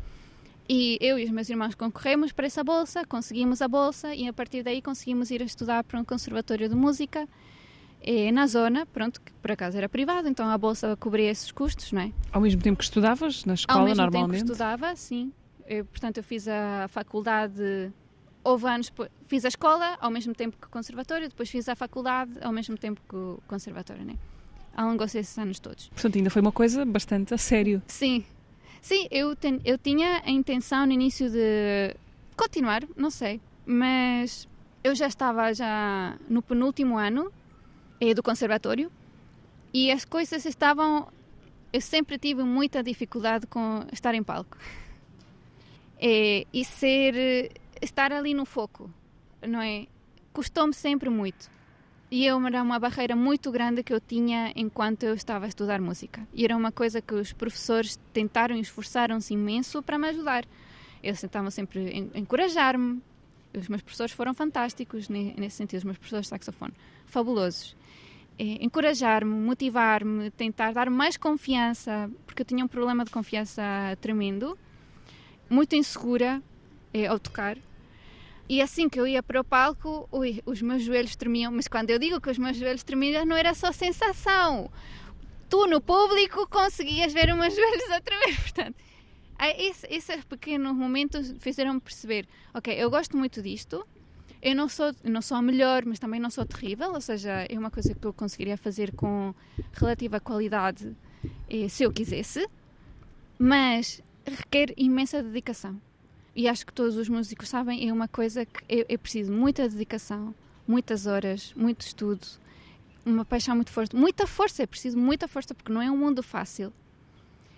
E 0.67 0.97
eu 1.01 1.19
e 1.19 1.25
os 1.25 1.31
meus 1.31 1.49
irmãos 1.49 1.75
concorremos 1.75 2.31
para 2.31 2.45
essa 2.45 2.63
bolsa, 2.63 3.03
conseguimos 3.05 3.61
a 3.61 3.67
bolsa 3.67 4.15
e 4.15 4.27
a 4.27 4.33
partir 4.33 4.63
daí 4.63 4.81
conseguimos 4.81 5.29
ir 5.29 5.41
a 5.41 5.45
estudar 5.45 5.83
para 5.83 5.99
um 5.99 6.05
conservatório 6.05 6.69
de 6.69 6.75
música 6.75 7.27
eh, 8.01 8.31
na 8.31 8.47
zona, 8.47 8.85
pronto, 8.85 9.19
que 9.21 9.33
por 9.33 9.51
acaso 9.51 9.77
era 9.77 9.89
privado, 9.89 10.27
então 10.29 10.47
a 10.47 10.57
bolsa 10.57 10.95
cobria 10.97 11.29
esses 11.29 11.51
custos, 11.51 11.91
não 11.91 12.01
é? 12.01 12.11
Ao 12.31 12.39
mesmo 12.41 12.61
tempo 12.61 12.77
que 12.77 12.83
estudavas 12.85 13.43
na 13.45 13.51
Ao 13.51 13.55
escola, 13.55 13.83
mesmo 13.85 13.95
tempo 14.03 14.11
que 14.11 14.17
normalmente. 14.17 14.43
estudava, 14.43 14.95
sim. 14.95 15.33
Eu, 15.65 15.85
portanto, 15.85 16.17
eu 16.17 16.23
fiz 16.23 16.47
a 16.47 16.87
faculdade, 16.89 17.91
houve 18.43 18.67
anos, 18.67 18.91
fiz 19.25 19.45
a 19.45 19.47
escola 19.47 19.97
ao 20.01 20.11
mesmo 20.11 20.33
tempo 20.33 20.57
que 20.59 20.67
o 20.67 20.69
conservatório, 20.69 21.29
depois 21.29 21.49
fiz 21.49 21.67
a 21.69 21.75
faculdade 21.75 22.31
ao 22.41 22.51
mesmo 22.51 22.77
tempo 22.77 23.01
que 23.07 23.15
o 23.15 23.39
conservatório, 23.47 24.03
né? 24.03 24.15
Ao 24.75 24.87
longo 24.87 25.05
desses 25.05 25.37
anos 25.37 25.59
todos. 25.59 25.87
Portanto, 25.89 26.15
ainda 26.17 26.29
foi 26.29 26.41
uma 26.41 26.51
coisa 26.51 26.83
bastante 26.85 27.33
a 27.33 27.37
sério. 27.37 27.81
Sim, 27.87 28.25
sim, 28.81 29.07
eu, 29.11 29.35
ten- 29.35 29.61
eu 29.63 29.77
tinha 29.77 30.21
a 30.25 30.31
intenção 30.31 30.85
no 30.85 30.91
início 30.91 31.29
de 31.29 31.95
continuar, 32.35 32.83
não 32.97 33.09
sei, 33.11 33.39
mas 33.65 34.47
eu 34.83 34.93
já 34.95 35.07
estava 35.07 35.53
já 35.53 36.17
no 36.27 36.41
penúltimo 36.41 36.97
ano 36.97 37.31
eh, 38.01 38.13
do 38.13 38.21
conservatório 38.23 38.91
e 39.73 39.91
as 39.91 40.03
coisas 40.05 40.43
estavam. 40.45 41.07
Eu 41.71 41.81
sempre 41.81 42.17
tive 42.19 42.43
muita 42.43 42.83
dificuldade 42.83 43.47
com 43.47 43.85
estar 43.91 44.13
em 44.13 44.21
palco 44.23 44.57
Eh, 45.99 46.45
e 46.53 46.65
ser 46.65 47.51
estar 47.83 48.11
ali 48.11 48.33
no 48.33 48.45
foco, 48.45 48.89
não 49.47 49.61
é? 49.61 49.87
Custou-me 50.31 50.73
sempre 50.73 51.09
muito. 51.09 51.51
E 52.09 52.25
eu 52.25 52.39
era 52.45 52.61
uma 52.61 52.77
barreira 52.79 53.15
muito 53.15 53.51
grande 53.51 53.81
que 53.83 53.91
eu 53.93 53.99
tinha 53.99 54.51
enquanto 54.55 55.03
eu 55.03 55.15
estava 55.15 55.45
a 55.45 55.47
estudar 55.47 55.81
música. 55.81 56.27
E 56.33 56.45
era 56.45 56.55
uma 56.55 56.71
coisa 56.71 57.01
que 57.01 57.13
os 57.13 57.33
professores 57.33 57.99
tentaram 58.13 58.55
e 58.55 58.59
esforçaram-se 58.59 59.33
imenso 59.33 59.81
para 59.81 59.97
me 59.97 60.07
ajudar. 60.09 60.45
Eles 61.01 61.19
tentavam 61.19 61.49
sempre 61.49 61.79
en- 61.91 62.11
encorajar-me. 62.13 63.01
Os 63.57 63.67
meus 63.67 63.81
professores 63.81 64.13
foram 64.13 64.33
fantásticos 64.33 65.09
ne- 65.09 65.33
nesse 65.37 65.57
sentido, 65.57 65.79
os 65.79 65.83
meus 65.83 65.97
professores 65.97 66.25
de 66.25 66.29
saxofone. 66.29 66.73
Fabulosos. 67.07 67.75
Eh, 68.37 68.57
Encorajar-me, 68.63 69.31
motivar-me, 69.33 70.29
tentar 70.31 70.71
dar 70.73 70.89
mais 70.91 71.17
confiança, 71.17 72.09
porque 72.27 72.41
eu 72.41 72.45
tinha 72.45 72.63
um 72.63 72.67
problema 72.67 73.03
de 73.05 73.11
confiança 73.11 73.61
tremendo. 74.01 74.57
Muito 75.49 75.75
insegura 75.75 76.41
eh, 76.93 77.07
ao 77.07 77.17
tocar. 77.19 77.57
E 78.49 78.61
assim 78.61 78.89
que 78.89 78.99
eu 78.99 79.07
ia 79.07 79.23
para 79.23 79.39
o 79.39 79.43
palco, 79.43 80.07
ui, 80.11 80.41
os 80.45 80.61
meus 80.61 80.83
joelhos 80.83 81.15
tremiam. 81.15 81.51
Mas 81.51 81.67
quando 81.67 81.89
eu 81.89 81.97
digo 81.97 82.19
que 82.19 82.29
os 82.29 82.37
meus 82.37 82.57
joelhos 82.57 82.83
tremiam, 82.83 83.25
não 83.25 83.35
era 83.37 83.53
só 83.53 83.71
sensação. 83.71 84.69
Tu, 85.49 85.65
no 85.67 85.79
público, 85.79 86.47
conseguias 86.49 87.13
ver 87.13 87.29
os 87.31 87.37
meus 87.37 87.53
joelhos 87.55 87.89
a 87.91 88.01
tremer. 88.01 88.35
Portanto, 88.41 88.75
esse- 89.57 89.87
esses 89.89 90.23
pequenos 90.25 90.73
momentos 90.75 91.33
fizeram-me 91.39 91.79
perceber: 91.79 92.27
ok, 92.53 92.73
eu 92.73 92.89
gosto 92.89 93.15
muito 93.17 93.41
disto. 93.41 93.85
Eu 94.41 94.55
não 94.57 94.67
sou, 94.67 94.93
não 95.05 95.21
sou 95.21 95.37
a 95.37 95.41
melhor, 95.41 95.85
mas 95.85 95.99
também 95.99 96.19
não 96.19 96.29
sou 96.29 96.45
terrível. 96.45 96.91
Ou 96.93 96.99
seja, 96.99 97.45
é 97.49 97.57
uma 97.57 97.71
coisa 97.71 97.93
que 97.95 98.05
eu 98.05 98.11
conseguiria 98.11 98.57
fazer 98.57 98.93
com 98.93 99.33
relativa 99.71 100.19
qualidade 100.19 100.93
eh, 101.49 101.69
se 101.69 101.83
eu 101.83 101.93
quisesse. 101.93 102.45
Mas 103.39 104.01
requer 104.25 104.73
imensa 104.75 105.23
dedicação. 105.23 105.79
E 106.35 106.47
acho 106.47 106.65
que 106.65 106.73
todos 106.73 106.97
os 106.97 107.07
músicos 107.07 107.49
sabem, 107.49 107.87
é 107.87 107.93
uma 107.93 108.07
coisa 108.07 108.45
que 108.45 108.63
é, 108.67 108.97
preciso 108.97 109.31
muita 109.31 109.69
dedicação, 109.69 110.33
muitas 110.67 111.05
horas, 111.05 111.53
muito 111.55 111.81
estudo, 111.81 112.25
uma 113.05 113.23
paixão 113.23 113.55
muito 113.55 113.71
forte. 113.71 113.95
Muita 113.95 114.25
força, 114.25 114.63
é 114.63 114.65
preciso 114.65 114.97
muita 114.97 115.27
força, 115.27 115.53
porque 115.53 115.71
não 115.71 115.81
é 115.81 115.91
um 115.91 115.97
mundo 115.97 116.23
fácil. 116.23 116.73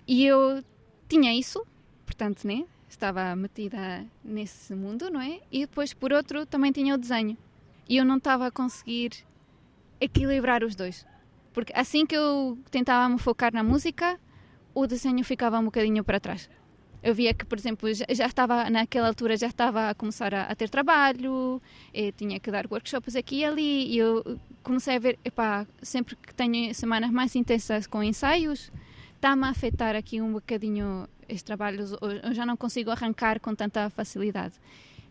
E 0.06 0.24
eu 0.24 0.62
tinha 1.08 1.34
isso, 1.34 1.64
portanto, 2.04 2.46
né? 2.46 2.64
Estava 2.88 3.34
metida 3.34 4.06
nesse 4.24 4.74
mundo, 4.74 5.10
não 5.10 5.20
é? 5.20 5.40
E 5.50 5.60
depois, 5.60 5.92
por 5.92 6.12
outro, 6.12 6.46
também 6.46 6.70
tinha 6.72 6.94
o 6.94 6.98
desenho. 6.98 7.36
e 7.88 7.96
eu 7.96 8.04
não 8.04 8.16
estava 8.16 8.46
a 8.48 8.50
conseguir 8.50 9.12
equilibrar 10.00 10.64
os 10.64 10.74
dois. 10.74 11.06
Porque 11.52 11.72
assim 11.74 12.04
que 12.04 12.16
eu 12.16 12.58
tentava 12.70 13.08
me 13.08 13.18
focar 13.18 13.52
na 13.54 13.62
música, 13.62 14.18
o 14.74 14.86
desenho 14.86 15.24
ficava 15.24 15.58
um 15.58 15.64
bocadinho 15.66 16.04
para 16.04 16.20
trás. 16.20 16.50
Eu 17.06 17.14
via 17.14 17.32
que, 17.32 17.44
por 17.44 17.56
exemplo, 17.56 17.92
já, 17.94 18.04
já 18.10 18.26
estava, 18.26 18.68
naquela 18.68 19.06
altura, 19.06 19.36
já 19.36 19.46
estava 19.46 19.90
a 19.90 19.94
começar 19.94 20.34
a, 20.34 20.42
a 20.42 20.54
ter 20.56 20.68
trabalho, 20.68 21.62
eh, 21.94 22.10
tinha 22.10 22.40
que 22.40 22.50
dar 22.50 22.66
workshops 22.68 23.14
aqui 23.14 23.36
e 23.36 23.44
ali, 23.44 23.92
e 23.92 23.98
eu 23.98 24.38
comecei 24.62 24.96
a 24.96 24.98
ver, 24.98 25.16
epá, 25.24 25.64
sempre 25.80 26.16
que 26.16 26.34
tenho 26.34 26.74
semanas 26.74 27.10
mais 27.12 27.36
intensas 27.36 27.86
com 27.86 28.02
ensaios, 28.02 28.72
está-me 29.14 29.44
a 29.44 29.50
afetar 29.50 29.94
aqui 29.94 30.20
um 30.20 30.32
bocadinho 30.32 31.08
estes 31.28 31.44
trabalhos, 31.44 31.92
eu 32.24 32.34
já 32.34 32.44
não 32.44 32.56
consigo 32.56 32.90
arrancar 32.90 33.38
com 33.38 33.54
tanta 33.54 33.88
facilidade. 33.90 34.54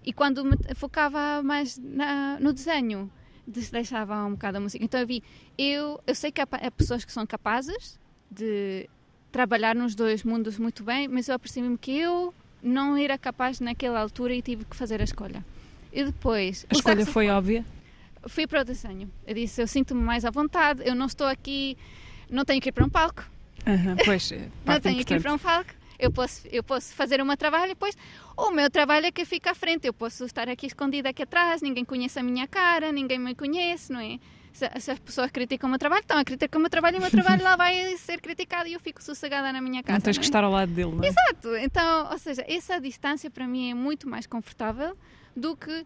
E 0.04 0.12
quando 0.12 0.44
me 0.44 0.58
focava 0.76 1.42
mais 1.44 1.78
na- 1.78 2.38
no 2.42 2.52
desenho, 2.52 3.10
des- 3.48 3.70
deixava 3.72 4.26
um 4.26 4.32
bocado 4.32 4.58
a 4.58 4.60
música. 4.60 4.84
Então 4.84 5.00
eu 5.00 5.08
vi, 5.08 5.24
eu, 5.58 5.98
eu 6.06 6.14
sei 6.14 6.30
que 6.30 6.42
há 6.42 6.48
pessoas 6.72 7.06
que 7.06 7.12
são 7.14 7.26
capazes 7.26 7.98
de 8.30 8.90
trabalhar 9.36 9.76
nos 9.76 9.96
dois 9.96 10.24
mundos 10.24 10.58
muito 10.58 10.82
bem, 10.82 11.10
mas 11.10 11.28
eu 11.28 11.36
apercebi-me 11.36 11.78
que 11.78 11.92
eu 11.92 12.34
não 12.64 12.96
era 12.96 13.18
capaz 13.18 13.60
naquela 13.60 14.00
altura 14.00 14.34
e 14.34 14.42
tive 14.42 14.64
que 14.64 14.74
fazer 14.74 15.02
a 15.02 15.04
escolha. 15.04 15.44
E 15.92 16.06
depois. 16.06 16.66
A 16.70 16.74
escolha 16.74 17.06
foi 17.06 17.28
óbvia. 17.28 17.66
fui 18.28 18.48
para 18.48 18.62
o 18.62 18.64
desenho. 18.64 19.12
Eu 19.28 19.34
disse, 19.36 19.62
eu 19.62 19.68
sinto-me 19.68 20.02
mais 20.02 20.24
à 20.24 20.32
vontade, 20.32 20.84
eu 20.86 20.96
não 20.96 21.06
estou 21.06 21.28
aqui, 21.28 21.78
não 22.30 22.46
tenho 22.46 22.62
que 22.62 22.70
ir 22.70 22.72
para 22.72 22.86
um 22.86 22.90
palco, 22.90 23.26
Aham, 23.68 23.98
pois, 24.06 24.32
é 24.32 24.48
não 24.64 24.80
tenho 24.80 25.04
que 25.04 25.14
ir 25.14 25.22
para 25.22 25.34
um 25.34 25.38
palco. 25.38 25.72
Eu 26.00 26.12
posso, 26.12 26.48
eu 26.50 26.64
posso 26.64 26.94
fazer 26.94 27.20
o 27.20 27.26
meu 27.26 27.36
trabalho 27.36 27.66
e 27.66 27.70
depois 27.70 27.98
o 28.38 28.52
meu 28.52 28.70
trabalho 28.70 29.08
é 29.08 29.12
que 29.12 29.26
fica 29.26 29.52
à 29.52 29.54
frente. 29.54 29.86
Eu 29.86 29.94
posso 29.94 30.24
estar 30.24 30.48
aqui 30.48 30.66
escondida 30.66 31.10
aqui 31.10 31.24
atrás, 31.24 31.62
ninguém 31.62 31.84
conhece 31.84 32.18
a 32.18 32.24
minha 32.24 32.48
cara, 32.48 32.90
ninguém 32.90 33.20
me 33.20 33.36
conhece, 33.36 33.92
não 33.92 34.00
é? 34.00 34.18
Se, 34.56 34.70
se 34.80 34.90
as 34.90 35.00
pessoas 35.00 35.30
criticam 35.32 35.68
o 35.68 35.70
meu 35.70 35.78
trabalho, 35.78 36.00
estão 36.00 36.18
a 36.18 36.24
criticar 36.24 36.58
o 36.58 36.62
meu 36.62 36.70
trabalho 36.70 36.96
e 36.96 37.00
o 37.00 37.02
meu 37.02 37.12
trabalho 37.12 37.44
lá 37.44 37.58
vai 37.58 37.98
ser 37.98 38.22
criticado 38.22 38.70
e 38.70 38.74
eu 38.74 38.80
fico 38.80 39.04
sossegada 39.04 39.52
na 39.52 39.60
minha 39.60 39.84
casa. 39.84 39.98
Não 39.98 40.02
tens 40.02 40.16
não 40.16 40.22
que 40.22 40.26
é? 40.26 40.30
estar 40.30 40.46
ao 40.46 40.52
lado 40.52 40.72
dele, 40.72 40.96
não 40.96 41.04
é? 41.04 41.08
Exato. 41.10 41.58
Então, 41.58 42.10
ou 42.10 42.18
seja, 42.18 42.42
essa 42.48 42.80
distância 42.80 43.30
para 43.30 43.46
mim 43.46 43.72
é 43.72 43.74
muito 43.74 44.08
mais 44.08 44.26
confortável 44.26 44.96
do 45.36 45.58
que 45.58 45.86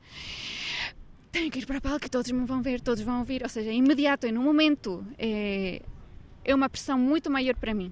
tenho 1.32 1.50
que 1.50 1.58
ir 1.58 1.66
para 1.66 1.80
a 1.80 1.82
palco, 1.82 2.08
todos 2.12 2.30
me 2.30 2.46
vão 2.46 2.62
ver, 2.62 2.80
todos 2.80 3.02
vão 3.02 3.18
ouvir. 3.18 3.42
Ou 3.42 3.50
seja, 3.50 3.72
é 3.72 3.74
imediato, 3.74 4.28
é 4.28 4.32
no 4.32 4.44
momento. 4.44 5.04
É, 5.18 5.82
é 6.46 6.54
uma 6.54 6.70
pressão 6.70 7.00
muito 7.00 7.28
maior 7.28 7.56
para 7.56 7.74
mim. 7.74 7.92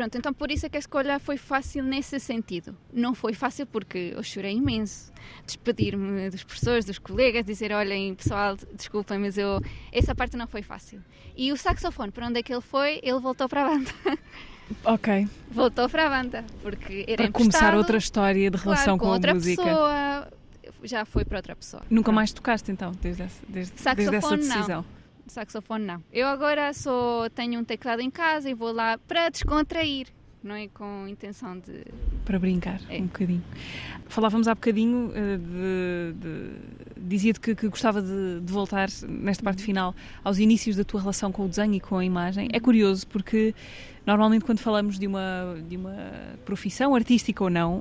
Pronto, 0.00 0.16
então 0.16 0.32
por 0.32 0.50
isso 0.50 0.64
é 0.64 0.68
que 0.70 0.78
a 0.78 0.80
escolha 0.80 1.18
foi 1.18 1.36
fácil 1.36 1.84
nesse 1.84 2.18
sentido. 2.18 2.74
Não 2.90 3.12
foi 3.12 3.34
fácil 3.34 3.66
porque 3.66 4.14
eu 4.16 4.22
chorei 4.22 4.56
imenso. 4.56 5.12
Despedir-me 5.44 6.30
dos 6.30 6.42
professores, 6.42 6.86
dos 6.86 6.98
colegas, 6.98 7.44
dizer: 7.44 7.70
olhem, 7.70 8.14
pessoal, 8.14 8.56
desculpem, 8.72 9.18
mas 9.18 9.36
eu. 9.36 9.60
Essa 9.92 10.14
parte 10.14 10.38
não 10.38 10.46
foi 10.46 10.62
fácil. 10.62 11.04
E 11.36 11.52
o 11.52 11.56
saxofone, 11.56 12.10
para 12.10 12.28
onde 12.28 12.40
é 12.40 12.42
que 12.42 12.50
ele 12.50 12.62
foi? 12.62 12.98
Ele 13.02 13.20
voltou 13.20 13.46
para 13.46 13.66
a 13.66 13.68
banda. 13.68 13.90
Ok. 14.84 15.28
voltou 15.50 15.88
para 15.88 16.06
a 16.06 16.22
banda, 16.22 16.44
porque 16.62 17.04
era 17.08 17.24
Para 17.24 17.32
começar 17.32 17.74
outra 17.74 17.98
história 17.98 18.48
de 18.48 18.56
relação 18.56 18.96
claro, 18.96 18.98
com, 18.98 19.06
com, 19.06 19.12
outra 19.12 19.34
música. 19.34 19.62
pessoa. 19.64 20.28
Já 20.84 21.04
foi 21.04 21.24
para 21.24 21.38
outra 21.38 21.56
pessoa. 21.56 21.82
Nunca 21.90 22.04
Pronto. 22.04 22.14
mais 22.14 22.32
tocaste 22.32 22.70
então, 22.70 22.92
desde 23.02 23.22
essa, 23.22 23.42
desde, 23.48 23.72
desde 23.72 24.14
essa 24.16 24.28
Saxofone, 24.28 24.68
não. 24.68 24.84
Saxofone 25.30 25.84
não. 25.84 26.02
Eu 26.12 26.26
agora 26.26 26.72
só 26.72 27.28
tenho 27.34 27.60
um 27.60 27.64
teclado 27.64 28.00
em 28.02 28.10
casa 28.10 28.50
e 28.50 28.54
vou 28.54 28.72
lá 28.72 28.98
para 28.98 29.28
descontrair, 29.28 30.08
não 30.42 30.54
é 30.54 30.68
com 30.68 31.06
intenção 31.08 31.58
de. 31.58 31.84
Para 32.24 32.38
brincar 32.38 32.80
É. 32.88 32.98
um 32.98 33.04
bocadinho. 33.06 33.42
Falávamos 34.08 34.48
há 34.48 34.54
bocadinho 34.54 35.12
eh, 35.14 35.36
de. 35.38 36.12
de 36.18 36.80
Dizia-te 37.02 37.40
que, 37.40 37.54
que 37.54 37.68
gostava 37.68 38.00
de, 38.02 38.40
de 38.40 38.52
voltar 38.52 38.88
nesta 39.08 39.42
Uhum. 39.42 39.44
parte 39.44 39.62
final 39.62 39.94
aos 40.22 40.38
inícios 40.38 40.76
da 40.76 40.84
tua 40.84 41.00
relação 41.00 41.32
com 41.32 41.44
o 41.46 41.48
desenho 41.48 41.74
e 41.74 41.80
com 41.80 41.96
a 41.96 42.04
imagem. 42.04 42.48
É 42.52 42.60
curioso 42.60 43.06
porque 43.06 43.54
normalmente 44.06 44.44
quando 44.44 44.58
falamos 44.60 44.98
de 44.98 45.06
uma, 45.06 45.56
de 45.68 45.76
uma 45.76 45.96
profissão 46.44 46.94
artística 46.94 47.42
ou 47.42 47.48
não, 47.50 47.78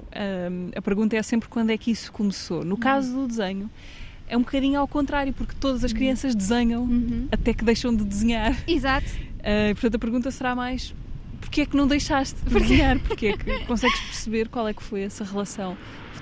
hum, 0.52 0.72
a 0.76 0.82
pergunta 0.82 1.16
é 1.18 1.22
sempre 1.22 1.50
quando 1.50 1.70
é 1.72 1.78
que 1.78 1.92
isso 1.92 2.12
começou. 2.12 2.64
No 2.64 2.78
caso 2.78 3.14
do 3.14 3.28
desenho, 3.28 3.70
é 4.30 4.38
um 4.38 4.42
bocadinho 4.42 4.80
ao 4.80 4.88
contrário, 4.88 5.34
porque 5.34 5.54
todas 5.60 5.84
as 5.84 5.92
crianças 5.92 6.34
desenham 6.36 6.84
Uhum. 6.84 7.28
até 7.32 7.54
que 7.54 7.66
deixam 7.66 7.94
de 7.96 8.04
desenhar. 8.06 8.56
Exato. 8.68 9.08
Uh, 9.40 9.74
portanto, 9.74 9.96
a 9.96 10.00
pergunta 10.00 10.32
será 10.32 10.56
mais: 10.56 10.94
porquê 11.42 11.62
é 11.62 11.66
que 11.66 11.76
não 11.76 11.88
deixaste 11.88 12.40
de 12.46 12.60
desenhar? 12.60 13.00
Porquê 13.00 13.28
é 13.28 13.38
que 13.38 13.66
consegues 13.66 14.00
perceber 14.00 14.48
qual 14.48 14.68
é 14.68 14.74
que 14.74 14.84
foi 14.84 15.02
essa 15.02 15.24
relação 15.24 15.76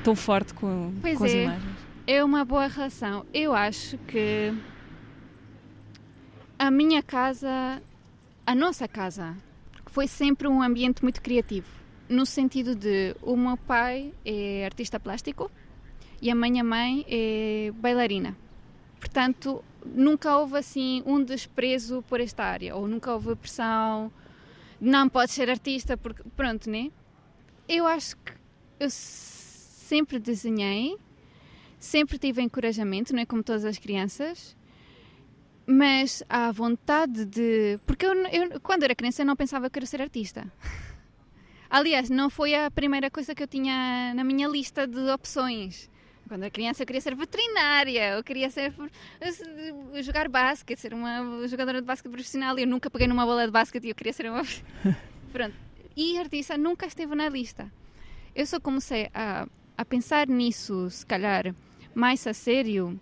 tão 0.04 0.16
forte 0.16 0.54
com, 0.54 0.94
Pois 1.02 1.18
com 1.18 1.26
as 1.26 1.34
é. 1.34 1.44
imagens? 1.44 1.76
É 2.08 2.24
uma 2.24 2.46
boa 2.46 2.68
relação. 2.68 3.26
Eu 3.34 3.54
acho 3.54 3.98
que 4.08 4.54
a 6.58 6.72
minha 6.72 7.04
casa, 7.04 7.82
a 8.46 8.56
nossa 8.56 8.88
casa, 8.88 9.36
foi 9.88 10.08
sempre 10.08 10.48
um 10.48 10.62
ambiente 10.62 11.04
muito 11.04 11.22
criativo. 11.22 11.68
No 12.10 12.26
sentido 12.26 12.74
de 12.76 13.16
o 13.22 13.36
meu 13.36 13.58
pai 13.58 14.14
é 14.26 14.64
artista 14.66 14.98
plástico 15.00 15.52
e 16.22 16.32
a 16.32 16.36
minha 16.36 16.64
mãe 16.64 17.06
é 17.08 17.72
bailarina. 17.76 18.36
Portanto, 19.00 19.64
nunca 19.86 20.38
houve 20.38 20.58
assim 20.58 21.04
um 21.06 21.24
desprezo 21.24 22.04
por 22.08 22.20
esta 22.20 22.44
área, 22.44 22.76
ou 22.76 22.88
nunca 22.88 23.14
houve 23.14 23.36
pressão, 23.36 24.12
não 24.80 25.08
pode 25.10 25.32
ser 25.32 25.50
artista, 25.50 25.98
porque 25.98 26.24
pronto, 26.36 26.70
né? 26.70 26.92
Eu 27.68 27.86
acho 27.86 28.16
que 28.18 28.34
eu 28.80 28.90
sempre 28.90 30.20
desenhei, 30.20 30.98
sempre 31.80 32.18
tive 32.18 32.42
encorajamento, 32.42 33.14
não 33.14 33.22
é 33.22 33.26
como 33.26 33.44
todas 33.44 33.66
as 33.66 33.78
crianças, 33.78 34.56
mas 35.66 36.24
a 36.30 36.52
vontade 36.52 37.26
de. 37.26 37.80
Porque 37.86 38.06
eu, 38.06 38.14
eu, 38.28 38.62
quando 38.62 38.84
era 38.84 38.96
criança, 38.96 39.22
eu 39.22 39.26
não 39.26 39.36
pensava 39.36 39.70
que 39.70 39.78
era 39.78 39.86
ser 39.86 40.02
artista. 40.02 40.52
Aliás, 41.70 42.10
não 42.10 42.30
foi 42.30 42.56
a 42.56 42.72
primeira 42.72 43.12
coisa 43.12 43.36
que 43.36 43.44
eu 43.44 43.48
tinha 43.48 44.14
na 44.16 44.24
minha 44.24 44.48
lista 44.48 44.88
de 44.88 45.10
opções. 45.10 45.90
Quando 46.28 46.44
era 46.44 46.52
criança, 46.52 46.84
eu 46.84 46.86
queria 46.88 47.02
ser 47.02 47.16
veterinária, 47.16 48.16
eu 48.18 48.24
queria 48.24 48.50
ser 48.50 48.74
jogar 50.02 50.28
basquete, 50.28 50.80
ser 50.80 50.94
uma 50.94 51.48
jogadora 51.48 51.80
de 51.82 51.88
basquete 51.88 52.12
profissional. 52.12 52.58
Eu 52.58 52.68
nunca 52.68 52.90
peguei 52.90 53.08
numa 53.08 53.26
bola 53.26 53.46
de 53.46 53.52
basquete 53.52 53.86
e 53.86 53.90
eu 53.90 53.96
queria 53.96 54.14
ser 54.14 54.30
uma. 54.30 54.44
Pronto. 55.32 55.56
E 55.96 56.18
artista 56.18 56.58
nunca 56.58 56.86
esteve 56.86 57.16
na 57.16 57.30
lista. 57.30 57.72
Eu 58.36 58.46
só 58.46 58.60
comecei 58.60 59.10
a, 59.14 59.48
a 59.78 59.86
pensar 59.86 60.28
nisso, 60.28 60.90
se 60.90 61.06
calhar, 61.06 61.56
mais 61.96 62.28
a 62.28 62.34
sério. 62.34 63.00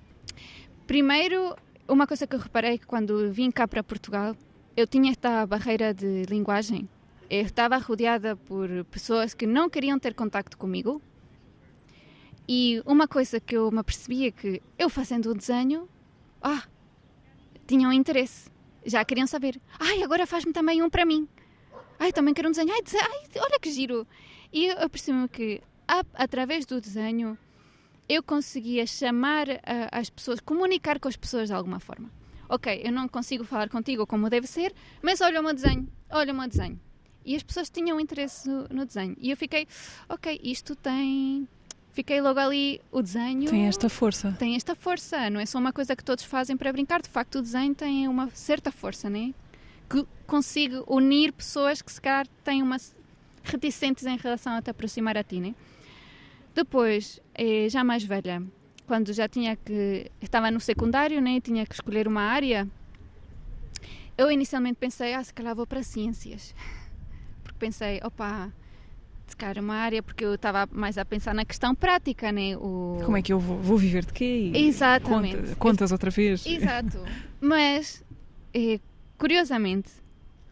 Primeiro, 0.88 1.55
uma 1.88 2.07
coisa 2.07 2.26
que 2.26 2.36
eu 2.36 2.39
reparei 2.39 2.78
que 2.78 2.86
quando 2.86 3.32
vim 3.32 3.51
cá 3.51 3.67
para 3.67 3.84
Portugal, 3.84 4.36
eu 4.78 4.88
tinha 4.88 5.11
esta 5.11 5.45
barreira 5.45 5.93
de 5.93 6.23
linguagem. 6.30 6.88
Eu 7.30 7.41
estava 7.41 7.78
rodeada 7.78 8.36
por 8.36 8.69
pessoas 8.86 9.34
que 9.34 9.47
não 9.47 9.69
queriam 9.69 9.97
ter 9.97 10.13
contacto 10.13 10.57
comigo. 10.57 11.01
E 12.47 12.81
uma 12.85 13.07
coisa 13.07 13.39
que 13.39 13.55
eu 13.55 13.71
me 13.71 13.79
apercebi 13.79 14.27
é 14.27 14.31
que 14.31 14.61
eu 14.77 14.89
fazendo 14.89 15.31
o 15.31 15.33
desenho, 15.35 15.89
ah, 16.41 16.63
tinham 17.67 17.91
interesse. 17.91 18.49
Já 18.85 19.03
queriam 19.03 19.25
saber. 19.25 19.59
Ai, 19.79 20.03
agora 20.03 20.27
faz-me 20.27 20.53
também 20.53 20.81
um 20.83 20.89
para 20.89 21.05
mim. 21.05 21.27
Ai, 21.97 22.11
também 22.11 22.33
quero 22.33 22.47
um 22.47 22.51
desenho. 22.51 22.71
Ai, 22.71 22.81
dese- 22.83 22.97
ai, 22.99 23.23
olha 23.37 23.59
que 23.59 23.71
giro. 23.71 24.07
E 24.53 24.65
eu 24.67 24.89
percebi 24.89 25.27
que, 25.29 25.61
a- 25.87 26.05
através 26.13 26.65
do 26.67 26.79
desenho, 26.79 27.35
eu 28.07 28.21
conseguia 28.21 28.85
chamar 28.85 29.47
ah, 29.49 29.89
as 29.91 30.09
pessoas, 30.11 30.39
comunicar 30.39 30.99
com 30.99 31.07
as 31.07 31.15
pessoas 31.15 31.47
de 31.47 31.53
alguma 31.55 31.79
forma. 31.79 32.11
Ok, 32.47 32.79
eu 32.85 32.91
não 32.91 33.07
consigo 33.07 33.43
falar 33.43 33.69
contigo 33.69 34.05
como 34.05 34.29
deve 34.29 34.45
ser, 34.45 34.71
mas 35.01 35.19
olha 35.19 35.39
o 35.39 35.43
meu 35.43 35.51
desenho, 35.53 35.87
olha 36.11 36.31
o 36.31 36.35
meu 36.37 36.47
desenho. 36.47 36.79
E 37.25 37.35
as 37.35 37.41
pessoas 37.41 37.71
tinham 37.71 37.99
interesse 37.99 38.47
no, 38.47 38.67
no 38.69 38.85
desenho. 38.85 39.15
E 39.19 39.31
eu 39.31 39.37
fiquei, 39.37 39.67
ok, 40.07 40.39
isto 40.43 40.75
tem. 40.75 41.47
Fiquei 41.95 42.19
logo 42.19 42.37
ali, 42.37 42.81
o 42.91 43.01
desenho 43.01 43.49
Tem 43.49 43.67
esta 43.67 43.87
força. 43.87 44.35
tem 44.37 44.57
esta 44.57 44.75
força, 44.75 45.29
não 45.29 45.39
é 45.39 45.45
só 45.45 45.57
uma 45.57 45.71
coisa 45.71 45.95
que 45.95 46.03
todos 46.03 46.25
fazem 46.25 46.57
para 46.57 46.69
brincar, 46.73 47.01
de 47.01 47.07
facto 47.07 47.35
o 47.35 47.41
desenho 47.41 47.73
tem 47.73 48.05
uma 48.09 48.29
certa 48.31 48.69
força, 48.69 49.09
né? 49.09 49.33
Que 49.89 50.05
consigo 50.27 50.83
unir 50.93 51.31
pessoas 51.31 51.81
que 51.81 51.89
se 51.89 52.01
calhar 52.01 52.27
têm 52.43 52.61
umas 52.61 52.93
reticentes 53.45 54.05
em 54.05 54.17
relação 54.17 54.51
a 54.57 54.61
te 54.61 54.69
aproximar 54.69 55.17
a 55.17 55.23
ti, 55.23 55.39
né? 55.39 55.55
Depois, 56.53 57.21
eh, 57.33 57.69
já 57.69 57.81
mais 57.81 58.03
velha, 58.03 58.43
quando 58.85 59.13
já 59.13 59.29
tinha 59.29 59.55
que 59.55 60.11
estava 60.21 60.51
no 60.51 60.59
secundário, 60.59 61.21
né, 61.21 61.39
tinha 61.39 61.65
que 61.65 61.75
escolher 61.75 62.09
uma 62.09 62.23
área, 62.23 62.67
eu 64.17 64.29
inicialmente 64.29 64.75
pensei, 64.77 65.13
ah, 65.13 65.23
se 65.23 65.33
calhar 65.33 65.55
vou 65.55 65.65
para 65.65 65.81
ciências. 65.81 66.53
Porque 67.41 67.57
pensei, 67.57 68.01
opa, 68.03 68.51
calhar 69.34 69.57
uma 69.63 69.76
área, 69.76 70.03
porque 70.03 70.26
eu 70.26 70.36
estava 70.36 70.67
mais 70.69 70.97
a 70.97 71.05
pensar 71.05 71.34
na 71.34 71.45
questão 71.45 71.73
prática, 71.73 72.34
né? 72.34 72.57
O... 72.57 72.99
Como 73.05 73.15
é 73.15 73.21
que 73.21 73.32
eu 73.32 73.39
vou, 73.39 73.57
vou 73.57 73.78
viver 73.78 74.03
de 74.03 74.11
quê? 74.11 74.51
Exatamente. 74.53 75.38
conta- 75.38 75.55
contas 75.55 75.91
outra 75.93 76.09
vez. 76.11 76.45
Exato. 76.45 76.99
Mas, 77.39 78.03
eh, 78.53 78.80
curiosamente, 79.17 79.89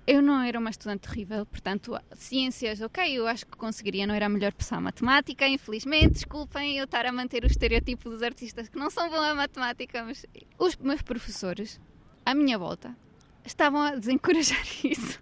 eu 0.08 0.22
não 0.22 0.42
era 0.42 0.58
uma 0.60 0.70
estudante 0.70 1.08
terrível, 1.08 1.46
portanto, 1.46 1.98
ciências, 2.14 2.82
ok, 2.82 3.04
eu 3.18 3.26
acho 3.28 3.46
que 3.46 3.56
conseguiria, 3.58 4.06
não 4.08 4.14
era 4.16 4.26
a 4.26 4.30
melhor 4.30 4.52
pessoa. 4.54 4.80
Matemática, 4.82 5.48
infelizmente, 5.48 6.12
desculpem 6.14 6.78
eu 6.78 6.86
estar 6.86 7.06
a 7.06 7.12
manter 7.12 7.44
o 7.44 7.48
estereotipo 7.48 8.10
dos 8.10 8.22
artistas 8.24 8.68
que 8.70 8.78
não 8.78 8.90
são 8.90 9.10
bons 9.10 9.18
a 9.24 9.36
matemática, 9.36 10.04
mas 10.04 10.26
os 10.58 10.76
meus 10.78 11.02
professores, 11.02 11.80
à 12.26 12.34
minha 12.36 12.58
volta, 12.58 12.96
estavam 13.46 13.82
a 13.82 13.96
desencorajar 13.96 14.62
isso. 14.84 15.20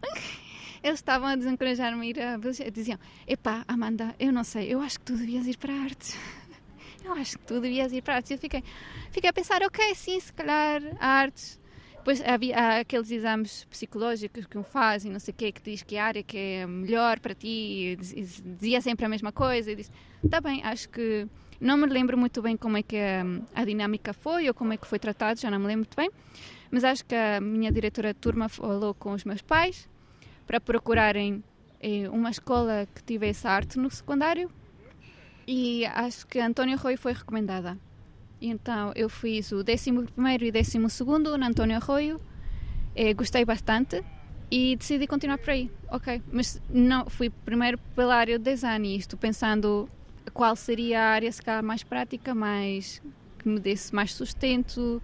Eles 0.84 1.00
estavam 1.00 1.28
a 1.28 1.36
desencorajar-me 1.36 2.02
a 2.02 2.10
ir 2.10 2.20
a 2.20 2.70
Diziam: 2.70 3.00
Epá, 3.28 3.64
Amanda, 3.68 4.16
eu 4.20 4.32
não 4.32 4.44
sei, 4.44 4.74
eu 4.74 4.82
acho 4.82 5.00
que 5.00 5.06
tu 5.06 5.18
devias 5.18 5.46
ir 5.48 5.58
para 5.58 5.74
a 5.74 5.82
arte. 5.82 6.18
Eu 7.04 7.14
acho 7.14 7.40
que 7.40 7.46
tu 7.46 7.60
devias 7.60 7.92
ir 7.92 8.04
para 8.04 8.14
a 8.14 8.18
arte. 8.18 8.32
Eu 8.32 8.38
fiquei, 8.38 8.64
fiquei 9.10 9.28
a 9.28 9.34
pensar: 9.34 9.64
ok, 9.64 9.96
sim, 9.96 10.20
se 10.20 10.32
calhar 10.32 10.84
a 11.00 11.08
artes 11.08 11.60
depois 12.02 12.20
havia 12.22 12.58
há 12.58 12.80
aqueles 12.80 13.12
exames 13.12 13.64
psicológicos 13.66 14.48
que 14.48 14.58
um 14.58 14.64
faz 14.64 15.06
e 15.06 15.10
não 15.10 15.20
sei 15.20 15.32
o 15.32 15.36
quê, 15.38 15.52
que 15.52 15.62
diz 15.62 15.84
que 15.84 15.98
a 15.98 16.06
área 16.06 16.24
que 16.24 16.36
é 16.36 16.66
melhor 16.66 17.20
para 17.20 17.36
ti, 17.36 17.96
dizia 17.96 18.82
sempre 18.82 19.06
a 19.06 19.10
mesma 19.10 19.32
coisa. 19.32 19.72
E 19.72 19.76
disse, 19.76 19.92
está 20.24 20.42
bem, 20.42 20.64
acho 20.64 20.90
que 20.90 21.28
não 21.60 21.78
me 21.78 21.86
lembro 21.86 22.18
muito 22.18 22.42
bem 22.42 22.58
como 22.58 22.76
é 22.76 22.82
que 22.82 22.98
a, 22.98 23.24
a, 23.54 23.64
dinâmica 23.64 24.14
foi 24.14 24.48
ou 24.48 24.54
como 24.54 24.74
é 24.74 24.78
que 24.78 24.88
foi 24.88 24.98
tratado, 24.98 25.40
já 25.40 25.52
não 25.52 25.60
me 25.60 25.68
lembro 25.68 25.88
muito 25.88 25.96
bem, 25.96 26.10
mas 26.72 26.84
acho 26.84 27.06
que 27.06 27.14
a 27.14 27.40
minha 27.40 27.72
diretora 27.72 28.16
de 28.16 28.20
turma 28.20 28.50
falou 28.50 28.96
com 28.96 29.12
os 29.12 29.24
meus 29.24 29.44
pais 29.44 29.88
para 30.46 30.60
procurarem 30.60 31.44
eh, 31.80 32.10
uma 32.10 32.30
escola 32.30 32.88
que 32.94 33.04
tivesse 33.04 33.48
arte 33.48 33.80
no 33.80 33.90
secundário 33.90 34.52
e 35.48 35.86
acho 35.86 36.28
que 36.28 36.40
António 36.40 36.78
Rui 36.78 36.96
foi 36.96 37.14
recomendada. 37.14 37.78
Então 38.42 38.92
eu 38.96 39.10
fiz 39.10 39.52
o 39.52 39.58
11 39.58 39.90
e 39.90 40.52
12 40.52 40.80
na 41.38 41.48
António 41.48 41.78
Arroio, 41.78 42.20
eh, 42.96 43.14
gostei 43.14 43.46
bastante 43.46 44.04
e 44.50 44.76
decidi 44.76 45.08
continuar 45.08 45.38
por 45.38 45.50
aí. 45.52 45.72
Ok, 45.90 46.22
mas 46.32 46.62
não 46.70 47.10
fui 47.10 47.30
primeiro 47.30 47.78
pela 47.96 48.16
área 48.16 48.38
de 48.38 48.46
design 48.46 48.88
e 48.88 48.98
isto 48.98 49.18
pensando 49.18 49.90
qual 50.34 50.56
seria 50.56 51.02
a 51.02 51.10
área 51.10 51.32
se 51.32 51.42
calhar 51.42 51.64
mais 51.64 51.84
prática, 51.84 52.34
mais 52.36 53.02
que 53.40 53.48
me 53.48 53.60
desse 53.60 53.94
mais 53.94 54.14
sustento. 54.14 55.02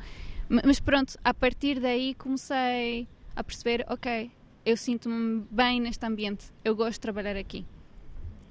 Mas 0.49 0.79
pronto, 0.79 1.17
a 1.23 1.33
partir 1.33 1.79
daí 1.79 2.13
comecei 2.13 3.07
a 3.35 3.43
perceber, 3.43 3.85
ok, 3.89 4.31
eu 4.67 4.75
sinto-me 4.75 5.45
bem 5.49 5.79
neste 5.79 6.05
ambiente, 6.05 6.47
eu 6.61 6.75
gosto 6.75 6.95
de 6.95 6.99
trabalhar 6.99 7.37
aqui. 7.37 7.65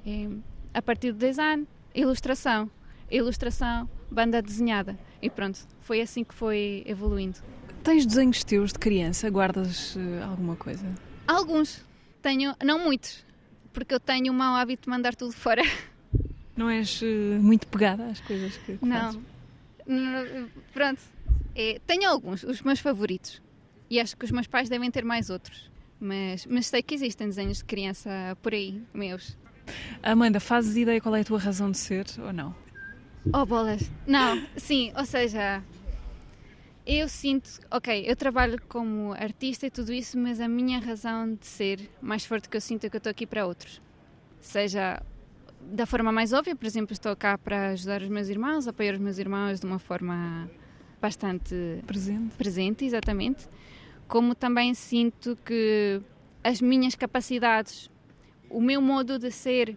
E, 0.02 0.40
a 0.72 0.80
partir 0.80 1.12
do 1.12 1.18
design, 1.18 1.68
ilustração, 1.94 2.70
ilustração, 3.10 3.86
banda 4.10 4.40
desenhada. 4.40 4.98
E 5.20 5.28
pronto, 5.28 5.58
foi 5.80 6.00
assim 6.00 6.24
que 6.24 6.32
foi 6.32 6.82
evoluindo. 6.86 7.38
Tens 7.84 8.06
desenhos 8.06 8.42
teus 8.42 8.72
de 8.72 8.78
criança? 8.78 9.28
Guardas 9.28 9.94
uh, 9.94 10.24
alguma 10.30 10.56
coisa? 10.56 10.86
Alguns. 11.28 11.84
Tenho, 12.22 12.54
não 12.64 12.78
muitos, 12.78 13.22
porque 13.70 13.92
eu 13.92 14.00
tenho 14.00 14.32
o 14.32 14.34
mau 14.34 14.54
hábito 14.54 14.84
de 14.84 14.88
mandar 14.88 15.14
tudo 15.14 15.32
fora. 15.32 15.62
Não 16.56 16.70
és 16.70 17.02
uh, 17.02 17.06
muito 17.38 17.66
pegada 17.66 18.06
às 18.06 18.18
coisas 18.22 18.56
que, 18.56 18.78
que 18.78 18.86
Não. 18.86 19.22
Não. 19.86 20.48
Pronto. 20.72 21.02
É, 21.54 21.78
tenho 21.86 22.08
alguns, 22.08 22.42
os 22.42 22.62
meus 22.62 22.80
favoritos. 22.80 23.42
E 23.90 24.00
acho 24.00 24.16
que 24.16 24.24
os 24.24 24.30
meus 24.30 24.46
pais 24.46 24.70
devem 24.70 24.90
ter 24.90 25.04
mais 25.04 25.28
outros. 25.28 25.70
Mas, 26.00 26.46
mas 26.46 26.66
sei 26.66 26.82
que 26.82 26.94
existem 26.94 27.26
desenhos 27.26 27.58
de 27.58 27.64
criança 27.64 28.10
por 28.42 28.52
aí, 28.52 28.82
meus. 28.92 29.36
Amanda, 30.02 30.38
fazes 30.38 30.76
ideia 30.76 31.00
qual 31.00 31.16
é 31.16 31.20
a 31.20 31.24
tua 31.24 31.38
razão 31.38 31.70
de 31.70 31.78
ser 31.78 32.06
ou 32.18 32.32
não? 32.32 32.54
Oh, 33.32 33.44
bolas. 33.44 33.90
Não, 34.06 34.40
sim, 34.56 34.92
ou 34.96 35.04
seja, 35.04 35.62
eu 36.86 37.08
sinto, 37.08 37.50
ok, 37.70 38.04
eu 38.06 38.14
trabalho 38.14 38.60
como 38.68 39.12
artista 39.12 39.66
e 39.66 39.70
tudo 39.70 39.92
isso, 39.92 40.16
mas 40.16 40.40
a 40.40 40.46
minha 40.46 40.78
razão 40.78 41.34
de 41.34 41.46
ser 41.46 41.90
mais 42.00 42.24
forte 42.24 42.48
que 42.48 42.56
eu 42.56 42.60
sinto 42.60 42.84
é 42.84 42.88
que 42.88 42.96
eu 42.96 42.98
estou 42.98 43.10
aqui 43.10 43.26
para 43.26 43.44
outros. 43.44 43.82
Seja 44.40 45.02
da 45.60 45.84
forma 45.84 46.12
mais 46.12 46.32
óbvia, 46.32 46.54
por 46.54 46.64
exemplo, 46.64 46.92
estou 46.92 47.16
cá 47.16 47.36
para 47.36 47.70
ajudar 47.70 48.02
os 48.02 48.08
meus 48.08 48.28
irmãos, 48.28 48.68
apoiar 48.68 48.94
os 48.94 49.00
meus 49.00 49.18
irmãos 49.18 49.58
de 49.58 49.66
uma 49.66 49.80
forma 49.80 50.48
bastante 51.00 51.82
presente, 51.84 52.36
presente 52.36 52.84
exatamente. 52.84 53.48
Como 54.08 54.34
também 54.34 54.74
sinto 54.74 55.36
que 55.44 56.00
as 56.42 56.60
minhas 56.60 56.94
capacidades, 56.94 57.90
o 58.48 58.60
meu 58.60 58.80
modo 58.80 59.18
de 59.18 59.30
ser, 59.30 59.76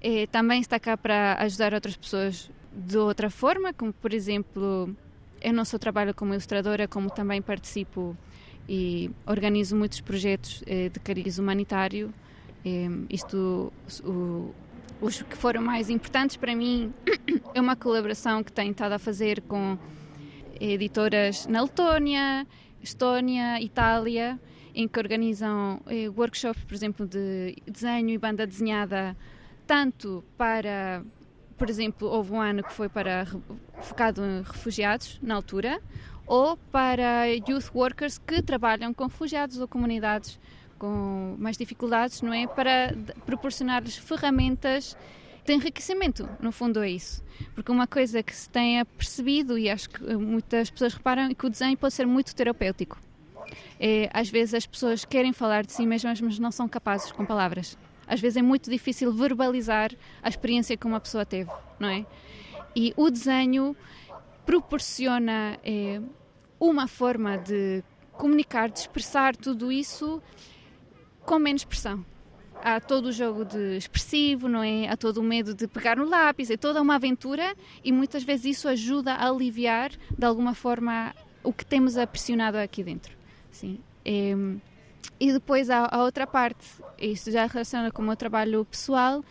eh, 0.00 0.26
também 0.26 0.60
está 0.60 0.78
cá 0.78 0.96
para 0.96 1.36
ajudar 1.40 1.72
outras 1.72 1.96
pessoas 1.96 2.50
de 2.72 2.98
outra 2.98 3.30
forma, 3.30 3.72
como 3.72 3.92
por 3.92 4.12
exemplo, 4.12 4.94
eu 5.40 5.52
não 5.52 5.64
só 5.64 5.78
trabalho 5.78 6.12
como 6.12 6.32
ilustradora, 6.32 6.88
como 6.88 7.08
também 7.10 7.40
participo 7.40 8.16
e 8.68 9.10
organizo 9.26 9.76
muitos 9.76 10.00
projetos 10.00 10.62
eh, 10.66 10.88
de 10.88 10.98
cariz 11.00 11.38
humanitário. 11.38 12.12
Eh, 12.64 12.88
isto, 13.08 13.72
o, 14.04 14.52
os 15.00 15.22
que 15.22 15.36
foram 15.36 15.62
mais 15.62 15.90
importantes 15.90 16.36
para 16.36 16.56
mim 16.56 16.92
é 17.54 17.60
uma 17.60 17.76
colaboração 17.76 18.42
que 18.42 18.50
tenho 18.50 18.72
estado 18.72 18.92
a 18.92 18.98
fazer 18.98 19.42
com 19.42 19.78
editoras 20.60 21.46
na 21.46 21.62
Letónia, 21.62 22.46
Estónia, 22.84 23.60
Itália, 23.60 24.38
em 24.74 24.86
que 24.86 24.98
organizam 24.98 25.80
eh, 25.86 26.08
workshops, 26.08 26.62
por 26.64 26.74
exemplo, 26.74 27.06
de 27.06 27.56
desenho 27.66 28.10
e 28.10 28.18
banda 28.18 28.46
desenhada, 28.46 29.16
tanto 29.66 30.22
para 30.36 31.02
por 31.56 31.70
exemplo, 31.70 32.08
houve 32.08 32.32
um 32.32 32.40
ano 32.40 32.62
que 32.62 32.72
foi 32.72 32.88
para 32.88 33.26
focado 33.80 34.24
em 34.24 34.42
refugiados 34.42 35.18
na 35.22 35.34
altura, 35.34 35.80
ou 36.26 36.56
para 36.56 37.28
youth 37.28 37.70
workers 37.74 38.18
que 38.18 38.42
trabalham 38.42 38.92
com 38.92 39.04
refugiados 39.04 39.58
ou 39.60 39.68
comunidades 39.68 40.38
com 40.78 41.36
mais 41.38 41.56
dificuldades, 41.56 42.22
não 42.22 42.32
é? 42.32 42.46
Para 42.46 42.94
proporcionar-lhes 43.24 43.96
ferramentas 43.96 44.96
de 45.44 45.52
enriquecimento, 45.52 46.28
no 46.40 46.50
fundo 46.50 46.82
é 46.82 46.90
isso. 46.90 47.22
Porque 47.54 47.70
uma 47.70 47.86
coisa 47.86 48.22
que 48.22 48.34
se 48.34 48.48
tem 48.48 48.84
percebido, 48.84 49.58
e 49.58 49.68
acho 49.68 49.90
que 49.90 50.16
muitas 50.16 50.70
pessoas 50.70 50.94
reparam, 50.94 51.24
é 51.24 51.34
que 51.34 51.46
o 51.46 51.50
desenho 51.50 51.76
pode 51.76 51.94
ser 51.94 52.06
muito 52.06 52.34
terapêutico. 52.34 52.98
É, 53.78 54.08
às 54.12 54.30
vezes 54.30 54.54
as 54.54 54.66
pessoas 54.66 55.04
querem 55.04 55.32
falar 55.32 55.64
de 55.64 55.72
si 55.72 55.84
mesmas, 55.86 56.20
mas 56.20 56.38
não 56.38 56.50
são 56.50 56.68
capazes 56.68 57.12
com 57.12 57.26
palavras. 57.26 57.76
Às 58.06 58.20
vezes 58.20 58.36
é 58.36 58.42
muito 58.42 58.70
difícil 58.70 59.12
verbalizar 59.12 59.90
a 60.22 60.28
experiência 60.28 60.76
que 60.76 60.86
uma 60.86 61.00
pessoa 61.00 61.26
teve, 61.26 61.50
não 61.78 61.88
é? 61.88 62.06
E 62.74 62.92
o 62.96 63.10
desenho 63.10 63.76
proporciona 64.46 65.58
é, 65.62 66.00
uma 66.58 66.86
forma 66.86 67.36
de 67.36 67.82
comunicar, 68.12 68.70
de 68.70 68.78
expressar 68.80 69.36
tudo 69.36 69.70
isso 69.70 70.22
com 71.24 71.38
menos 71.38 71.64
pressão. 71.64 72.04
Há 72.64 72.80
todo 72.80 73.06
o 73.06 73.12
jogo 73.12 73.44
de 73.44 73.76
expressivo, 73.76 74.48
não 74.48 74.62
é? 74.62 74.88
Há 74.88 74.96
todo 74.96 75.18
o 75.18 75.22
medo 75.22 75.52
de 75.52 75.68
pegar 75.68 75.98
no 75.98 76.08
lápis, 76.08 76.48
é 76.48 76.56
toda 76.56 76.80
uma 76.80 76.94
aventura 76.94 77.54
e 77.84 77.92
muitas 77.92 78.24
vezes 78.24 78.56
isso 78.56 78.68
ajuda 78.68 79.12
a 79.12 79.28
aliviar 79.28 79.90
de 80.16 80.24
alguma 80.24 80.54
forma 80.54 81.14
o 81.42 81.52
que 81.52 81.66
temos 81.66 81.98
aprisionado 81.98 82.56
aqui 82.56 82.82
dentro. 82.82 83.14
Sim. 83.50 83.78
É, 84.02 84.34
e 85.20 85.30
depois 85.30 85.68
há 85.68 85.88
a 85.90 86.02
outra 86.02 86.26
parte, 86.26 86.66
isto 86.98 87.30
já 87.30 87.44
relaciona 87.44 87.90
com 87.90 88.00
o 88.00 88.04
meu 88.06 88.16
trabalho 88.16 88.64
pessoal, 88.64 89.22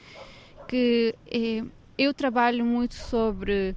que 0.67 1.15
é, 1.25 1.63
eu 1.97 2.13
trabalho 2.13 2.63
muito 2.63 2.93
sobre 2.93 3.75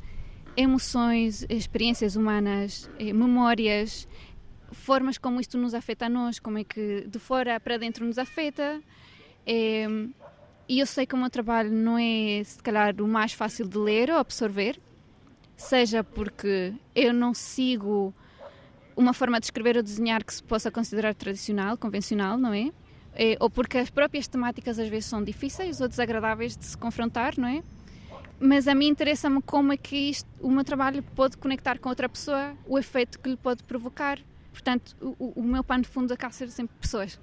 emoções, 0.57 1.47
experiências 1.49 2.15
humanas, 2.15 2.91
eh, 2.99 3.13
memórias, 3.13 4.09
formas 4.73 5.19
como 5.19 5.41
isto 5.41 5.59
nos 5.59 5.75
afeta 5.75 6.07
a 6.07 6.09
nós, 6.09 6.39
como 6.39 6.59
é 6.59 6.65
que 6.65 7.07
de 7.07 7.19
fora 7.19 7.61
para 7.61 7.77
dentro 7.77 8.05
nos 8.07 8.19
afeta. 8.19 8.81
É, 9.47 9.87
e 10.69 10.81
eu 10.81 10.87
sei 10.87 11.07
que 11.07 11.15
o 11.15 11.19
meu 11.19 11.31
trabalho 11.31 11.71
não 11.71 11.97
é, 11.97 12.43
se 12.45 12.61
calhar, 12.63 12.95
o 13.01 13.07
mais 13.07 13.33
fácil 13.33 13.69
de 13.69 13.79
ler 13.79 14.11
ou 14.11 14.17
absorver, 14.17 14.81
seja 15.57 16.03
porque 16.03 16.75
eu 16.95 17.15
não 17.15 17.33
sigo 17.33 18.13
uma 18.97 19.13
forma 19.13 19.39
de 19.39 19.47
escrever 19.47 19.77
ou 19.77 19.83
desenhar 19.83 20.25
que 20.25 20.35
se 20.35 20.43
possa 20.43 20.71
considerar 20.71 21.15
tradicional, 21.15 21.77
convencional, 21.77 22.37
não 22.37 22.53
é? 22.53 22.73
é? 23.15 23.37
Ou 23.39 23.49
porque 23.49 23.79
as 23.79 23.91
próprias 23.91 24.27
temáticas 24.27 24.79
às 24.79 24.89
vezes 24.89 25.07
são 25.07 25.23
difíceis 25.23 25.81
ou 25.81 25.87
desagradáveis 25.87 26.57
de 26.57 26.65
se 26.65 26.77
confrontar, 26.77 27.35
não 27.39 27.49
é? 27.49 27.63
Mas 28.41 28.67
a 28.67 28.75
mim 28.75 28.89
interessa-me 28.89 29.41
como 29.43 29.73
é 29.73 29.77
que 29.77 29.97
isto, 29.97 30.29
o 30.41 30.51
meu 30.51 30.65
trabalho 30.65 31.03
pode 31.15 31.37
conectar 31.37 31.79
com 31.79 31.89
outra 31.89 32.09
pessoa, 32.09 32.55
o 32.67 32.79
efeito 32.79 33.19
que 33.19 33.31
lhe 33.31 33.37
pode 33.37 33.63
provocar. 33.63 34.19
Portanto, 34.53 34.97
o, 35.01 35.41
o 35.41 35.43
meu 35.43 35.63
pano 35.63 35.83
de 35.83 35.89
fundo 35.89 36.13
acaba 36.13 36.33
ser 36.33 36.51
sempre 36.51 36.75
pessoas. 36.81 37.19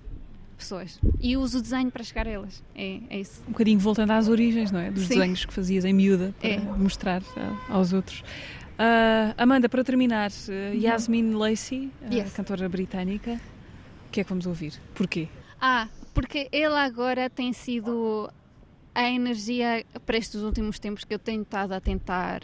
Pessoas. 0.64 1.00
E 1.20 1.36
uso 1.36 1.60
o 1.60 1.62
desenho 1.62 1.92
para 1.92 2.04
chegar 2.04 2.26
a 2.26 2.30
elas. 2.32 2.64
É, 2.74 3.00
é 3.10 3.20
isso. 3.20 3.44
Um 3.48 3.52
bocadinho 3.52 3.80
voltando 3.80 4.12
às 4.12 4.30
origens, 4.30 4.72
não 4.72 4.80
é? 4.80 4.90
Dos 4.90 5.04
Sim. 5.08 5.16
desenhos 5.16 5.44
que 5.46 5.54
fazias 5.54 5.84
em 5.84 5.92
miúda 5.94 6.34
para 6.40 6.50
É. 6.50 6.58
mostrar 6.60 7.22
ah, 7.36 7.58
aos 7.70 7.92
outros. 7.92 8.24
Ah, 8.78 9.34
Amanda, 9.38 9.68
para 9.68 9.84
terminar, 9.84 10.32
uh, 10.32 10.76
Yasmin 10.76 11.34
Lacey, 11.34 11.92
Yes. 12.12 12.32
cantora 12.34 12.68
britânica, 12.70 13.40
o 14.08 14.12
que 14.12 14.22
é 14.22 14.24
que 14.24 14.30
vamos 14.30 14.46
ouvir? 14.46 14.74
Porquê? 14.96 15.28
Ah, 15.60 15.90
porque 16.14 16.48
ele 16.52 16.76
agora 16.76 17.30
tem 17.30 17.52
sido 17.52 18.32
a 18.96 19.10
energia 19.10 19.86
para 20.06 20.18
estes 20.18 20.42
últimos 20.42 20.80
tempos 20.80 21.04
que 21.04 21.14
eu 21.14 21.20
tenho 21.20 21.42
estado 21.42 21.74
a 21.74 21.82
tentar 21.82 22.42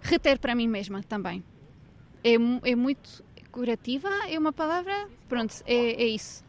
reter 0.00 0.38
para 0.38 0.54
mim 0.54 0.68
mesma 0.68 1.02
também. 1.02 1.44
É, 2.22 2.34
é 2.70 2.74
muito 2.74 3.22
curativa, 3.52 4.08
é 4.28 4.38
uma 4.38 4.52
palavra? 4.52 5.08
Pronto, 5.28 5.54
é, 5.66 6.02
é 6.02 6.06
isso. 6.06 6.42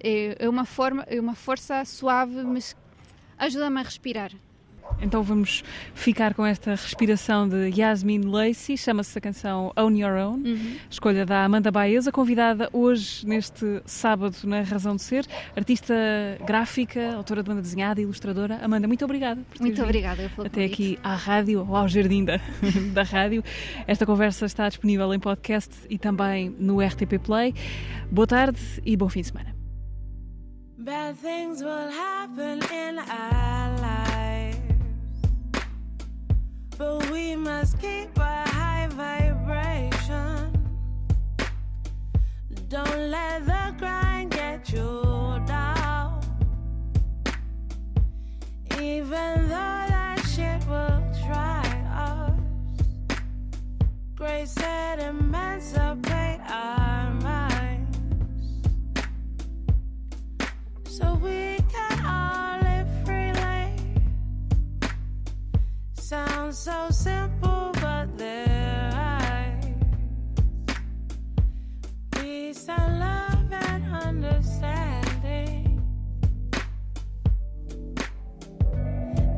É, 0.00 0.36
é 0.44 0.48
uma 0.48 0.64
forma, 0.64 1.04
é 1.06 1.20
uma 1.20 1.34
força 1.34 1.84
suave, 1.84 2.42
mas 2.42 2.76
ajuda-me 3.38 3.80
a 3.80 3.82
respirar. 3.82 4.32
Então 5.02 5.22
vamos 5.22 5.62
ficar 5.94 6.32
com 6.32 6.46
esta 6.46 6.70
respiração 6.70 7.46
de 7.46 7.70
Yasmin 7.78 8.22
Lacey, 8.22 8.76
chama-se 8.76 9.16
a 9.18 9.20
canção 9.20 9.70
Own 9.76 9.94
Your 9.96 10.14
Own, 10.14 10.42
escolha 10.90 11.26
da 11.26 11.44
Amanda 11.44 11.70
Baeza, 11.70 12.10
convidada 12.10 12.70
hoje 12.72 13.26
neste 13.26 13.82
sábado 13.84 14.34
na 14.44 14.62
Razão 14.62 14.96
de 14.96 15.02
Ser, 15.02 15.26
artista 15.54 15.94
gráfica, 16.44 17.14
autora 17.14 17.42
de 17.42 17.48
banda 17.50 17.60
desenhada, 17.60 18.00
ilustradora. 18.00 18.58
Amanda, 18.62 18.88
muito 18.88 19.04
obrigada 19.04 19.40
Muito 19.60 19.80
obrigada 19.82 20.30
pelo 20.34 20.46
até 20.46 20.62
convite. 20.62 20.72
aqui 20.72 20.98
à 21.02 21.14
rádio 21.14 21.66
ou 21.68 21.76
ao 21.76 21.86
jardim 21.86 22.24
da, 22.24 22.40
da 22.94 23.02
rádio. 23.02 23.44
Esta 23.86 24.06
conversa 24.06 24.46
está 24.46 24.68
disponível 24.68 25.12
em 25.12 25.20
podcast 25.20 25.74
e 25.90 25.98
também 25.98 26.48
no 26.58 26.80
RTP 26.80 27.18
Play. 27.22 27.54
Boa 28.10 28.26
tarde 28.26 28.58
e 28.86 28.96
bom 28.96 29.08
fim 29.08 29.20
de 29.20 29.26
semana. 29.28 29.57
Bad 30.88 31.18
things 31.18 31.62
will 31.62 31.90
happen 31.90 32.62
in 32.72 32.98
our 32.98 33.78
lives, 33.78 34.56
but 36.78 37.10
we 37.10 37.36
must 37.36 37.78
keep 37.78 38.16
a 38.16 38.48
high 38.48 38.88
vibration. 38.92 40.50
Don't 42.68 43.10
let 43.10 43.44
the 43.44 43.74
grind 43.78 44.30
get 44.30 44.72
you 44.72 45.42
down, 45.46 46.22
even 48.80 49.46
though 49.46 49.84
that 49.92 50.24
shit 50.34 50.66
will 50.70 51.02
try 51.26 51.66
us. 52.08 52.32
Grace 54.14 54.52
said, 54.52 55.00
emancipate 55.00 56.40
our 56.48 57.10
minds 57.12 57.47
so 60.98 61.14
we 61.22 61.58
can 61.72 61.96
all 62.04 62.58
live 62.60 62.90
freely. 63.04 63.62
Sounds 65.94 66.58
so 66.58 66.88
simple, 66.90 67.70
but 67.80 68.06
there 68.18 68.90
eyes. 68.94 69.64
Peace 72.10 72.68
and 72.68 72.98
love 72.98 73.52
and 73.52 73.82
understanding. 74.08 75.80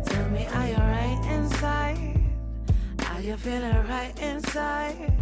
Tell 0.06 0.28
me, 0.30 0.46
are 0.56 0.68
you 0.72 0.80
right 0.96 1.22
inside? 1.36 2.20
Are 3.10 3.20
you 3.20 3.36
feeling 3.36 3.86
right 3.86 4.14
inside? 4.18 5.12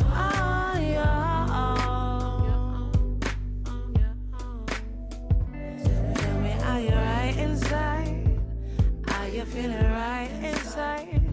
On 0.00 0.80
your 0.94 1.37
are 6.78 6.82
you 6.82 6.90
right 6.90 7.36
inside? 7.38 8.40
Are 9.08 9.28
you 9.28 9.44
feeling 9.46 9.90
right 9.90 10.30
inside? 10.44 11.27